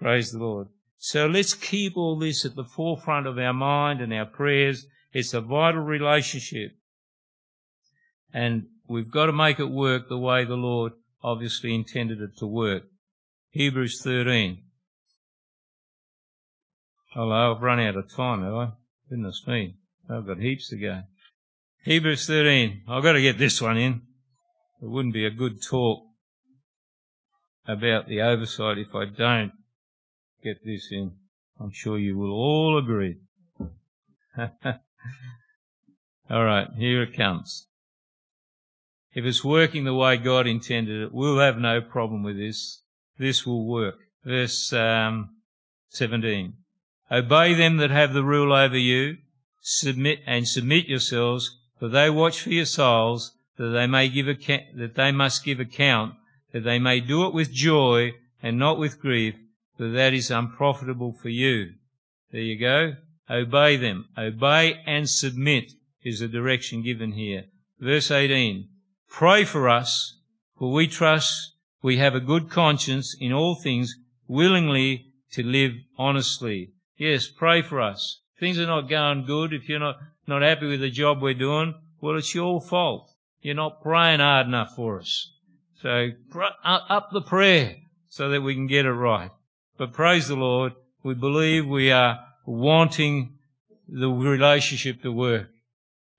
Praise 0.00 0.32
the 0.32 0.38
Lord. 0.38 0.68
So 0.96 1.26
let's 1.26 1.52
keep 1.52 1.98
all 1.98 2.18
this 2.18 2.46
at 2.46 2.54
the 2.54 2.64
forefront 2.64 3.26
of 3.26 3.36
our 3.36 3.52
mind 3.52 4.00
and 4.00 4.10
our 4.14 4.24
prayers. 4.24 4.86
It's 5.12 5.34
a 5.34 5.42
vital 5.42 5.82
relationship. 5.82 6.78
And 8.32 8.68
we've 8.88 9.10
got 9.10 9.26
to 9.26 9.34
make 9.34 9.60
it 9.60 9.66
work 9.66 10.08
the 10.08 10.16
way 10.16 10.46
the 10.46 10.54
Lord 10.54 10.92
obviously 11.22 11.74
intended 11.74 12.22
it 12.22 12.38
to 12.38 12.46
work. 12.46 12.84
Hebrews 13.50 14.00
13. 14.02 14.62
Hello, 17.12 17.54
I've 17.54 17.62
run 17.62 17.80
out 17.80 17.96
of 17.96 18.10
time, 18.14 18.42
have 18.42 18.54
I? 18.54 18.68
Goodness 19.10 19.42
me. 19.46 19.76
I've 20.08 20.26
got 20.26 20.38
heaps 20.38 20.70
to 20.70 20.78
go. 20.78 21.02
Hebrews 21.84 22.26
13. 22.26 22.84
I've 22.88 23.02
got 23.02 23.12
to 23.12 23.20
get 23.20 23.36
this 23.36 23.60
one 23.60 23.76
in. 23.76 24.05
It 24.86 24.90
wouldn't 24.90 25.14
be 25.14 25.26
a 25.26 25.30
good 25.30 25.60
talk 25.60 26.04
about 27.66 28.06
the 28.06 28.20
oversight 28.22 28.78
if 28.78 28.94
I 28.94 29.06
don't 29.06 29.50
get 30.44 30.64
this 30.64 30.90
in. 30.92 31.10
I'm 31.58 31.72
sure 31.72 31.98
you 31.98 32.16
will 32.16 32.30
all 32.30 32.78
agree. 32.78 33.16
all 36.30 36.44
right, 36.44 36.68
here 36.78 37.02
it 37.02 37.16
comes. 37.16 37.66
If 39.12 39.24
it's 39.24 39.42
working 39.42 39.82
the 39.82 39.92
way 39.92 40.18
God 40.18 40.46
intended 40.46 41.02
it, 41.02 41.12
we'll 41.12 41.40
have 41.40 41.58
no 41.58 41.80
problem 41.80 42.22
with 42.22 42.36
this. 42.36 42.82
This 43.18 43.44
will 43.44 43.66
work. 43.66 43.96
Verse 44.24 44.72
um, 44.72 45.30
17. 45.88 46.54
Obey 47.10 47.54
them 47.54 47.78
that 47.78 47.90
have 47.90 48.12
the 48.12 48.22
rule 48.22 48.52
over 48.52 48.78
you, 48.78 49.16
submit 49.62 50.20
and 50.28 50.46
submit 50.46 50.86
yourselves, 50.86 51.58
for 51.76 51.88
they 51.88 52.08
watch 52.08 52.40
for 52.40 52.50
your 52.50 52.66
souls, 52.66 53.35
that 53.56 53.68
they 53.68 53.86
may 53.86 54.08
give 54.08 54.28
account, 54.28 54.62
that 54.76 54.94
they 54.94 55.12
must 55.12 55.44
give 55.44 55.60
account, 55.60 56.14
that 56.52 56.64
they 56.64 56.78
may 56.78 57.00
do 57.00 57.26
it 57.26 57.34
with 57.34 57.52
joy 57.52 58.12
and 58.42 58.58
not 58.58 58.78
with 58.78 59.00
grief, 59.00 59.34
for 59.76 59.88
that 59.88 60.12
is 60.14 60.30
unprofitable 60.30 61.12
for 61.12 61.28
you. 61.28 61.72
There 62.32 62.40
you 62.40 62.58
go. 62.58 62.96
Obey 63.28 63.76
them. 63.76 64.08
Obey 64.16 64.80
and 64.86 65.08
submit 65.08 65.72
is 66.02 66.20
the 66.20 66.28
direction 66.28 66.82
given 66.82 67.12
here. 67.12 67.44
Verse 67.80 68.10
18. 68.10 68.68
Pray 69.08 69.44
for 69.44 69.68
us, 69.68 70.18
for 70.58 70.72
we 70.72 70.86
trust 70.86 71.52
we 71.82 71.98
have 71.98 72.14
a 72.14 72.20
good 72.20 72.50
conscience 72.50 73.16
in 73.18 73.32
all 73.32 73.54
things, 73.54 73.94
willingly 74.26 75.12
to 75.32 75.42
live 75.42 75.74
honestly. 75.96 76.72
Yes, 76.96 77.28
pray 77.28 77.62
for 77.62 77.80
us. 77.80 78.20
Things 78.40 78.58
are 78.58 78.66
not 78.66 78.88
going 78.88 79.24
good. 79.24 79.52
If 79.52 79.68
you're 79.68 79.78
not, 79.78 79.96
not 80.26 80.42
happy 80.42 80.66
with 80.66 80.80
the 80.80 80.90
job 80.90 81.22
we're 81.22 81.34
doing, 81.34 81.74
well, 82.00 82.16
it's 82.16 82.34
your 82.34 82.60
fault. 82.60 83.12
You're 83.40 83.54
not 83.54 83.82
praying 83.82 84.20
hard 84.20 84.46
enough 84.46 84.74
for 84.74 84.98
us. 84.98 85.32
So 85.80 86.10
up 86.64 87.10
the 87.12 87.22
prayer 87.22 87.76
so 88.08 88.30
that 88.30 88.42
we 88.42 88.54
can 88.54 88.66
get 88.66 88.86
it 88.86 88.92
right. 88.92 89.30
But 89.78 89.92
praise 89.92 90.28
the 90.28 90.36
Lord, 90.36 90.72
we 91.02 91.14
believe 91.14 91.66
we 91.66 91.92
are 91.92 92.18
wanting 92.46 93.38
the 93.88 94.08
relationship 94.08 95.02
to 95.02 95.12
work. 95.12 95.48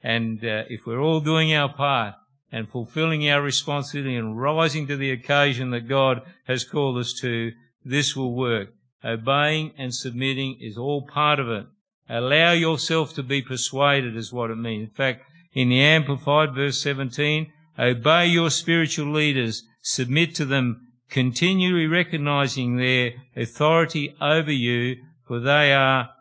And 0.04 0.44
uh, 0.44 0.64
if 0.70 0.86
we're 0.86 1.02
all 1.02 1.20
doing 1.20 1.54
our 1.54 1.74
part 1.74 2.16
and 2.52 2.70
fulfilling 2.70 3.30
our 3.30 3.42
responsibility 3.42 4.16
and 4.16 4.40
rising 4.40 4.88
to 4.88 4.96
the 4.96 5.12
occasion 5.12 5.72
that 5.72 5.90
God 5.90 6.22
has 6.46 6.64
called 6.64 6.98
us 6.98 7.14
to, 7.22 7.52
this 7.84 8.16
will 8.16 8.34
work. 8.34 8.70
Obeying 9.04 9.74
and 9.78 9.94
submitting 9.94 10.58
is 10.62 10.78
all 10.78 11.02
part 11.02 11.40
of 11.40 11.50
it. 11.50 11.66
Allow 12.10 12.54
yourself 12.54 13.14
to 13.16 13.24
be 13.24 13.42
persuaded 13.42 14.16
is 14.16 14.32
what 14.32 14.50
it 14.50 14.56
means. 14.56 14.90
In 14.90 14.94
fact, 14.94 15.24
in 15.58 15.70
the 15.70 15.82
Amplified 15.82 16.54
verse 16.54 16.80
17, 16.84 17.52
obey 17.80 18.28
your 18.28 18.52
spiritual 18.52 19.12
leaders, 19.12 19.64
submit 19.82 20.36
to 20.36 20.46
them, 20.46 20.88
continually 21.10 21.88
recognizing 21.88 22.78
their 22.78 23.14
authority 23.36 24.16
over 24.22 24.52
you, 24.52 24.98
for 25.28 25.40
they 25.40 25.74
are 25.74 26.12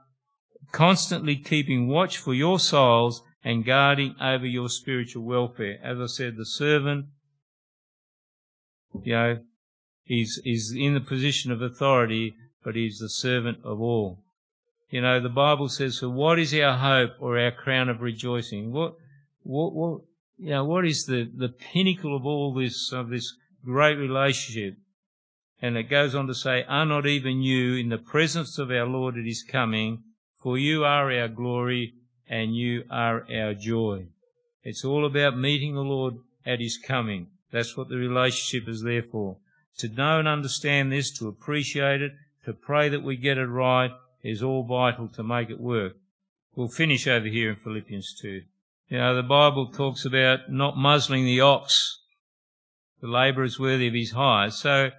constantly 0.72 1.36
keeping 1.36 1.86
watch 1.86 2.16
for 2.16 2.32
your 2.32 2.58
souls 2.58 3.20
and 3.44 3.66
guarding 3.66 4.14
over 4.22 4.46
your 4.46 4.70
spiritual 4.70 5.24
welfare. 5.24 5.78
As 5.84 6.00
I 6.00 6.06
said, 6.06 6.38
the 6.38 6.46
servant, 6.46 7.04
you 9.04 9.12
know, 9.12 9.40
is, 10.06 10.40
is 10.46 10.72
in 10.74 10.94
the 10.94 11.00
position 11.00 11.52
of 11.52 11.60
authority, 11.60 12.36
but 12.64 12.74
he's 12.74 13.00
the 13.00 13.10
servant 13.10 13.58
of 13.62 13.82
all. 13.82 14.22
You 14.88 15.02
know, 15.02 15.20
the 15.20 15.28
Bible 15.28 15.68
says, 15.68 15.98
"For 15.98 16.08
what 16.08 16.38
is 16.38 16.54
our 16.54 16.78
hope 16.78 17.16
or 17.20 17.38
our 17.38 17.50
crown 17.50 17.90
of 17.90 18.00
rejoicing?" 18.00 18.72
What, 18.72 18.94
what, 19.46 19.74
what, 19.74 20.00
you 20.38 20.50
know, 20.50 20.64
what 20.64 20.86
is 20.86 21.06
the 21.06 21.30
the 21.34 21.48
pinnacle 21.48 22.16
of 22.16 22.26
all 22.26 22.52
this 22.52 22.92
of 22.92 23.10
this 23.10 23.34
great 23.64 23.96
relationship? 23.96 24.76
And 25.62 25.76
it 25.76 25.84
goes 25.84 26.14
on 26.14 26.26
to 26.26 26.34
say, 26.34 26.64
"Are 26.64 26.84
not 26.84 27.06
even 27.06 27.42
you 27.42 27.76
in 27.76 27.88
the 27.88 27.98
presence 27.98 28.58
of 28.58 28.70
our 28.70 28.86
Lord 28.86 29.16
at 29.16 29.24
His 29.24 29.42
coming? 29.42 30.02
For 30.42 30.58
you 30.58 30.84
are 30.84 31.10
our 31.10 31.28
glory, 31.28 31.94
and 32.28 32.54
you 32.54 32.84
are 32.90 33.24
our 33.32 33.54
joy." 33.54 34.08
It's 34.62 34.84
all 34.84 35.06
about 35.06 35.38
meeting 35.38 35.74
the 35.74 35.80
Lord 35.80 36.14
at 36.44 36.60
His 36.60 36.76
coming. 36.76 37.28
That's 37.52 37.76
what 37.76 37.88
the 37.88 37.96
relationship 37.96 38.68
is 38.68 38.82
there 38.82 39.02
for. 39.02 39.38
To 39.78 39.88
know 39.88 40.18
and 40.18 40.28
understand 40.28 40.90
this, 40.90 41.10
to 41.18 41.28
appreciate 41.28 42.02
it, 42.02 42.12
to 42.44 42.52
pray 42.52 42.88
that 42.88 43.02
we 43.02 43.16
get 43.16 43.38
it 43.38 43.46
right, 43.46 43.92
is 44.22 44.42
all 44.42 44.64
vital 44.64 45.08
to 45.08 45.22
make 45.22 45.50
it 45.50 45.60
work. 45.60 45.96
We'll 46.54 46.68
finish 46.68 47.06
over 47.06 47.26
here 47.26 47.50
in 47.50 47.56
Philippians 47.56 48.18
2. 48.20 48.42
You 48.88 48.98
know, 48.98 49.16
the 49.16 49.22
Bible 49.22 49.72
talks 49.72 50.04
about 50.04 50.50
not 50.50 50.76
muzzling 50.76 51.24
the 51.24 51.40
ox. 51.40 52.00
The 53.00 53.08
labourer 53.08 53.44
is 53.44 53.58
worthy 53.58 53.88
of 53.88 53.94
his 53.94 54.12
hire. 54.12 54.50
So 54.50 54.90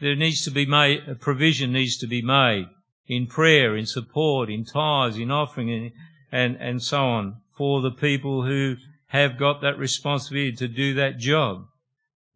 there 0.00 0.14
needs 0.14 0.44
to 0.44 0.50
be 0.50 0.64
made, 0.64 1.08
a 1.08 1.14
provision 1.16 1.72
needs 1.72 1.96
to 1.98 2.06
be 2.06 2.22
made 2.22 2.66
in 3.06 3.26
prayer, 3.26 3.76
in 3.76 3.86
support, 3.86 4.48
in 4.48 4.64
tithes, 4.64 5.18
in 5.18 5.30
offering, 5.30 5.70
and, 5.70 5.92
and, 6.30 6.56
and 6.60 6.82
so 6.82 7.04
on 7.04 7.36
for 7.56 7.80
the 7.80 7.90
people 7.90 8.44
who 8.44 8.76
have 9.08 9.38
got 9.38 9.60
that 9.60 9.76
responsibility 9.76 10.56
to 10.56 10.68
do 10.68 10.94
that 10.94 11.18
job. 11.18 11.66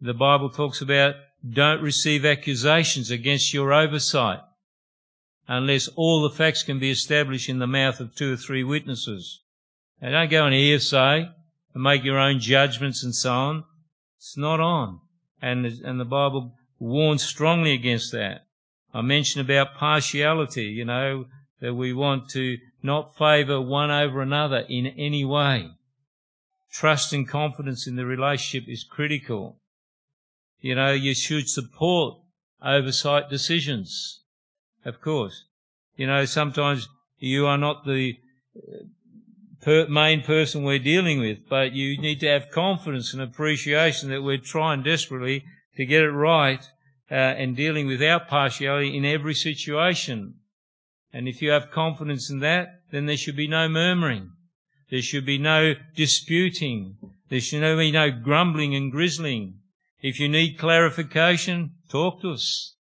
The 0.01 0.13
Bible 0.13 0.51
talks 0.51 0.81
about 0.81 1.15
don't 1.49 1.81
receive 1.81 2.25
accusations 2.25 3.11
against 3.11 3.55
your 3.55 3.73
oversight 3.73 4.41
unless 5.49 5.89
all 5.95 6.23
the 6.23 6.35
facts 6.35 6.65
can 6.65 6.79
be 6.81 6.91
established 6.91 7.49
in 7.49 7.61
the 7.61 7.67
mouth 7.67 8.01
of 8.01 8.15
two 8.15 8.35
or 8.35 8.37
three 8.37 8.65
witnesses. 8.65 9.41
Now 10.01 10.11
don't 10.11 10.31
go 10.31 10.45
on 10.45 10.53
hearsay 10.53 11.29
and 11.75 11.83
make 11.83 12.05
your 12.05 12.19
own 12.19 12.41
judgments 12.41 13.03
and 13.03 13.15
so 13.15 13.33
on. 13.33 13.65
It's 14.19 14.37
not 14.37 14.61
on. 14.61 15.01
And, 15.41 15.67
and 15.67 16.01
the 16.01 16.05
Bible 16.05 16.55
warns 16.79 17.23
strongly 17.23 17.73
against 17.73 18.13
that. 18.13 18.47
I 18.93 19.03
mentioned 19.03 19.49
about 19.49 19.75
partiality, 19.75 20.65
you 20.65 20.85
know, 20.85 21.27
that 21.61 21.75
we 21.75 21.93
want 21.93 22.29
to 22.31 22.59
not 22.83 23.17
favour 23.17 23.61
one 23.61 23.91
over 23.91 24.23
another 24.23 24.65
in 24.69 24.87
any 24.87 25.25
way. 25.25 25.71
Trust 26.71 27.13
and 27.13 27.29
confidence 27.29 27.87
in 27.87 27.97
the 27.97 28.07
relationship 28.07 28.69
is 28.69 28.85
critical. 28.85 29.59
You 30.61 30.75
know, 30.75 30.93
you 30.93 31.15
should 31.15 31.49
support 31.49 32.19
oversight 32.63 33.29
decisions 33.31 34.23
of 34.87 35.01
course. 35.01 35.45
You 35.97 36.07
know, 36.07 36.25
sometimes 36.25 36.89
you 37.19 37.47
are 37.47 37.59
not 37.59 37.85
the 37.85 38.15
per 39.67 39.89
main 39.89 40.23
person 40.23 40.63
we're 40.63 40.79
dealing 40.79 41.19
with, 41.19 41.39
but 41.49 41.73
you 41.73 42.01
need 42.01 42.21
to 42.21 42.29
have 42.29 42.53
confidence 42.53 43.13
and 43.13 43.21
appreciation 43.21 44.09
that 44.09 44.23
we're 44.23 44.39
trying 44.39 44.81
desperately 44.81 45.45
to 45.77 45.85
get 45.85 46.05
it 46.05 46.13
right 46.13 46.63
uh, 47.11 47.15
and 47.15 47.57
dealing 47.57 47.89
with 47.89 48.01
our 48.01 48.21
partiality 48.21 48.97
in 48.97 49.05
every 49.05 49.35
situation. 49.35 50.37
And 51.13 51.27
if 51.27 51.43
you 51.43 51.51
have 51.51 51.73
confidence 51.73 52.31
in 52.31 52.39
that, 52.41 52.83
then 52.93 53.07
there 53.07 53.17
should 53.17 53.35
be 53.35 53.49
no 53.49 53.69
murmuring. 53.69 54.31
There 54.89 55.03
should 55.03 55.27
be 55.27 55.37
no 55.37 55.75
disputing. 55.97 56.97
There 57.29 57.41
should 57.41 57.61
be 57.77 57.91
no 57.91 58.13
grumbling 58.13 58.77
and 58.77 58.93
grizzling. 58.93 59.59
If 60.01 60.21
you 60.21 60.29
need 60.29 60.61
clarification, 60.61 61.73
talk 61.91 62.21
to 62.23 62.31
us. 62.31 62.77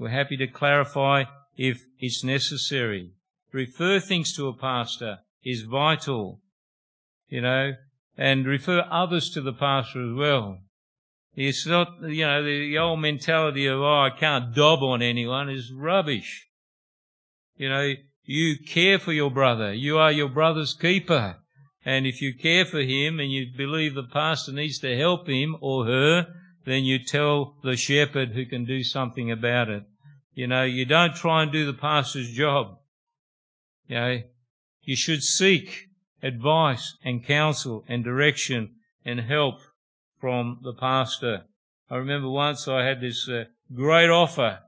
We're 0.00 0.08
happy 0.08 0.36
to 0.38 0.48
clarify 0.48 1.24
if 1.56 1.86
it's 2.00 2.24
necessary. 2.24 3.12
Refer 3.52 4.00
things 4.00 4.34
to 4.34 4.48
a 4.48 4.52
pastor 4.52 5.18
is 5.48 5.62
vital, 5.62 6.40
you 7.28 7.40
know, 7.40 7.72
and 8.16 8.46
refer 8.46 8.84
others 8.90 9.30
to 9.30 9.40
the 9.40 9.52
pastor 9.52 10.10
as 10.10 10.14
well. 10.14 10.58
It's 11.34 11.66
not, 11.66 11.88
you 12.02 12.26
know, 12.26 12.42
the 12.42 12.76
old 12.78 13.00
mentality 13.00 13.66
of, 13.66 13.80
oh, 13.80 14.00
I 14.00 14.10
can't 14.10 14.54
dob 14.54 14.82
on 14.82 15.02
anyone 15.02 15.48
is 15.48 15.72
rubbish. 15.72 16.48
You 17.56 17.68
know, 17.68 17.92
you 18.24 18.56
care 18.58 18.98
for 18.98 19.12
your 19.12 19.30
brother. 19.30 19.72
You 19.72 19.98
are 19.98 20.12
your 20.12 20.28
brother's 20.28 20.74
keeper. 20.74 21.36
And 21.84 22.06
if 22.06 22.20
you 22.20 22.34
care 22.34 22.66
for 22.66 22.80
him 22.80 23.20
and 23.20 23.32
you 23.32 23.46
believe 23.56 23.94
the 23.94 24.02
pastor 24.02 24.52
needs 24.52 24.78
to 24.80 24.98
help 24.98 25.28
him 25.28 25.56
or 25.60 25.86
her, 25.86 26.26
then 26.66 26.84
you 26.84 26.98
tell 27.02 27.54
the 27.62 27.76
shepherd 27.76 28.32
who 28.32 28.44
can 28.44 28.64
do 28.66 28.82
something 28.82 29.30
about 29.30 29.68
it. 29.68 29.84
You 30.34 30.46
know, 30.48 30.64
you 30.64 30.84
don't 30.84 31.14
try 31.14 31.42
and 31.42 31.50
do 31.50 31.64
the 31.64 31.78
pastor's 31.78 32.30
job. 32.30 32.76
You 33.86 33.96
know, 33.96 34.18
you 34.88 34.96
should 34.96 35.22
seek 35.22 35.88
advice 36.22 36.96
and 37.04 37.22
counsel 37.22 37.84
and 37.88 38.02
direction 38.02 38.70
and 39.04 39.20
help 39.20 39.56
from 40.18 40.60
the 40.62 40.72
pastor. 40.72 41.42
I 41.90 41.96
remember 41.96 42.30
once 42.30 42.66
I 42.66 42.86
had 42.86 43.02
this 43.02 43.28
uh, 43.28 43.44
great 43.74 44.08
offer 44.08 44.60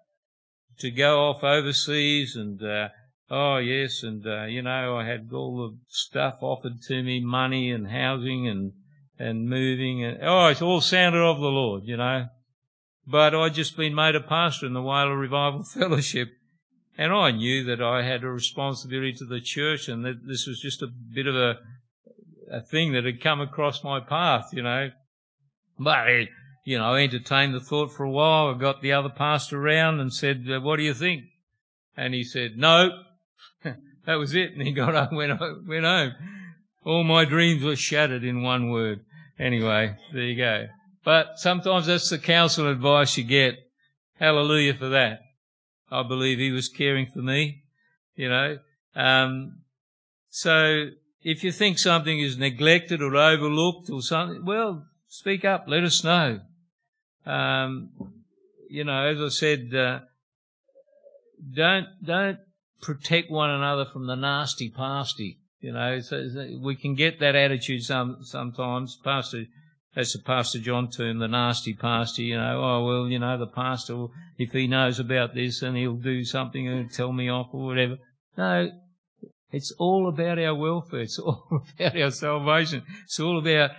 to 0.80 0.90
go 0.90 1.20
off 1.20 1.42
overseas 1.42 2.36
and, 2.36 2.62
uh, 2.62 2.88
oh 3.30 3.56
yes, 3.56 4.02
and, 4.02 4.26
uh, 4.26 4.44
you 4.44 4.60
know, 4.60 4.98
I 4.98 5.06
had 5.06 5.30
all 5.32 5.56
the 5.56 5.78
stuff 5.88 6.42
offered 6.42 6.82
to 6.88 7.02
me, 7.02 7.20
money 7.20 7.70
and 7.70 7.88
housing 7.88 8.46
and, 8.46 8.72
and 9.18 9.48
moving 9.48 10.04
and, 10.04 10.18
oh, 10.20 10.48
it 10.48 10.60
all 10.60 10.82
sounded 10.82 11.22
of 11.22 11.40
the 11.40 11.48
Lord, 11.48 11.84
you 11.86 11.96
know. 11.96 12.26
But 13.06 13.34
I'd 13.34 13.54
just 13.54 13.74
been 13.74 13.94
made 13.94 14.16
a 14.16 14.20
pastor 14.20 14.66
in 14.66 14.74
the 14.74 14.82
Whyalla 14.82 15.18
Revival 15.18 15.64
Fellowship, 15.74 16.28
and 16.98 17.12
I 17.12 17.30
knew 17.30 17.64
that 17.64 17.82
I 17.82 18.02
had 18.02 18.24
a 18.24 18.30
responsibility 18.30 19.12
to 19.14 19.24
the 19.24 19.40
church, 19.40 19.88
and 19.88 20.04
that 20.04 20.26
this 20.26 20.46
was 20.46 20.60
just 20.60 20.82
a 20.82 20.88
bit 20.88 21.26
of 21.26 21.34
a 21.34 21.58
a 22.50 22.60
thing 22.60 22.92
that 22.92 23.04
had 23.04 23.22
come 23.22 23.40
across 23.40 23.84
my 23.84 24.00
path, 24.00 24.50
you 24.52 24.62
know. 24.62 24.90
But 25.78 26.06
you 26.64 26.78
know, 26.78 26.94
I 26.94 27.02
entertained 27.02 27.54
the 27.54 27.60
thought 27.60 27.92
for 27.92 28.04
a 28.04 28.10
while. 28.10 28.48
I 28.48 28.58
got 28.58 28.82
the 28.82 28.92
other 28.92 29.08
pastor 29.08 29.60
around 29.60 30.00
and 30.00 30.12
said, 30.12 30.46
uh, 30.50 30.60
"What 30.60 30.76
do 30.76 30.82
you 30.82 30.94
think?" 30.94 31.24
And 31.96 32.12
he 32.12 32.24
said, 32.24 32.56
"No." 32.56 32.90
that 33.62 34.14
was 34.14 34.34
it, 34.34 34.52
and 34.52 34.62
he 34.62 34.72
got 34.72 34.94
up, 34.94 35.12
went 35.12 35.40
went 35.66 35.84
home. 35.84 36.14
All 36.84 37.04
my 37.04 37.24
dreams 37.24 37.62
were 37.62 37.76
shattered 37.76 38.24
in 38.24 38.42
one 38.42 38.70
word. 38.70 39.00
Anyway, 39.38 39.96
there 40.12 40.22
you 40.22 40.36
go. 40.36 40.66
But 41.04 41.38
sometimes 41.38 41.86
that's 41.86 42.10
the 42.10 42.18
counsel 42.18 42.70
advice 42.70 43.16
you 43.16 43.24
get. 43.24 43.56
Hallelujah 44.18 44.74
for 44.74 44.88
that. 44.90 45.20
I 45.90 46.02
believe 46.02 46.38
he 46.38 46.50
was 46.50 46.68
caring 46.68 47.06
for 47.06 47.20
me, 47.20 47.62
you 48.14 48.28
know. 48.28 48.58
Um, 48.94 49.62
so 50.28 50.90
if 51.22 51.44
you 51.44 51.52
think 51.52 51.78
something 51.78 52.18
is 52.18 52.38
neglected 52.38 53.02
or 53.02 53.16
overlooked 53.16 53.90
or 53.90 54.02
something, 54.02 54.44
well, 54.44 54.86
speak 55.08 55.44
up. 55.44 55.64
Let 55.66 55.84
us 55.84 56.04
know. 56.04 56.40
Um, 57.26 57.90
you 58.68 58.84
know, 58.84 59.06
as 59.06 59.20
I 59.20 59.28
said, 59.28 59.74
uh, 59.74 60.00
don't 61.54 61.86
don't 62.04 62.38
protect 62.80 63.30
one 63.30 63.50
another 63.50 63.84
from 63.84 64.06
the 64.06 64.14
nasty 64.14 64.70
pasty. 64.70 65.38
You 65.60 65.72
know, 65.72 66.00
so, 66.00 66.26
so 66.28 66.58
we 66.62 66.74
can 66.74 66.94
get 66.94 67.20
that 67.20 67.36
attitude 67.36 67.84
some 67.84 68.18
sometimes. 68.22 68.98
Pastor, 69.04 69.44
that's 69.94 70.14
a 70.14 70.20
Pastor 70.20 70.60
John 70.60 70.88
term, 70.88 71.18
the 71.18 71.26
nasty 71.26 71.74
pastor. 71.74 72.22
You 72.22 72.36
know, 72.36 72.62
oh 72.62 72.84
well, 72.84 73.08
you 73.08 73.18
know, 73.18 73.36
the 73.36 73.46
pastor, 73.46 74.06
if 74.38 74.52
he 74.52 74.68
knows 74.68 75.00
about 75.00 75.34
this, 75.34 75.62
and 75.62 75.76
he'll 75.76 75.94
do 75.94 76.24
something 76.24 76.68
and 76.68 76.92
tell 76.92 77.12
me 77.12 77.28
off 77.28 77.48
or 77.52 77.66
whatever. 77.66 77.98
No, 78.38 78.70
it's 79.50 79.72
all 79.78 80.08
about 80.08 80.38
our 80.38 80.54
welfare. 80.54 81.00
It's 81.00 81.18
all 81.18 81.44
about 81.78 82.00
our 82.00 82.10
salvation. 82.12 82.84
It's 83.04 83.18
all 83.18 83.38
about 83.38 83.72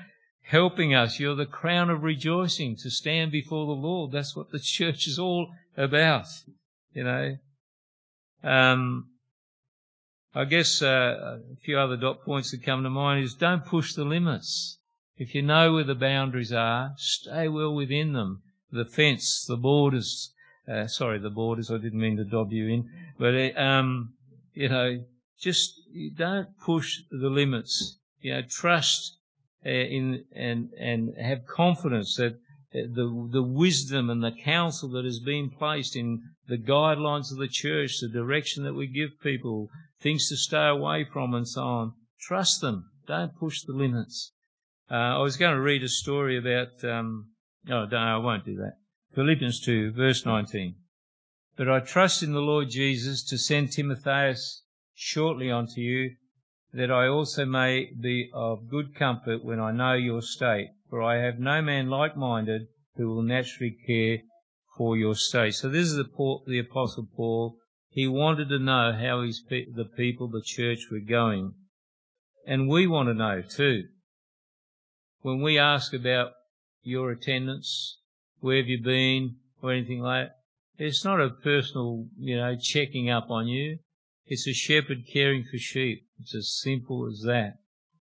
helping 0.43 0.93
us. 0.93 1.18
You're 1.18 1.36
the 1.36 1.45
crown 1.45 1.89
of 1.89 2.03
rejoicing 2.03 2.76
to 2.78 2.89
stand 2.89 3.32
before 3.32 3.66
the 3.66 3.82
Lord. 3.82 4.12
That's 4.12 4.36
what 4.36 4.51
the 4.51 4.59
church 4.64 5.07
is 5.07 5.18
all 5.18 5.49
about. 5.78 6.28
You 6.93 7.05
know. 7.05 7.38
Um, 8.43 9.07
I 10.34 10.43
guess 10.43 10.82
uh, 10.82 11.39
a 11.53 11.55
few 11.64 11.78
other 11.78 11.95
dot 11.95 12.26
points 12.26 12.51
that 12.51 12.64
come 12.64 12.84
to 12.84 12.89
mind 12.89 13.24
is 13.24 13.34
don't 13.34 13.66
push 13.66 13.93
the 13.93 14.03
limits. 14.03 14.78
If 15.22 15.36
you 15.36 15.44
know 15.44 15.74
where 15.74 15.84
the 15.84 15.94
boundaries 15.94 16.52
are, 16.52 16.96
stay 16.98 17.48
well 17.48 17.76
within 17.76 18.14
them. 18.14 18.42
The 18.72 18.86
fence, 18.86 19.46
the 19.48 19.56
borders. 19.56 20.34
Uh, 20.68 20.88
sorry, 20.88 21.20
the 21.20 21.30
borders. 21.30 21.70
I 21.70 21.78
didn't 21.78 22.00
mean 22.00 22.18
to 22.18 22.24
dob 22.24 22.52
you 22.52 22.68
in, 22.68 22.90
but 23.20 23.36
uh, 23.36 23.52
um, 23.56 24.16
you 24.56 24.68
know, 24.68 25.04
just 25.40 25.80
don't 26.16 26.58
push 26.58 27.04
the 27.12 27.30
limits. 27.30 28.00
You 28.20 28.34
know, 28.34 28.42
trust 28.50 29.18
uh, 29.64 29.70
in 29.70 30.26
and 30.36 30.72
and 30.80 31.14
have 31.20 31.46
confidence 31.46 32.16
that 32.16 32.40
uh, 32.74 32.90
the 32.92 33.30
the 33.32 33.44
wisdom 33.44 34.10
and 34.10 34.24
the 34.24 34.32
counsel 34.32 34.90
that 34.90 35.06
has 35.06 35.20
been 35.20 35.52
placed 35.52 35.96
in 35.96 36.24
the 36.48 36.58
guidelines 36.58 37.32
of 37.32 37.38
the 37.38 37.48
church, 37.48 38.00
the 38.00 38.10
direction 38.10 38.64
that 38.64 38.74
we 38.74 38.88
give 38.88 39.22
people, 39.22 39.70
things 40.00 40.30
to 40.30 40.36
stay 40.36 40.68
away 40.68 41.04
from, 41.04 41.36
and 41.36 41.48
so 41.48 41.62
on. 41.62 41.94
Trust 42.20 42.62
them. 42.62 42.90
Don't 43.06 43.38
push 43.38 43.62
the 43.62 43.74
limits. 43.74 44.32
Uh, 44.92 45.18
I 45.18 45.20
was 45.20 45.38
going 45.38 45.56
to 45.56 45.62
read 45.62 45.84
a 45.84 45.88
story 45.88 46.38
about. 46.38 46.84
Um, 46.84 47.30
oh, 47.70 47.86
no, 47.86 47.98
I 47.98 48.18
won't 48.18 48.44
do 48.44 48.56
that. 48.58 48.74
Philippians 49.16 49.62
two, 49.62 49.94
verse 49.94 50.26
nineteen. 50.26 50.76
But 51.56 51.70
I 51.70 51.80
trust 51.80 52.24
in 52.24 52.34
the 52.34 52.39
Lord 52.39 52.70
Jesus 52.70 53.24
to 53.30 53.38
send 53.38 53.72
Timotheus 53.72 54.64
shortly 54.94 55.50
unto 55.50 55.80
you, 55.80 56.16
that 56.74 56.92
I 56.92 57.08
also 57.08 57.46
may 57.46 57.89
be 58.02 58.30
of 58.34 58.70
good 58.70 58.94
comfort 58.94 59.46
when 59.46 59.62
I 59.62 59.72
know 59.72 59.94
your 59.94 60.22
state. 60.22 60.70
For 60.89 61.02
I 61.02 61.24
have 61.24 61.39
no 61.39 61.62
man 61.62 61.89
like 61.89 62.18
minded 62.18 62.64
who 62.98 63.08
will 63.08 63.22
naturally 63.22 63.78
care 63.88 64.18
for 64.78 64.98
your 64.98 65.16
state. 65.16 65.54
So 65.54 65.70
this 65.70 65.88
is 65.88 65.96
the, 65.96 66.04
Paul, 66.04 66.44
the 66.48 66.60
Apostle 66.60 67.08
Paul. 67.16 67.56
He 67.89 68.08
wanted 68.08 68.50
to 68.50 68.60
know 68.60 68.92
how 68.92 69.22
his 69.22 69.42
the 69.50 69.86
people, 69.96 70.28
the 70.28 70.44
church, 70.44 70.88
were 70.92 71.00
going. 71.00 71.54
And 72.46 72.68
we 72.68 72.88
want 72.88 73.08
to 73.08 73.14
know 73.14 73.42
too. 73.42 73.84
When 75.22 75.42
we 75.42 75.58
ask 75.58 75.94
about 75.94 76.32
your 76.84 77.12
attendance, 77.12 77.98
where 78.40 78.58
have 78.58 78.68
you 78.68 78.82
been, 78.82 79.36
or 79.62 79.72
anything 79.72 80.02
like 80.02 80.30
that, 80.30 80.36
it's 80.84 81.06
not 81.06 81.22
a 81.22 81.30
personal, 81.30 82.08
you 82.18 82.36
know, 82.36 82.56
checking 82.60 83.10
up 83.10 83.30
on 83.30 83.48
you. 83.48 83.78
It's 84.26 84.48
a 84.48 84.54
shepherd 84.54 85.04
caring 85.12 85.44
for 85.44 85.58
sheep. 85.58 86.08
It's 86.20 86.34
as 86.34 86.60
simple 86.60 87.08
as 87.08 87.22
that. 87.26 87.60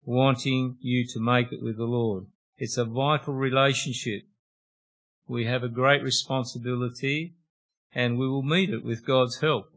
Wanting 0.04 0.78
you 0.82 1.06
to 1.08 1.20
make 1.20 1.52
it 1.52 1.62
with 1.62 1.78
the 1.78 1.86
Lord. 1.86 2.26
It's 2.58 2.78
a 2.78 2.86
vital 2.86 3.34
relationship. 3.34 4.24
We 5.28 5.46
have 5.46 5.64
a 5.64 5.70
great 5.70 6.04
responsibility 6.04 7.36
and 7.94 8.18
we 8.18 8.28
will 8.28 8.44
meet 8.44 8.70
it 8.70 8.84
with 8.84 9.06
God's 9.06 9.40
help. 9.40 9.68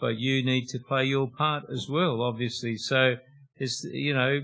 But 0.00 0.18
you 0.18 0.42
need 0.42 0.68
to 0.68 0.78
play 0.78 1.04
your 1.04 1.28
part 1.28 1.64
as 1.70 1.88
well, 1.88 2.22
obviously. 2.22 2.76
So 2.76 3.16
it's, 3.56 3.84
you 3.84 4.14
know, 4.14 4.42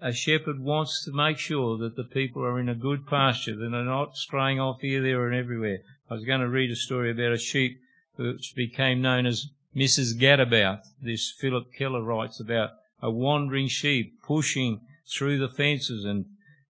a 0.00 0.12
shepherd 0.12 0.60
wants 0.60 1.04
to 1.04 1.12
make 1.12 1.38
sure 1.38 1.76
that 1.78 1.96
the 1.96 2.04
people 2.04 2.42
are 2.44 2.60
in 2.60 2.68
a 2.68 2.74
good 2.74 3.06
pasture, 3.06 3.56
that 3.56 3.70
they're 3.70 3.84
not 3.84 4.16
straying 4.16 4.60
off 4.60 4.80
here, 4.80 5.02
there, 5.02 5.26
and 5.26 5.36
everywhere. 5.36 5.78
I 6.10 6.14
was 6.14 6.24
going 6.24 6.40
to 6.40 6.48
read 6.48 6.70
a 6.70 6.76
story 6.76 7.10
about 7.10 7.32
a 7.32 7.38
sheep 7.38 7.80
which 8.16 8.54
became 8.54 9.02
known 9.02 9.26
as 9.26 9.46
Mrs. 9.76 10.18
Gadabout. 10.18 10.80
This 11.02 11.30
Phillip 11.30 11.72
Keller 11.76 12.02
writes 12.02 12.40
about 12.40 12.70
a 13.02 13.10
wandering 13.10 13.68
sheep 13.68 14.14
pushing 14.22 14.80
through 15.06 15.38
the 15.38 15.48
fences 15.48 16.04
and 16.04 16.26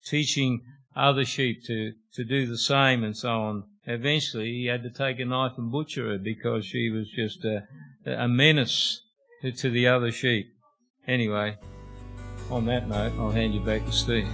teaching 0.05 0.61
other 0.95 1.25
sheep 1.25 1.63
to, 1.65 1.93
to 2.13 2.23
do 2.23 2.47
the 2.47 2.57
same 2.57 3.03
and 3.03 3.15
so 3.15 3.29
on. 3.29 3.63
Eventually, 3.85 4.51
he 4.51 4.65
had 4.65 4.83
to 4.83 4.89
take 4.89 5.19
a 5.19 5.25
knife 5.25 5.53
and 5.57 5.71
butcher 5.71 6.09
her 6.09 6.17
because 6.17 6.65
she 6.65 6.89
was 6.89 7.09
just 7.09 7.45
a, 7.45 7.67
a 8.05 8.27
menace 8.27 9.01
to 9.41 9.69
the 9.69 9.87
other 9.87 10.11
sheep. 10.11 10.47
Anyway, 11.07 11.57
on 12.49 12.65
that 12.65 12.87
note, 12.87 13.13
I'll 13.19 13.31
hand 13.31 13.53
you 13.53 13.59
back 13.59 13.85
to 13.85 13.91
Steve. 13.91 14.27